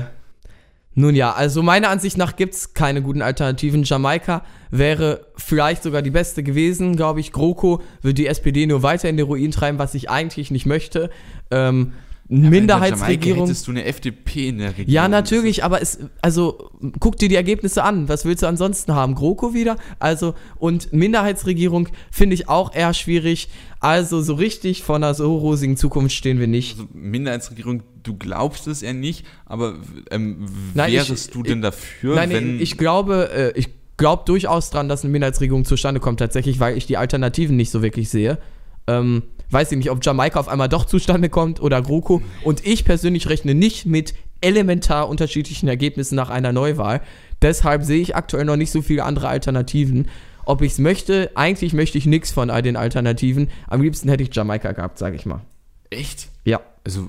Nun 0.96 1.16
ja, 1.16 1.32
also 1.34 1.64
meiner 1.64 1.90
Ansicht 1.90 2.18
nach 2.18 2.36
gibt 2.36 2.54
es 2.54 2.76
keine 2.76 3.02
guten 3.02 3.24
Alternativen. 3.24 3.82
Jamaika 3.84 4.44
wäre 4.70 5.26
vielleicht 5.36 5.82
sogar 5.82 6.04
die 6.04 6.12
beste 6.12 6.44
gewesen, 6.44 6.96
glaube 6.96 7.20
ich. 7.20 7.32
GroKo 7.32 7.82
wird 8.04 8.20
die 8.20 8.28
SPD 8.28 8.68
nur 8.68 8.84
weiter 8.84 9.10
in 9.10 9.18
den 9.18 9.26
Ruin 9.26 9.50
treiben, 9.50 9.80
was 9.80 9.96
ich 9.96 10.12
eigentlich 10.12 10.52
nicht 10.52 10.68
möchte. 10.68 11.10
Ähm, 11.50 11.94
Jamaika 12.36 12.50
Minderheitsregierung. 12.50 13.48
hättest 13.48 13.68
du 13.68 13.72
eine 13.72 13.86
FDP 13.86 14.50
in 14.50 14.58
der 14.58 14.70
Regierung. 14.70 14.92
Ja, 14.92 15.08
natürlich, 15.08 15.64
aber 15.64 15.82
es, 15.82 16.00
also 16.22 16.72
guck 17.00 17.18
dir 17.18 17.30
die 17.30 17.36
Ergebnisse 17.36 17.84
an. 17.84 18.10
Was 18.10 18.26
willst 18.26 18.44
du 18.44 18.48
ansonsten 18.48 18.94
haben? 18.94 19.16
GroKo 19.16 19.54
wieder? 19.54 19.78
Also, 20.00 20.34
und 20.58 20.92
Minderheitsregierung 20.94 21.90
finde 22.12 22.34
ich 22.36 22.50
auch 22.50 22.74
eher 22.76 22.94
schwierig. 22.94 23.50
Also, 23.80 24.22
so 24.22 24.34
richtig 24.36 24.84
vor 24.84 24.96
einer 24.96 25.14
so 25.14 25.38
rosigen 25.38 25.78
Zukunft 25.78 26.16
stehen 26.16 26.40
wir 26.40 26.48
nicht. 26.48 26.74
Also 26.74 26.88
Minderheitsregierung, 26.94 27.84
du 28.02 28.16
glaubst 28.18 28.68
es 28.68 28.82
eher 28.82 28.94
nicht, 28.94 29.26
aber 29.46 29.76
ähm, 30.12 30.46
Nein, 30.74 30.90
ich- 30.92 30.96
wärest 31.08 31.36
du 31.36 31.44
denn 31.44 31.62
dafür, 31.62 32.16
Nein, 32.16 32.30
wenn... 32.32 32.60
ich 32.62 32.78
glaube, 32.78 33.30
äh, 33.34 33.60
ich 33.60 33.70
glaube 33.98 34.24
durchaus 34.26 34.70
dran, 34.72 34.90
dass 34.90 35.04
eine 35.04 35.12
Minderheitsregierung 35.12 35.66
zustande 35.66 36.00
kommt, 36.00 36.20
tatsächlich, 36.20 36.60
weil 36.60 36.78
ich 36.78 36.86
die 36.88 36.98
Alternativen 36.98 37.56
nicht 37.56 37.70
so 37.72 37.82
wirklich 37.84 38.10
sehe. 38.10 38.40
Ähm, 38.88 39.24
weiß 39.54 39.72
ich 39.72 39.78
nicht, 39.78 39.92
ob 39.92 40.04
Jamaika 40.04 40.40
auf 40.40 40.48
einmal 40.48 40.70
doch 40.70 40.86
zustande 40.86 41.30
kommt 41.30 41.62
oder 41.62 41.82
GroKo. 41.82 42.22
Und 42.44 42.66
ich 42.66 42.84
persönlich 42.84 43.30
rechne 43.30 43.54
nicht 43.54 43.86
mit 43.86 44.14
elementar 44.42 45.08
unterschiedlichen 45.08 45.68
Ergebnissen 45.68 46.16
nach 46.16 46.30
einer 46.30 46.52
Neuwahl. 46.52 47.02
Deshalb 47.42 47.84
sehe 47.84 48.02
ich 48.02 48.16
aktuell 48.16 48.46
noch 48.46 48.58
nicht 48.58 48.72
so 48.72 48.82
viele 48.82 49.04
andere 49.04 49.28
Alternativen. 49.28 50.10
Ob 50.46 50.62
ich 50.62 50.74
es 50.74 50.80
möchte, 50.80 51.32
eigentlich 51.36 51.74
möchte 51.74 51.98
ich 51.98 52.06
nichts 52.06 52.32
von 52.32 52.50
all 52.50 52.62
den 52.62 52.76
Alternativen. 52.76 53.50
Am 53.68 53.82
liebsten 53.82 54.10
hätte 54.10 54.24
ich 54.24 54.36
Jamaika 54.36 54.74
gehabt, 54.74 54.98
sage 54.98 55.16
ich 55.16 55.26
mal. 55.26 55.42
Echt? 55.90 56.28
Ja. 56.44 56.60
Also, 56.84 57.08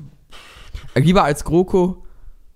Lieber 0.94 1.24
als 1.24 1.44
GroKo, 1.44 2.03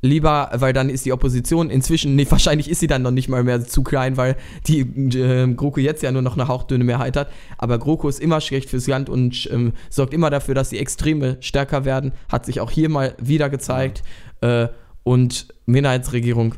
lieber, 0.01 0.51
weil 0.55 0.73
dann 0.73 0.91
ist 0.91 1.05
die 1.05 1.13
Opposition 1.13 1.71
inzwischen, 1.71 2.15
nee, 2.15 2.27
wahrscheinlich 2.31 2.71
ist 2.71 2.81
sie 2.81 2.87
dann 2.87 3.03
noch 3.03 3.11
nicht 3.11 3.29
mal 3.29 3.45
mehr 3.45 3.65
zu 3.67 3.83
klein, 3.83 4.17
weil 4.17 4.37
die 4.67 4.81
äh, 4.81 5.53
GroKo 5.53 5.81
jetzt 5.81 6.03
ja 6.03 6.13
nur 6.13 6.23
noch 6.23 6.35
eine 6.35 6.49
hauchdünne 6.49 6.85
Mehrheit 6.85 7.17
hat. 7.17 7.31
Aber 7.57 7.79
GroKo 7.79 8.09
ist 8.09 8.21
immer 8.21 8.41
schlecht 8.41 8.71
fürs 8.71 8.87
Land 8.87 9.09
und 9.09 9.49
ähm, 9.53 9.73
sorgt 9.91 10.15
immer 10.15 10.31
dafür, 10.31 10.55
dass 10.55 10.71
die 10.71 10.79
Extreme 10.79 11.37
stärker 11.41 11.85
werden. 11.85 12.13
Hat 12.31 12.47
sich 12.47 12.61
auch 12.61 12.71
hier 12.71 12.89
mal 12.89 13.15
wieder 13.21 13.51
gezeigt. 13.51 14.03
Äh, 14.41 14.69
und 15.03 15.49
Minderheitsregierung 15.67 16.55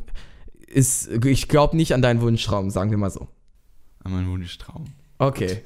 ist, 0.66 1.08
ich 1.24 1.48
glaube 1.48 1.76
nicht 1.76 1.94
an 1.94 2.02
deinen 2.02 2.20
Wunschtraum, 2.20 2.70
sagen 2.70 2.90
wir 2.90 2.98
mal 2.98 3.10
so. 3.10 3.28
an 4.02 4.12
meinen 4.12 4.28
Wunschtraum. 4.28 4.86
Okay. 5.18 5.46
Gut, 5.46 5.62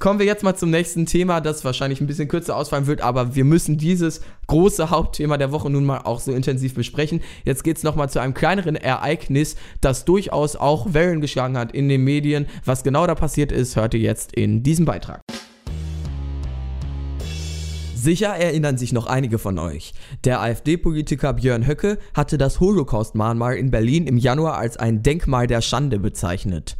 kommen 0.00 0.18
wir 0.18 0.24
jetzt 0.24 0.42
mal 0.42 0.56
zum 0.56 0.70
nächsten 0.70 1.04
Thema, 1.04 1.42
das 1.42 1.62
wahrscheinlich 1.62 2.00
ein 2.00 2.06
bisschen 2.06 2.28
kürzer 2.28 2.56
ausfallen 2.56 2.86
wird, 2.86 3.02
aber 3.02 3.34
wir 3.34 3.44
müssen 3.44 3.76
dieses 3.76 4.22
große 4.46 4.88
Hauptthema 4.88 5.36
der 5.36 5.52
Woche 5.52 5.68
nun 5.68 5.84
mal 5.84 5.98
auch 5.98 6.18
so 6.20 6.32
intensiv 6.32 6.74
besprechen. 6.74 7.20
Jetzt 7.44 7.62
geht 7.62 7.76
es 7.76 7.82
nochmal 7.82 8.08
zu 8.08 8.18
einem 8.18 8.32
kleineren 8.32 8.74
Ereignis, 8.74 9.56
das 9.82 10.06
durchaus 10.06 10.56
auch 10.56 10.94
Wellen 10.94 11.20
geschlagen 11.20 11.58
hat 11.58 11.72
in 11.72 11.90
den 11.90 12.04
Medien. 12.04 12.46
Was 12.64 12.84
genau 12.84 13.06
da 13.06 13.14
passiert 13.14 13.52
ist, 13.52 13.76
hört 13.76 13.92
ihr 13.92 14.00
jetzt 14.00 14.34
in 14.34 14.62
diesem 14.62 14.86
Beitrag. 14.86 15.20
Sicher 17.94 18.28
erinnern 18.28 18.78
sich 18.78 18.94
noch 18.94 19.06
einige 19.06 19.38
von 19.38 19.58
euch. 19.58 19.92
Der 20.24 20.40
AfD-Politiker 20.40 21.34
Björn 21.34 21.66
Höcke 21.66 21.98
hatte 22.14 22.38
das 22.38 22.60
Holocaust-Mahnmal 22.60 23.56
in 23.56 23.70
Berlin 23.70 24.06
im 24.06 24.16
Januar 24.16 24.56
als 24.56 24.78
ein 24.78 25.02
Denkmal 25.02 25.46
der 25.46 25.60
Schande 25.60 25.98
bezeichnet. 25.98 26.78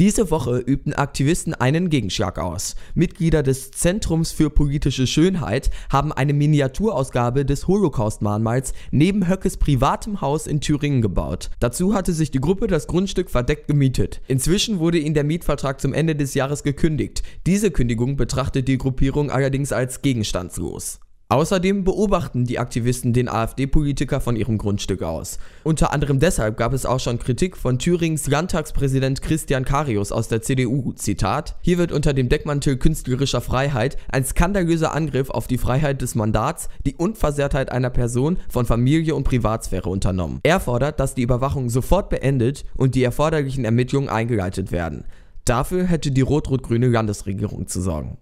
Diese 0.00 0.30
Woche 0.30 0.56
übten 0.56 0.94
Aktivisten 0.94 1.52
einen 1.52 1.90
Gegenschlag 1.90 2.38
aus. 2.38 2.74
Mitglieder 2.94 3.42
des 3.42 3.70
Zentrums 3.70 4.32
für 4.32 4.48
politische 4.48 5.06
Schönheit 5.06 5.70
haben 5.92 6.10
eine 6.10 6.32
Miniaturausgabe 6.32 7.44
des 7.44 7.68
Holocaust-Mahnmals 7.68 8.72
neben 8.92 9.28
Höckes 9.28 9.58
privatem 9.58 10.22
Haus 10.22 10.46
in 10.46 10.62
Thüringen 10.62 11.02
gebaut. 11.02 11.50
Dazu 11.60 11.92
hatte 11.92 12.14
sich 12.14 12.30
die 12.30 12.40
Gruppe 12.40 12.66
das 12.66 12.86
Grundstück 12.86 13.28
verdeckt 13.28 13.68
gemietet. 13.68 14.22
Inzwischen 14.26 14.78
wurde 14.78 14.96
ihnen 14.96 15.12
der 15.12 15.24
Mietvertrag 15.24 15.82
zum 15.82 15.92
Ende 15.92 16.16
des 16.16 16.32
Jahres 16.32 16.62
gekündigt. 16.62 17.22
Diese 17.46 17.70
Kündigung 17.70 18.16
betrachtet 18.16 18.68
die 18.68 18.78
Gruppierung 18.78 19.30
allerdings 19.30 19.70
als 19.70 20.00
gegenstandslos. 20.00 21.00
Außerdem 21.30 21.84
beobachten 21.84 22.44
die 22.44 22.58
Aktivisten 22.58 23.12
den 23.12 23.28
AfD-Politiker 23.28 24.20
von 24.20 24.34
ihrem 24.34 24.58
Grundstück 24.58 25.04
aus. 25.04 25.38
Unter 25.62 25.92
anderem 25.92 26.18
deshalb 26.18 26.56
gab 26.56 26.72
es 26.72 26.84
auch 26.84 26.98
schon 26.98 27.20
Kritik 27.20 27.56
von 27.56 27.78
Thürings 27.78 28.26
Landtagspräsident 28.26 29.22
Christian 29.22 29.64
Karius 29.64 30.10
aus 30.10 30.26
der 30.26 30.42
CDU. 30.42 30.92
Zitat: 30.94 31.54
Hier 31.60 31.78
wird 31.78 31.92
unter 31.92 32.14
dem 32.14 32.28
Deckmantel 32.28 32.78
künstlerischer 32.78 33.40
Freiheit 33.40 33.96
ein 34.10 34.24
skandalöser 34.24 34.92
Angriff 34.92 35.30
auf 35.30 35.46
die 35.46 35.58
Freiheit 35.58 36.02
des 36.02 36.16
Mandats, 36.16 36.68
die 36.84 36.96
Unversehrtheit 36.96 37.70
einer 37.70 37.90
Person, 37.90 38.38
von 38.48 38.66
Familie 38.66 39.14
und 39.14 39.22
Privatsphäre 39.22 39.88
unternommen. 39.88 40.40
Er 40.42 40.58
fordert, 40.58 40.98
dass 40.98 41.14
die 41.14 41.22
Überwachung 41.22 41.70
sofort 41.70 42.10
beendet 42.10 42.64
und 42.74 42.96
die 42.96 43.04
erforderlichen 43.04 43.64
Ermittlungen 43.64 44.08
eingeleitet 44.08 44.72
werden. 44.72 45.04
Dafür 45.44 45.84
hätte 45.84 46.10
die 46.10 46.22
rot-rot-grüne 46.22 46.88
Landesregierung 46.88 47.68
zu 47.68 47.80
sorgen. 47.80 48.18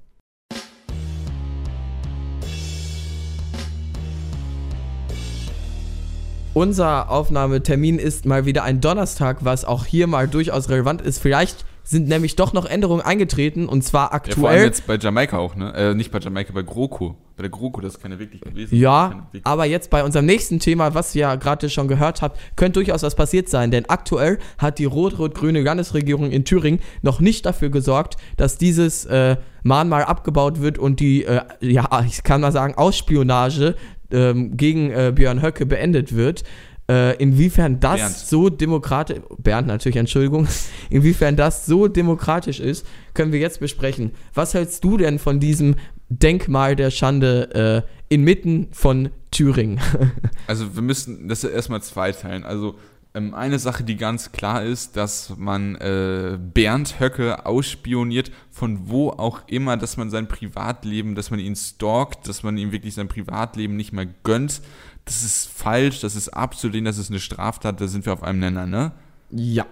Unser 6.58 7.08
Aufnahmetermin 7.08 8.00
ist 8.00 8.26
mal 8.26 8.44
wieder 8.44 8.64
ein 8.64 8.80
Donnerstag, 8.80 9.44
was 9.44 9.64
auch 9.64 9.84
hier 9.86 10.08
mal 10.08 10.26
durchaus 10.26 10.68
relevant 10.68 11.00
ist. 11.00 11.20
Vielleicht 11.20 11.64
sind 11.84 12.08
nämlich 12.08 12.34
doch 12.34 12.52
noch 12.52 12.64
Änderungen 12.64 13.00
eingetreten 13.00 13.68
und 13.68 13.82
zwar 13.84 14.12
aktuell. 14.12 14.34
Ja, 14.34 14.40
vor 14.40 14.50
allem 14.50 14.64
jetzt 14.64 14.84
bei 14.88 14.98
Jamaika 14.98 15.38
auch, 15.38 15.54
ne? 15.54 15.72
Äh, 15.74 15.94
nicht 15.94 16.10
bei 16.10 16.18
Jamaika, 16.18 16.52
bei 16.52 16.62
GroKo. 16.62 17.16
Bei 17.36 17.42
der 17.42 17.50
GroKo, 17.50 17.80
das 17.80 17.94
ist 17.94 18.02
keine 18.02 18.18
wirklich 18.18 18.40
gewesen. 18.40 18.74
Ja, 18.74 19.28
aber 19.44 19.66
jetzt 19.66 19.88
bei 19.90 20.02
unserem 20.02 20.26
nächsten 20.26 20.58
Thema, 20.58 20.94
was 20.94 21.14
ihr 21.14 21.20
ja 21.20 21.36
gerade 21.36 21.70
schon 21.70 21.86
gehört 21.86 22.22
habt, 22.22 22.40
könnte 22.56 22.80
durchaus 22.80 23.04
was 23.04 23.14
passiert 23.14 23.48
sein, 23.48 23.70
denn 23.70 23.88
aktuell 23.88 24.40
hat 24.58 24.80
die 24.80 24.84
rot-rot-grüne 24.84 25.62
Landesregierung 25.62 26.32
in 26.32 26.44
Thüringen 26.44 26.80
noch 27.02 27.20
nicht 27.20 27.46
dafür 27.46 27.70
gesorgt, 27.70 28.16
dass 28.36 28.58
dieses 28.58 29.04
äh, 29.04 29.36
Mahnmal 29.62 30.02
abgebaut 30.04 30.60
wird 30.60 30.78
und 30.78 30.98
die, 30.98 31.24
äh, 31.24 31.42
ja, 31.60 32.04
ich 32.04 32.24
kann 32.24 32.40
mal 32.40 32.50
sagen, 32.50 32.74
Ausspionage 32.74 33.76
ähm, 34.10 34.56
gegen 34.56 34.90
äh, 34.90 35.12
Björn 35.14 35.42
Höcke 35.42 35.66
beendet 35.66 36.14
wird. 36.14 36.44
Äh, 36.90 37.16
inwiefern 37.22 37.80
das 37.80 37.98
Bernd. 37.98 38.16
so 38.16 38.48
demokratisch, 38.48 39.18
Bernd 39.36 39.68
natürlich, 39.68 39.96
Entschuldigung, 39.96 40.48
inwiefern 40.90 41.36
das 41.36 41.66
so 41.66 41.86
demokratisch 41.86 42.60
ist, 42.60 42.86
können 43.12 43.30
wir 43.30 43.40
jetzt 43.40 43.60
besprechen. 43.60 44.12
Was 44.32 44.54
hältst 44.54 44.82
du 44.84 44.96
denn 44.96 45.18
von 45.18 45.38
diesem 45.38 45.76
Denkmal 46.08 46.76
der 46.76 46.90
Schande 46.90 47.84
äh, 47.84 48.14
inmitten 48.14 48.68
von 48.72 49.10
Thüringen? 49.30 49.80
also 50.46 50.74
wir 50.74 50.82
müssen 50.82 51.28
das 51.28 51.44
erstmal 51.44 51.82
zweiteilen. 51.82 52.44
Also 52.44 52.76
ähm, 53.18 53.34
eine 53.34 53.58
Sache, 53.58 53.82
die 53.84 53.96
ganz 53.96 54.32
klar 54.32 54.62
ist, 54.62 54.96
dass 54.96 55.34
man 55.36 55.74
äh, 55.76 56.38
Bernd 56.40 57.00
Höcke 57.00 57.44
ausspioniert, 57.46 58.30
von 58.50 58.88
wo 58.88 59.10
auch 59.10 59.40
immer, 59.48 59.76
dass 59.76 59.96
man 59.96 60.08
sein 60.08 60.28
Privatleben, 60.28 61.14
dass 61.14 61.30
man 61.30 61.40
ihn 61.40 61.56
stalkt, 61.56 62.28
dass 62.28 62.42
man 62.42 62.56
ihm 62.56 62.72
wirklich 62.72 62.94
sein 62.94 63.08
Privatleben 63.08 63.76
nicht 63.76 63.92
mehr 63.92 64.06
gönnt. 64.06 64.62
Das 65.04 65.24
ist 65.24 65.48
falsch, 65.48 66.00
das 66.00 66.14
ist 66.14 66.28
abzulehnen, 66.28 66.84
das 66.84 66.98
ist 66.98 67.10
eine 67.10 67.18
Straftat, 67.18 67.80
da 67.80 67.88
sind 67.88 68.06
wir 68.06 68.12
auf 68.12 68.22
einem 68.22 68.38
Nenner, 68.38 68.66
ne? 68.66 68.92
Ja. 69.30 69.66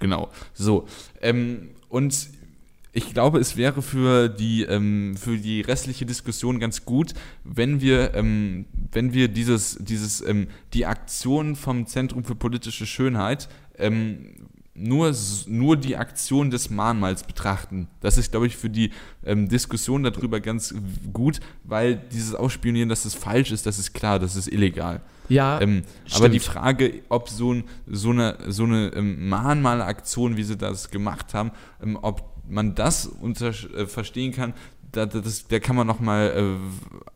Genau. 0.00 0.28
So. 0.52 0.86
Ähm, 1.20 1.70
und 1.88 2.28
ich 2.98 3.14
glaube, 3.14 3.38
es 3.38 3.56
wäre 3.56 3.80
für 3.80 4.28
die, 4.28 4.64
ähm, 4.64 5.16
für 5.16 5.38
die 5.38 5.60
restliche 5.60 6.04
Diskussion 6.04 6.58
ganz 6.58 6.84
gut, 6.84 7.14
wenn 7.44 7.80
wir, 7.80 8.14
ähm, 8.14 8.66
wenn 8.92 9.14
wir 9.14 9.28
dieses, 9.28 9.78
dieses, 9.80 10.20
ähm, 10.20 10.48
die 10.74 10.84
Aktion 10.84 11.56
vom 11.56 11.86
Zentrum 11.86 12.24
für 12.24 12.34
politische 12.34 12.86
Schönheit 12.86 13.48
ähm, 13.78 14.34
nur, 14.74 15.12
nur 15.46 15.76
die 15.76 15.96
Aktion 15.96 16.50
des 16.50 16.70
Mahnmals 16.70 17.22
betrachten. 17.22 17.88
Das 18.00 18.18
ist, 18.18 18.30
glaube 18.30 18.46
ich, 18.46 18.56
für 18.56 18.70
die 18.70 18.90
ähm, 19.24 19.48
Diskussion 19.48 20.02
darüber 20.02 20.40
ganz 20.40 20.74
gut, 21.12 21.40
weil 21.64 21.96
dieses 21.96 22.34
Ausspionieren, 22.34 22.88
dass 22.88 23.04
es 23.04 23.14
falsch 23.14 23.52
ist, 23.52 23.66
das 23.66 23.78
ist 23.78 23.92
klar, 23.92 24.18
das 24.18 24.36
ist 24.36 24.48
illegal. 24.48 25.00
Ja, 25.28 25.60
ähm, 25.60 25.82
aber 26.14 26.28
die 26.28 26.38
Frage, 26.40 27.02
ob 27.10 27.28
so, 27.28 27.52
ein, 27.52 27.64
so 27.86 28.10
eine, 28.10 28.38
so 28.48 28.64
eine 28.64 28.92
ähm, 28.94 29.28
Mahnmalaktion, 29.28 30.36
wie 30.36 30.42
sie 30.42 30.56
das 30.56 30.90
gemacht 30.90 31.34
haben, 31.34 31.50
ähm, 31.82 31.98
ob 32.00 32.37
man 32.48 32.74
das 32.74 33.06
unter, 33.06 33.48
äh, 33.48 33.86
verstehen 33.86 34.32
kann, 34.32 34.54
da, 34.92 35.06
das, 35.06 35.46
da 35.48 35.58
kann 35.58 35.76
man 35.76 35.86
nochmal 35.86 36.32
äh, 36.36 36.42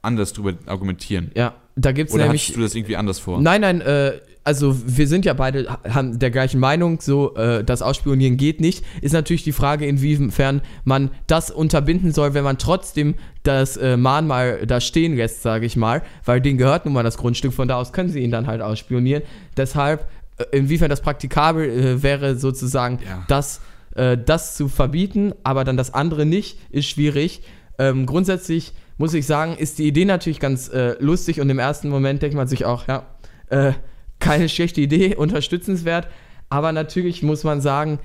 anders 0.03 0.33
drüber 0.33 0.55
argumentieren. 0.67 1.31
Ja, 1.35 1.55
da 1.77 1.93
gibt 1.93 2.11
es 2.11 2.17
nämlich. 2.17 2.49
Hast 2.49 2.57
du 2.57 2.61
das 2.61 2.75
irgendwie 2.75 2.97
anders 2.97 3.19
vor? 3.19 3.41
Nein, 3.41 3.63
nein, 3.63 3.81
äh, 3.81 4.21
also 4.45 4.77
wir 4.85 5.07
sind 5.07 5.25
ja 5.25 5.35
beide 5.35 5.69
haben 5.89 6.19
der 6.19 6.31
gleichen 6.31 6.59
Meinung, 6.59 7.01
so 7.01 7.35
äh, 7.37 7.63
das 7.63 7.81
Ausspionieren 7.81 8.37
geht 8.37 8.61
nicht. 8.61 8.85
Ist 9.01 9.13
natürlich 9.13 9.45
die 9.45 9.53
Frage, 9.53 9.87
inwiefern 9.87 10.63
man 10.85 11.11
das 11.27 11.51
unterbinden 11.51 12.13
soll, 12.13 12.35
wenn 12.35 12.45
man 12.45 12.59
trotzdem 12.59 13.15
das 13.45 13.77
äh, 13.77 13.97
Mahnmal 13.97 14.67
da 14.67 14.81
stehen 14.81 15.17
lässt, 15.17 15.43
sage 15.43 15.67
ich 15.67 15.77
mal, 15.77 16.03
weil 16.25 16.41
denen 16.41 16.59
gehört 16.59 16.85
nun 16.85 16.95
mal 16.95 17.05
das 17.05 17.17
Grundstück, 17.17 17.53
von 17.53 17.69
da 17.69 17.77
aus 17.77 17.93
können 17.93 18.09
sie 18.09 18.21
ihn 18.21 18.31
dann 18.31 18.47
halt 18.47 18.63
ausspionieren. 18.63 19.23
Deshalb, 19.57 20.09
äh, 20.39 20.57
inwiefern 20.57 20.91
das 20.91 21.01
praktikabel 21.01 21.69
äh, 21.69 22.03
wäre, 22.03 22.37
sozusagen, 22.37 22.99
ja. 23.07 23.25
das 23.29 23.61
äh, 23.95 24.19
das 24.19 24.57
zu 24.57 24.69
verbieten, 24.69 25.33
aber 25.45 25.65
dann 25.65 25.77
das 25.77 25.95
andere 25.95 26.27
nicht, 26.27 26.59
ist 26.71 26.87
schwierig. 26.87 27.43
Ähm, 27.79 28.07
grundsätzlich 28.07 28.73
muss 28.99 29.15
ich 29.15 29.27
sagen, 29.27 29.57
ist 29.57 29.79
die 29.79 29.87
Idee 29.87 30.05
natürlich 30.05 30.41
ganz 30.41 30.69
äh, 30.69 30.97
lustig 31.01 31.41
und 31.41 31.51
im 31.51 31.59
ersten 31.59 31.89
Moment 31.89 32.23
denkt 32.23 32.37
man 32.37 32.47
sich 32.47 32.65
auch, 32.65 32.87
ja, 32.87 33.07
äh, 33.49 33.73
keine 34.19 34.49
schlechte 34.49 34.81
Idee, 34.81 35.17
unterstützenswert. 35.17 36.09
Aber 36.49 36.73
natürlich 36.73 37.23
muss 37.23 37.45
man 37.45 37.61
sagen, 37.61 37.99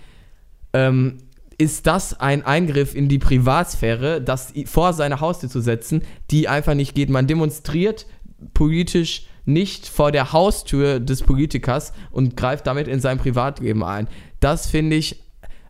ähm, 0.73 1.17
ist 1.57 1.87
das 1.87 2.19
ein 2.19 2.45
Eingriff 2.45 2.95
in 2.95 3.09
die 3.09 3.19
Privatsphäre, 3.19 4.21
das 4.21 4.53
vor 4.65 4.93
seine 4.93 5.19
Haustür 5.19 5.49
zu 5.49 5.59
setzen, 5.59 6.03
die 6.29 6.47
einfach 6.47 6.75
nicht 6.75 6.93
geht. 6.93 7.09
Man 7.09 7.27
demonstriert 7.27 8.05
politisch 8.53 9.27
nicht 9.45 9.87
vor 9.87 10.11
der 10.11 10.33
Haustür 10.33 10.99
des 10.99 11.23
Politikers 11.23 11.93
und 12.11 12.37
greift 12.37 12.67
damit 12.67 12.87
in 12.87 12.99
sein 12.99 13.17
Privatleben 13.17 13.83
ein. 13.83 14.07
Das 14.39 14.67
finde 14.67 14.97
ich 14.97 15.23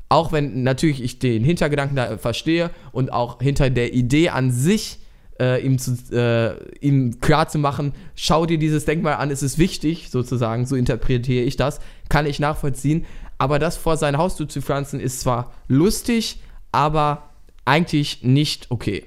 auch 0.09 0.31
wenn 0.31 0.63
natürlich 0.63 1.03
ich 1.03 1.19
den 1.19 1.43
Hintergedanken 1.43 1.95
da 1.95 2.17
verstehe 2.17 2.69
und 2.91 3.11
auch 3.11 3.41
hinter 3.41 3.69
der 3.69 3.93
Idee 3.93 4.29
an 4.29 4.51
sich 4.51 4.99
äh, 5.39 5.63
ihm, 5.63 5.77
zu, 5.77 5.97
äh, 6.11 6.55
ihm 6.79 7.19
klar 7.19 7.47
zu 7.47 7.59
machen, 7.59 7.93
schau 8.15 8.45
dir 8.45 8.57
dieses 8.57 8.85
Denkmal 8.85 9.15
an, 9.15 9.29
es 9.31 9.43
ist 9.43 9.57
wichtig, 9.57 10.09
sozusagen, 10.09 10.65
so 10.65 10.75
interpretiere 10.75 11.43
ich 11.43 11.57
das, 11.57 11.79
kann 12.09 12.25
ich 12.25 12.39
nachvollziehen. 12.39 13.05
Aber 13.37 13.59
das 13.59 13.77
vor 13.77 13.97
sein 13.97 14.17
Haustür 14.17 14.49
zu 14.49 14.61
pflanzen, 14.61 14.99
ist 14.99 15.19
zwar 15.19 15.53
lustig, 15.67 16.39
aber 16.71 17.29
eigentlich 17.65 18.23
nicht 18.23 18.71
okay. 18.71 19.03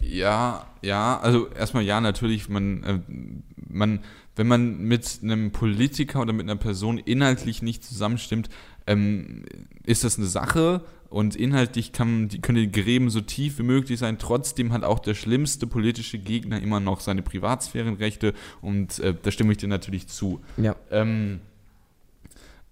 Ja, 0.00 0.66
ja, 0.82 1.18
also 1.20 1.48
erstmal 1.48 1.84
ja, 1.84 2.00
natürlich, 2.00 2.48
man, 2.48 2.82
äh, 2.82 2.98
man, 3.68 4.00
wenn 4.36 4.46
man 4.46 4.78
mit 4.78 5.20
einem 5.22 5.52
Politiker 5.52 6.20
oder 6.20 6.32
mit 6.32 6.48
einer 6.48 6.56
Person 6.56 6.98
inhaltlich 6.98 7.62
nicht 7.62 7.84
zusammenstimmt, 7.84 8.48
ähm, 8.86 9.44
ist 9.84 10.04
das 10.04 10.18
eine 10.18 10.26
Sache 10.26 10.82
und 11.10 11.36
inhaltlich 11.36 11.92
kann, 11.92 12.28
die, 12.28 12.40
können 12.40 12.58
die 12.58 12.72
Gräben 12.72 13.10
so 13.10 13.20
tief 13.20 13.58
wie 13.58 13.62
möglich 13.62 13.98
sein. 13.98 14.18
Trotzdem 14.18 14.72
hat 14.72 14.84
auch 14.84 14.98
der 14.98 15.14
schlimmste 15.14 15.66
politische 15.66 16.18
Gegner 16.18 16.60
immer 16.60 16.80
noch 16.80 17.00
seine 17.00 17.22
Privatsphärenrechte 17.22 18.32
und 18.62 18.98
äh, 19.00 19.14
da 19.22 19.30
stimme 19.30 19.52
ich 19.52 19.58
dir 19.58 19.68
natürlich 19.68 20.08
zu. 20.08 20.40
Ja. 20.56 20.74
Ähm, 20.90 21.40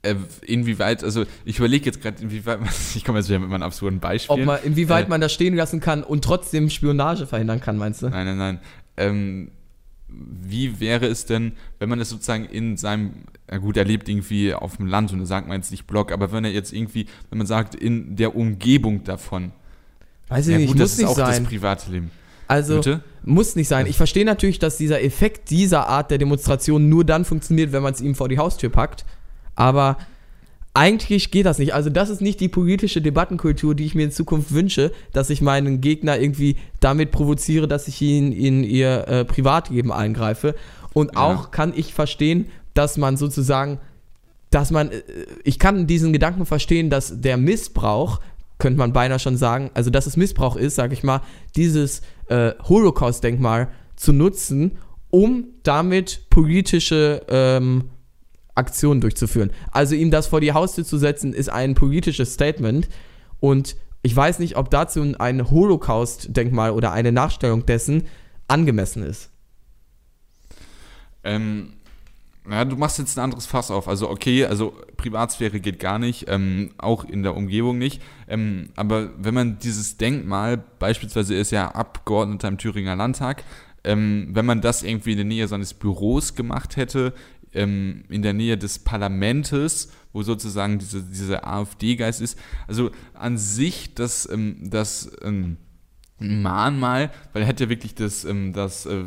äh, 0.03 0.15
inwieweit, 0.47 1.05
also 1.05 1.27
ich 1.45 1.59
überlege 1.59 1.85
jetzt 1.85 2.01
gerade, 2.01 2.23
inwieweit, 2.23 2.61
ich 2.95 3.05
komme 3.05 3.19
jetzt 3.19 3.29
wieder 3.29 3.39
mit 3.39 3.51
meinem 3.51 3.63
absurden 3.63 4.01
Beispiel. 4.01 4.41
Ob 4.41 4.47
man, 4.47 4.63
inwieweit 4.63 5.07
äh, 5.07 5.11
man 5.11 5.21
das 5.21 5.35
stehen 5.35 5.55
lassen 5.55 5.81
kann 5.81 6.03
und 6.03 6.25
trotzdem 6.25 6.71
Spionage 6.71 7.27
verhindern 7.27 7.61
kann, 7.61 7.77
meinst 7.77 8.01
du? 8.01 8.09
Nein, 8.09 8.25
nein, 8.25 8.39
nein. 8.39 8.61
Ähm, 8.97 9.51
wie 10.13 10.81
wäre 10.81 11.07
es 11.07 11.27
denn, 11.27 11.53
wenn 11.79 11.89
man 11.89 12.01
es 12.01 12.09
sozusagen 12.11 12.45
in 12.45 12.77
seinem, 12.77 13.13
na 13.49 13.59
gut, 13.59 13.77
er 13.77 13.85
lebt 13.85 14.09
irgendwie 14.09 14.55
auf 14.55 14.77
dem 14.77 14.87
Land 14.87 15.13
und 15.13 15.21
da 15.21 15.27
sagt 15.27 15.49
man 15.49 15.59
jetzt 15.59 15.71
nicht 15.71 15.87
Blog, 15.87 16.13
aber 16.13 16.33
wenn 16.33 16.45
er 16.45 16.53
jetzt 16.53 16.73
irgendwie, 16.73 17.07
wenn 17.31 17.39
man 17.39 17.47
sagt, 17.47 17.75
in 17.75 18.17
der 18.17 18.37
Umgebung 18.37 19.05
davon. 19.05 19.53
Weiß 20.29 20.47
ich 20.47 20.53
ja, 20.53 20.59
nicht, 20.59 20.69
gut, 20.69 20.79
muss 20.79 20.91
das 20.91 20.99
ist 20.99 21.05
auch 21.07 21.17
das 21.17 21.37
sein. 21.37 21.45
private 21.45 21.91
Leben. 21.91 22.11
Also 22.49 22.77
Bitte? 22.77 23.01
muss 23.23 23.55
nicht 23.55 23.69
sein. 23.69 23.87
Ich 23.87 23.97
verstehe 23.97 24.25
natürlich, 24.25 24.59
dass 24.59 24.77
dieser 24.77 25.03
Effekt 25.03 25.51
dieser 25.51 25.87
Art 25.87 26.11
der 26.11 26.19
Demonstration 26.19 26.89
nur 26.89 27.05
dann 27.05 27.25
funktioniert, 27.25 27.73
wenn 27.73 27.83
man 27.83 27.95
es 27.95 28.01
ihm 28.01 28.17
vor 28.17 28.29
die 28.29 28.39
Haustür 28.39 28.71
packt. 28.71 29.05
Aber 29.55 29.99
eigentlich 30.73 31.31
geht 31.31 31.47
das 31.47 31.59
nicht. 31.59 31.75
Also 31.75 31.91
das 31.91 32.11
ist 32.11 32.21
nicht 32.21 32.41
die 32.41 32.49
politische 32.49 33.03
Debattenkultur, 33.03 33.75
die 33.75 33.85
ich 33.85 33.95
mir 33.95 34.05
in 34.05 34.12
Zukunft 34.12 34.53
wünsche, 34.53 34.93
dass 35.12 35.31
ich 35.31 35.41
meinen 35.41 35.81
Gegner 35.81 36.18
irgendwie 36.18 36.57
damit 36.79 37.11
provoziere, 37.11 37.66
dass 37.66 37.89
ich 37.89 38.01
ihn 38.03 38.33
in 38.33 38.62
ihr 38.62 39.09
äh, 39.09 39.25
Privatleben 39.25 39.91
eingreife. 39.93 40.55
Und 40.93 41.14
Ja. 41.14 41.23
auch 41.23 41.51
kann 41.51 41.73
ich 41.75 41.93
verstehen, 41.93 42.47
dass 42.75 42.97
man 42.99 43.16
sozusagen, 43.16 43.81
dass 44.51 44.71
man, 44.71 44.93
äh, 44.93 45.03
ich 45.43 45.59
kann 45.59 45.89
diesen 45.89 46.12
Gedanken 46.12 46.47
verstehen, 46.47 46.89
dass 46.89 47.21
der 47.21 47.37
Missbrauch, 47.37 48.21
könnte 48.59 48.79
man 48.79 48.93
beinahe 48.93 49.18
schon 49.18 49.37
sagen, 49.37 49.71
also 49.75 49.91
dass 49.91 50.07
es 50.07 50.16
Missbrauch 50.16 50.55
ist, 50.55 50.77
sage 50.77 50.95
ich 50.95 51.03
mal, 51.03 51.23
dieses 51.57 52.03
äh, 52.29 52.53
Holocaust-Denkmal 52.62 53.68
zu 53.97 54.12
nutzen, 54.12 54.79
um 55.11 55.47
damit 55.64 56.31
politische 56.31 57.23
ähm, 57.29 57.91
Aktionen 58.61 59.01
durchzuführen. 59.01 59.51
Also 59.73 59.95
ihm 59.95 60.11
das 60.11 60.27
vor 60.27 60.41
die 60.41 60.53
Haustür 60.53 60.85
zu 60.85 60.99
setzen, 60.99 61.33
ist 61.33 61.49
ein 61.49 61.75
politisches 61.75 62.35
Statement. 62.35 62.89
Und 63.41 63.77
ich 64.03 64.15
weiß 64.15 64.39
nicht, 64.39 64.57
ob 64.57 64.71
dazu 64.71 65.03
ein 65.19 65.51
Holocaust-Denkmal 65.51 66.71
oder 66.71 66.93
eine 66.93 67.11
Nachstellung 67.11 67.67
dessen 67.67 68.05
angemessen 68.49 69.03
ist. 69.03 69.31
Ähm, 71.25 71.73
ja, 72.51 72.65
du 72.65 72.77
machst 72.77 72.99
jetzt 72.99 73.19
ein 73.19 73.25
anderes 73.25 73.47
Fass 73.47 73.71
auf. 73.71 73.89
Also 73.89 74.11
okay, 74.11 74.45
also 74.45 74.75
Privatsphäre 74.97 75.61
geht 75.61 75.79
gar 75.79 75.99
nicht, 75.99 76.27
ähm, 76.29 76.73
auch 76.79 77.05
in 77.05 77.23
der 77.23 77.37
Umgebung 77.37 77.79
nicht. 77.79 78.03
Ähm, 78.29 78.71
aber 78.77 79.11
wenn 79.19 79.35
man 79.35 79.59
dieses 79.59 79.97
Denkmal, 79.97 80.63
beispielsweise 80.79 81.35
ist 81.35 81.53
ja 81.53 81.69
Abgeordneter 81.69 82.49
im 82.49 82.59
Thüringer 82.59 82.97
Landtag, 82.97 83.45
ähm, 83.85 84.29
wenn 84.33 84.47
man 84.47 84.61
das 84.61 84.83
irgendwie 84.83 85.13
in 85.13 85.19
der 85.19 85.27
Nähe 85.27 85.49
seines 85.49 85.75
Büros 85.75 86.35
gemacht 86.35 86.77
hätte, 86.77 87.15
ähm, 87.53 88.05
in 88.09 88.22
der 88.22 88.32
Nähe 88.32 88.57
des 88.57 88.78
Parlamentes, 88.78 89.90
wo 90.12 90.22
sozusagen 90.22 90.78
diese, 90.78 91.03
dieser 91.03 91.46
AfD-Geist 91.46 92.20
ist, 92.20 92.38
also 92.66 92.90
an 93.14 93.38
sich 93.38 93.94
das, 93.94 94.28
ähm, 94.30 94.70
das 94.70 95.11
ähm, 95.22 95.57
Mahnmal, 96.18 97.11
weil 97.32 97.42
er 97.42 97.48
hat 97.48 97.61
ja 97.61 97.68
wirklich 97.68 97.94
das, 97.94 98.24
ähm, 98.24 98.53
das 98.53 98.86
äh, 98.86 99.05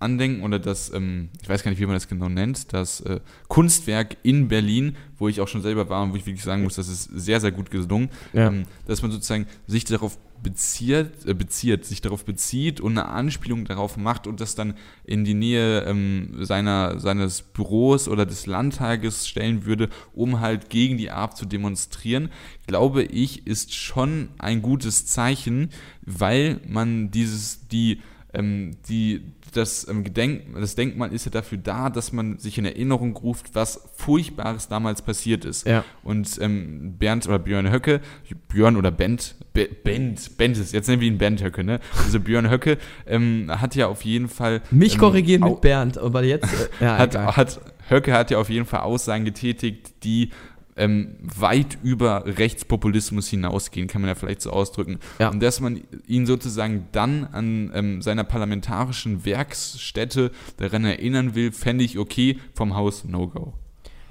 Andenken 0.00 0.42
oder 0.42 0.58
das, 0.58 0.92
ähm, 0.92 1.28
ich 1.42 1.48
weiß 1.48 1.62
gar 1.62 1.70
nicht, 1.70 1.80
wie 1.80 1.86
man 1.86 1.94
das 1.96 2.08
genau 2.08 2.28
nennt, 2.28 2.72
das 2.72 3.00
äh, 3.00 3.20
Kunstwerk 3.48 4.16
in 4.22 4.48
Berlin, 4.48 4.96
wo 5.18 5.28
ich 5.28 5.40
auch 5.40 5.48
schon 5.48 5.62
selber 5.62 5.88
war 5.88 6.02
und 6.02 6.12
wo 6.12 6.16
ich 6.16 6.26
wirklich 6.26 6.44
sagen 6.44 6.62
muss, 6.62 6.76
das 6.76 6.88
ist 6.88 7.04
sehr, 7.12 7.40
sehr 7.40 7.52
gut 7.52 7.70
gelungen, 7.70 8.10
Ja. 8.32 8.48
ähm, 8.48 8.64
dass 8.86 9.02
man 9.02 9.10
sozusagen 9.10 9.46
sich 9.66 9.84
darauf 9.84 10.16
bezieht, 10.40 11.26
äh, 11.26 11.34
bezieht, 11.34 11.84
sich 11.84 12.00
darauf 12.00 12.24
bezieht 12.24 12.80
und 12.80 12.92
eine 12.92 13.08
Anspielung 13.08 13.64
darauf 13.64 13.96
macht 13.96 14.28
und 14.28 14.40
das 14.40 14.54
dann 14.54 14.74
in 15.04 15.24
die 15.24 15.34
Nähe 15.34 15.80
ähm, 15.82 16.36
seiner, 16.44 17.00
seines 17.00 17.42
Büros 17.42 18.06
oder 18.06 18.24
des 18.24 18.46
Landtages 18.46 19.26
stellen 19.26 19.66
würde, 19.66 19.88
um 20.14 20.38
halt 20.38 20.70
gegen 20.70 20.96
die 20.96 21.10
ARP 21.10 21.36
zu 21.36 21.44
demonstrieren, 21.44 22.30
glaube 22.68 23.02
ich, 23.02 23.48
ist 23.48 23.74
schon 23.74 24.28
ein 24.38 24.62
gutes 24.62 25.06
Zeichen, 25.06 25.70
weil 26.02 26.60
man 26.68 27.10
dieses, 27.10 27.66
die, 27.66 28.00
ähm, 28.32 28.76
die, 28.88 29.22
das 29.58 29.86
ähm, 29.88 30.04
Gedenk, 30.04 30.54
das 30.54 30.74
Denkmal 30.74 31.12
ist 31.12 31.24
ja 31.24 31.30
dafür 31.30 31.58
da, 31.58 31.90
dass 31.90 32.12
man 32.12 32.38
sich 32.38 32.56
in 32.58 32.64
Erinnerung 32.64 33.16
ruft, 33.16 33.54
was 33.54 33.88
Furchtbares 33.96 34.68
damals 34.68 35.02
passiert 35.02 35.44
ist. 35.44 35.66
Ja. 35.66 35.84
Und 36.02 36.38
ähm, 36.40 36.96
Bernd 36.98 37.26
oder 37.26 37.38
Björn 37.38 37.70
Höcke, 37.70 38.00
Björn 38.48 38.76
oder 38.76 38.90
Bent, 38.90 39.34
Be 39.52 39.68
Bent, 39.68 40.38
Bent 40.38 40.56
ist, 40.56 40.72
jetzt 40.72 40.88
nennen 40.88 41.00
wir 41.00 41.08
ihn 41.08 41.18
Bernd 41.18 41.42
Höcke, 41.42 41.64
ne? 41.64 41.80
Also 42.04 42.20
Björn 42.20 42.50
Höcke 42.50 42.78
ähm, 43.06 43.50
hat 43.50 43.74
ja 43.74 43.88
auf 43.88 44.02
jeden 44.02 44.28
Fall. 44.28 44.62
Mich 44.70 44.94
ähm, 44.94 45.00
korrigieren 45.00 45.42
mit 45.42 45.60
Bernd, 45.60 45.98
aber 45.98 46.22
jetzt. 46.22 46.44
Äh, 46.80 46.84
ja, 46.84 46.98
hat, 46.98 47.16
hat, 47.16 47.60
Höcke 47.90 48.12
hat 48.12 48.30
ja 48.30 48.38
auf 48.38 48.50
jeden 48.50 48.66
Fall 48.66 48.80
Aussagen 48.80 49.24
getätigt, 49.24 50.04
die 50.04 50.30
ähm, 50.78 51.16
weit 51.20 51.78
über 51.82 52.24
Rechtspopulismus 52.26 53.28
hinausgehen, 53.28 53.88
kann 53.88 54.00
man 54.00 54.08
ja 54.08 54.14
vielleicht 54.14 54.40
so 54.40 54.50
ausdrücken. 54.50 54.98
Ja. 55.18 55.30
Und 55.30 55.42
dass 55.42 55.60
man 55.60 55.80
ihn 56.06 56.26
sozusagen 56.26 56.88
dann 56.92 57.24
an 57.24 57.70
ähm, 57.74 58.02
seiner 58.02 58.24
parlamentarischen 58.24 59.24
Werksstätte 59.24 60.30
daran 60.56 60.84
erinnern 60.84 61.34
will, 61.34 61.52
fände 61.52 61.84
ich 61.84 61.98
okay, 61.98 62.38
vom 62.54 62.74
Haus 62.74 63.04
No-Go. 63.04 63.54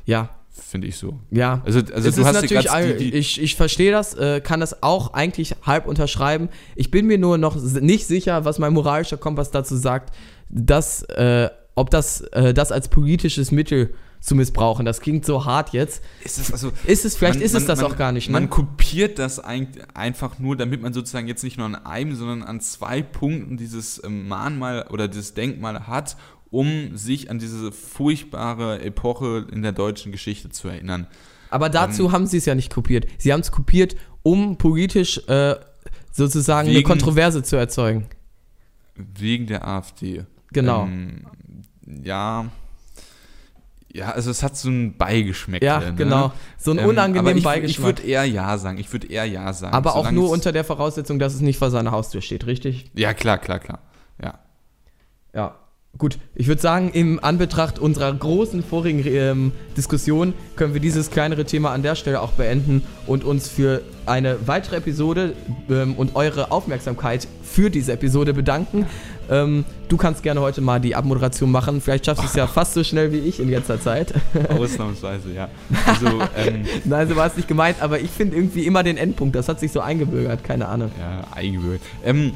ja, 0.05 0.29
Finde 0.59 0.87
ich 0.87 0.97
so. 0.97 1.19
ja. 1.29 1.61
Also, 1.65 1.79
also 1.79 2.09
es 2.09 2.15
du 2.15 2.21
ist 2.21 2.27
hast 2.27 2.41
natürlich, 2.41 2.67
die, 2.67 3.11
die, 3.11 3.13
ich, 3.15 3.41
ich 3.41 3.55
verstehe 3.55 3.91
das, 3.91 4.15
äh, 4.15 4.41
kann 4.41 4.59
das 4.59 4.81
auch 4.81 5.13
eigentlich 5.13 5.55
halb 5.61 5.85
unterschreiben. 5.87 6.49
Ich 6.75 6.89
bin 6.89 7.05
mir 7.05 7.17
nur 7.19 7.37
noch 7.37 7.55
nicht 7.55 8.07
sicher, 8.07 8.43
was 8.43 8.57
mein 8.57 8.73
moralischer 8.73 9.17
Kompass 9.17 9.51
dazu 9.51 9.75
sagt, 9.75 10.15
dass, 10.49 11.03
äh, 11.03 11.49
ob 11.75 11.91
das, 11.91 12.21
äh, 12.21 12.53
das 12.55 12.71
als 12.71 12.89
politisches 12.89 13.51
Mittel 13.51 13.93
zu 14.19 14.35
missbrauchen. 14.35 14.85
Das 14.85 14.99
klingt 15.01 15.25
so 15.25 15.45
hart 15.45 15.71
jetzt. 15.73 16.03
ist 16.23 16.37
es 16.39 16.51
also 16.51 16.71
Ist 16.85 17.05
es, 17.05 17.15
vielleicht 17.15 17.35
Man- 17.35 17.43
ist 17.43 17.53
es 17.53 17.61
man- 17.63 17.67
das 17.67 17.81
man, 17.81 17.91
auch 17.91 17.97
gar 17.97 18.11
nicht. 18.11 18.27
Ne? 18.27 18.33
Man 18.33 18.49
kopiert 18.49 19.19
das 19.19 19.39
eigentlich 19.39 19.83
einfach 19.93 20.39
nur, 20.39 20.55
damit 20.55 20.81
man 20.81 20.93
sozusagen 20.93 21.27
jetzt 21.27 21.43
nicht 21.43 21.57
nur 21.57 21.65
an 21.65 21.75
einem, 21.75 22.15
sondern 22.15 22.43
an 22.43 22.59
zwei 22.61 23.01
Punkten 23.01 23.57
dieses 23.57 24.03
ähm, 24.03 24.27
Mahnmal 24.27 24.87
oder 24.89 25.07
dieses 25.07 25.33
Denkmal 25.33 25.87
hat, 25.87 26.17
um 26.49 26.95
sich 26.97 27.29
an 27.29 27.39
diese 27.39 27.71
furchtbare 27.71 28.81
Epoche 28.81 29.45
in 29.51 29.61
der 29.61 29.71
deutschen 29.73 30.11
Geschichte 30.11 30.49
zu 30.49 30.67
erinnern. 30.69 31.07
Aber 31.49 31.69
dazu 31.69 32.05
ähm, 32.05 32.11
haben 32.11 32.25
sie 32.27 32.37
es 32.37 32.45
ja 32.45 32.55
nicht 32.55 32.73
kopiert. 32.73 33.05
Sie 33.17 33.31
haben 33.33 33.41
es 33.41 33.51
kopiert, 33.51 33.95
um 34.23 34.57
politisch 34.57 35.21
äh, 35.27 35.55
sozusagen 36.11 36.67
eine 36.69 36.77
Wegen- 36.79 36.87
Kontroverse 36.87 37.43
zu 37.43 37.55
erzeugen. 37.55 38.07
Wegen 38.95 39.45
der 39.47 39.67
AfD. 39.67 40.23
Genau. 40.51 40.85
Ähm, 40.85 41.25
ja. 42.03 42.47
Ja, 43.93 44.11
also 44.11 44.29
es 44.29 44.43
hat 44.43 44.55
so 44.55 44.69
einen 44.69 44.97
Beigeschmack. 44.97 45.61
ja, 45.63 45.79
ne? 45.79 45.93
genau. 45.95 46.31
So 46.57 46.71
einen 46.71 46.79
Ähm, 46.79 46.83
aber 46.85 46.89
unangenehmen 46.91 47.37
ich, 47.37 47.43
Beigeschmack. 47.43 47.69
Ich 47.69 47.83
würde 47.83 48.03
eher 48.03 48.25
Ja 48.25 48.57
sagen. 48.57 48.77
Ich 48.77 48.91
würde 48.91 49.07
eher 49.07 49.25
Ja 49.25 49.53
sagen. 49.53 49.73
aber 49.73 49.95
auch 49.95 50.11
nur 50.11 50.29
unter 50.29 50.51
der 50.51 50.63
Voraussetzung, 50.63 51.19
dass 51.19 51.33
es 51.33 51.41
nicht 51.41 51.57
vor 51.57 51.71
seiner 51.71 51.91
Haustür 51.91 52.21
steht, 52.21 52.45
richtig? 52.45 52.91
Ja, 52.93 53.13
klar, 53.13 53.37
klar, 53.37 53.59
klar. 53.59 53.79
Ja. 54.21 54.39
Ja. 55.33 55.55
Gut, 55.97 56.19
ich 56.35 56.47
würde 56.47 56.61
sagen, 56.61 56.91
im 56.93 57.23
Anbetracht 57.23 57.79
unserer 57.79 58.13
großen 58.13 58.63
vorigen 58.63 59.03
ähm, 59.07 59.51
Diskussion 59.75 60.35
können 60.55 60.73
wir 60.75 60.81
dieses 60.81 61.09
kleinere 61.09 61.43
Thema 61.45 61.71
an 61.71 61.81
der 61.81 61.95
Stelle 61.95 62.21
auch 62.21 62.33
beenden 62.33 62.83
und 63.07 63.23
uns 63.23 63.49
für 63.49 63.81
eine 64.05 64.37
weitere 64.45 64.75
Episode 64.75 65.33
ähm, 65.69 65.95
und 65.95 66.15
eure 66.15 66.51
Aufmerksamkeit 66.51 67.27
für 67.41 67.71
diese 67.71 67.93
Episode 67.93 68.35
bedanken. 68.35 68.85
Ähm, 69.29 69.65
du 69.87 69.97
kannst 69.97 70.21
gerne 70.21 70.41
heute 70.41 70.61
mal 70.61 70.79
die 70.79 70.95
Abmoderation 70.95 71.51
machen. 71.51 71.81
Vielleicht 71.81 72.05
schaffst 72.05 72.23
du 72.23 72.27
es 72.27 72.35
ja 72.35 72.45
fast 72.47 72.75
so 72.75 72.83
schnell 72.83 73.11
wie 73.11 73.19
ich 73.19 73.39
in 73.39 73.49
letzter 73.49 73.81
Zeit. 73.81 74.13
Ausnahmsweise, 74.49 75.33
ja. 75.33 75.49
Also, 75.85 76.19
ähm, 76.37 76.65
Nein, 76.85 77.09
so 77.09 77.15
war 77.15 77.25
es 77.25 77.35
nicht 77.35 77.47
gemeint, 77.47 77.81
aber 77.81 77.99
ich 77.99 78.11
finde 78.11 78.35
irgendwie 78.35 78.65
immer 78.67 78.83
den 78.83 78.97
Endpunkt. 78.97 79.35
Das 79.35 79.49
hat 79.49 79.59
sich 79.59 79.71
so 79.71 79.79
eingebürgert, 79.79 80.43
keine 80.43 80.67
Ahnung. 80.67 80.91
Ja, 80.99 81.23
eingebürgert. 81.35 81.81
Ähm, 82.05 82.33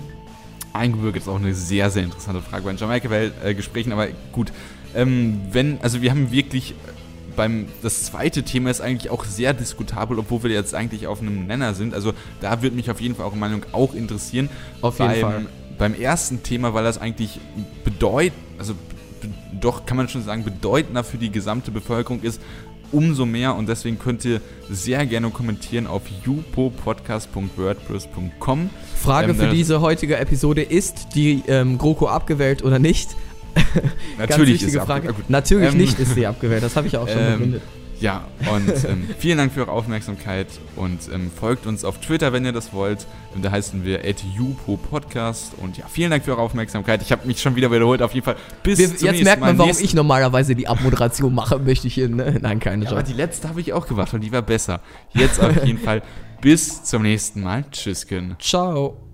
eingebürgert 0.74 1.24
ist 1.24 1.30
auch 1.30 1.40
eine 1.40 1.54
sehr, 1.54 1.90
sehr 1.90 2.04
interessante 2.04 2.42
Frage 2.42 2.64
bei 2.64 2.72
den 2.72 2.78
Jamaika-Gesprächen, 2.78 3.92
aber 3.92 4.08
gut. 4.32 4.52
Ähm, 4.94 5.42
wenn, 5.52 5.80
also 5.82 6.02
wir 6.02 6.12
haben 6.12 6.32
wirklich 6.32 6.72
äh, 6.72 6.74
beim, 7.36 7.68
das 7.82 8.04
zweite 8.04 8.44
Thema 8.44 8.70
ist 8.70 8.82
eigentlich 8.82 9.10
auch 9.10 9.24
sehr 9.24 9.54
diskutabel, 9.54 10.20
obwohl 10.20 10.44
wir 10.44 10.52
jetzt 10.52 10.76
eigentlich 10.76 11.08
auf 11.08 11.22
einem 11.22 11.48
Nenner 11.48 11.74
sind. 11.74 11.94
Also 11.94 12.12
da 12.42 12.62
würde 12.62 12.76
mich 12.76 12.92
auf 12.92 13.00
jeden 13.00 13.16
Fall 13.16 13.26
eure 13.26 13.38
Meinung 13.38 13.66
auch 13.72 13.94
interessieren. 13.94 14.50
Auf 14.82 15.00
jeden 15.00 15.12
beim, 15.12 15.22
Fall. 15.22 15.46
Beim 15.78 15.94
ersten 15.94 16.44
Thema, 16.44 16.74
weil 16.74 16.84
das 16.84 17.00
eigentlich 17.00 17.40
bedeut, 17.86 18.34
also 18.58 18.76
doch 19.60 19.86
kann 19.86 19.98
man 19.98 20.08
schon 20.10 20.24
sagen, 20.24 20.44
bedeutender 20.44 21.06
für 21.06 21.18
die 21.18 21.32
gesamte 21.32 21.72
Bevölkerung 21.72 22.22
ist, 22.22 22.42
umso 22.92 23.26
mehr 23.26 23.56
und 23.56 23.70
deswegen 23.70 23.98
könnt 24.00 24.26
ihr 24.26 24.42
sehr 24.70 25.06
gerne 25.06 25.30
kommentieren 25.30 25.88
auf 25.88 26.02
jupopodcast.wordpress.com. 26.26 28.70
Frage 29.02 29.32
Ähm, 29.32 29.36
für 29.36 29.46
das- 29.46 29.54
diese 29.54 29.82
heutige 29.82 30.18
Episode: 30.18 30.62
Ist 30.62 31.10
die 31.16 31.44
ähm, 31.48 31.78
GroKo 31.78 32.08
abgewählt 32.08 32.64
oder 32.64 32.80
nicht? 32.80 33.10
Natürlich 34.18 34.64
ist 34.64 34.76
Frage. 34.78 35.10
ab- 35.10 35.16
gut. 35.16 35.30
Natürlich 35.30 35.72
Ähm, 35.72 35.78
nicht 35.78 36.00
ist 36.00 36.14
sie 36.16 36.26
abgewählt, 36.28 36.64
das 36.64 36.76
habe 36.76 36.88
ich 36.88 36.98
auch 36.98 37.08
schon 37.08 37.18
Ähm, 37.22 37.32
begründet. 37.34 37.62
Ja, 38.00 38.26
und 38.52 38.68
ähm, 38.90 39.08
vielen 39.20 39.38
Dank 39.38 39.54
für 39.54 39.60
eure 39.62 39.72
Aufmerksamkeit 39.74 40.48
und 40.76 41.02
ähm, 41.14 41.30
folgt 41.40 41.68
uns 41.68 41.86
auf 41.86 42.00
Twitter, 42.00 42.34
wenn 42.34 42.44
ihr 42.46 42.52
das 42.52 42.74
wollt. 42.74 43.06
Da 43.40 43.52
heißen 43.52 43.84
wir 43.86 44.00
@jupopodcast 44.38 45.54
und 45.62 45.78
ja, 45.78 45.86
vielen 45.88 46.10
Dank 46.12 46.24
für 46.26 46.32
eure 46.32 46.42
Aufmerksamkeit. 46.42 47.02
Ich 47.04 47.12
habe 47.12 47.28
mich 47.28 47.40
schon 47.42 47.56
wieder 47.56 47.72
wiederholt, 47.72 48.02
auf 48.02 48.14
jeden 48.14 48.26
Fall. 48.26 48.38
Bis 48.64 48.80
Wir, 48.80 48.96
zum 48.96 49.08
jetzt 49.10 49.24
merkt 49.24 49.42
man, 49.42 49.58
warum 49.58 49.76
ich 49.80 49.94
normalerweise 49.94 50.56
die 50.56 50.68
Abmoderation 50.68 51.34
mache, 51.36 51.60
möchte 51.60 51.88
ich 51.88 51.94
hier. 51.94 52.10
Ne? 52.10 52.38
Nein, 52.42 52.60
keine 52.60 52.86
Ja, 52.86 52.92
aber 52.92 53.04
die 53.04 53.14
letzte 53.14 53.48
habe 53.50 53.62
ich 53.62 53.72
auch 53.74 53.86
gemacht 53.88 54.14
und 54.14 54.22
die 54.22 54.32
war 54.32 54.42
besser. 54.42 54.80
Jetzt 55.14 55.40
auf 55.40 55.64
jeden 55.66 55.80
Fall 55.80 56.02
bis 56.42 56.84
zum 56.84 57.04
nächsten 57.04 57.42
Mal. 57.42 57.64
Tschüss. 57.72 58.06
Ciao. 58.40 59.11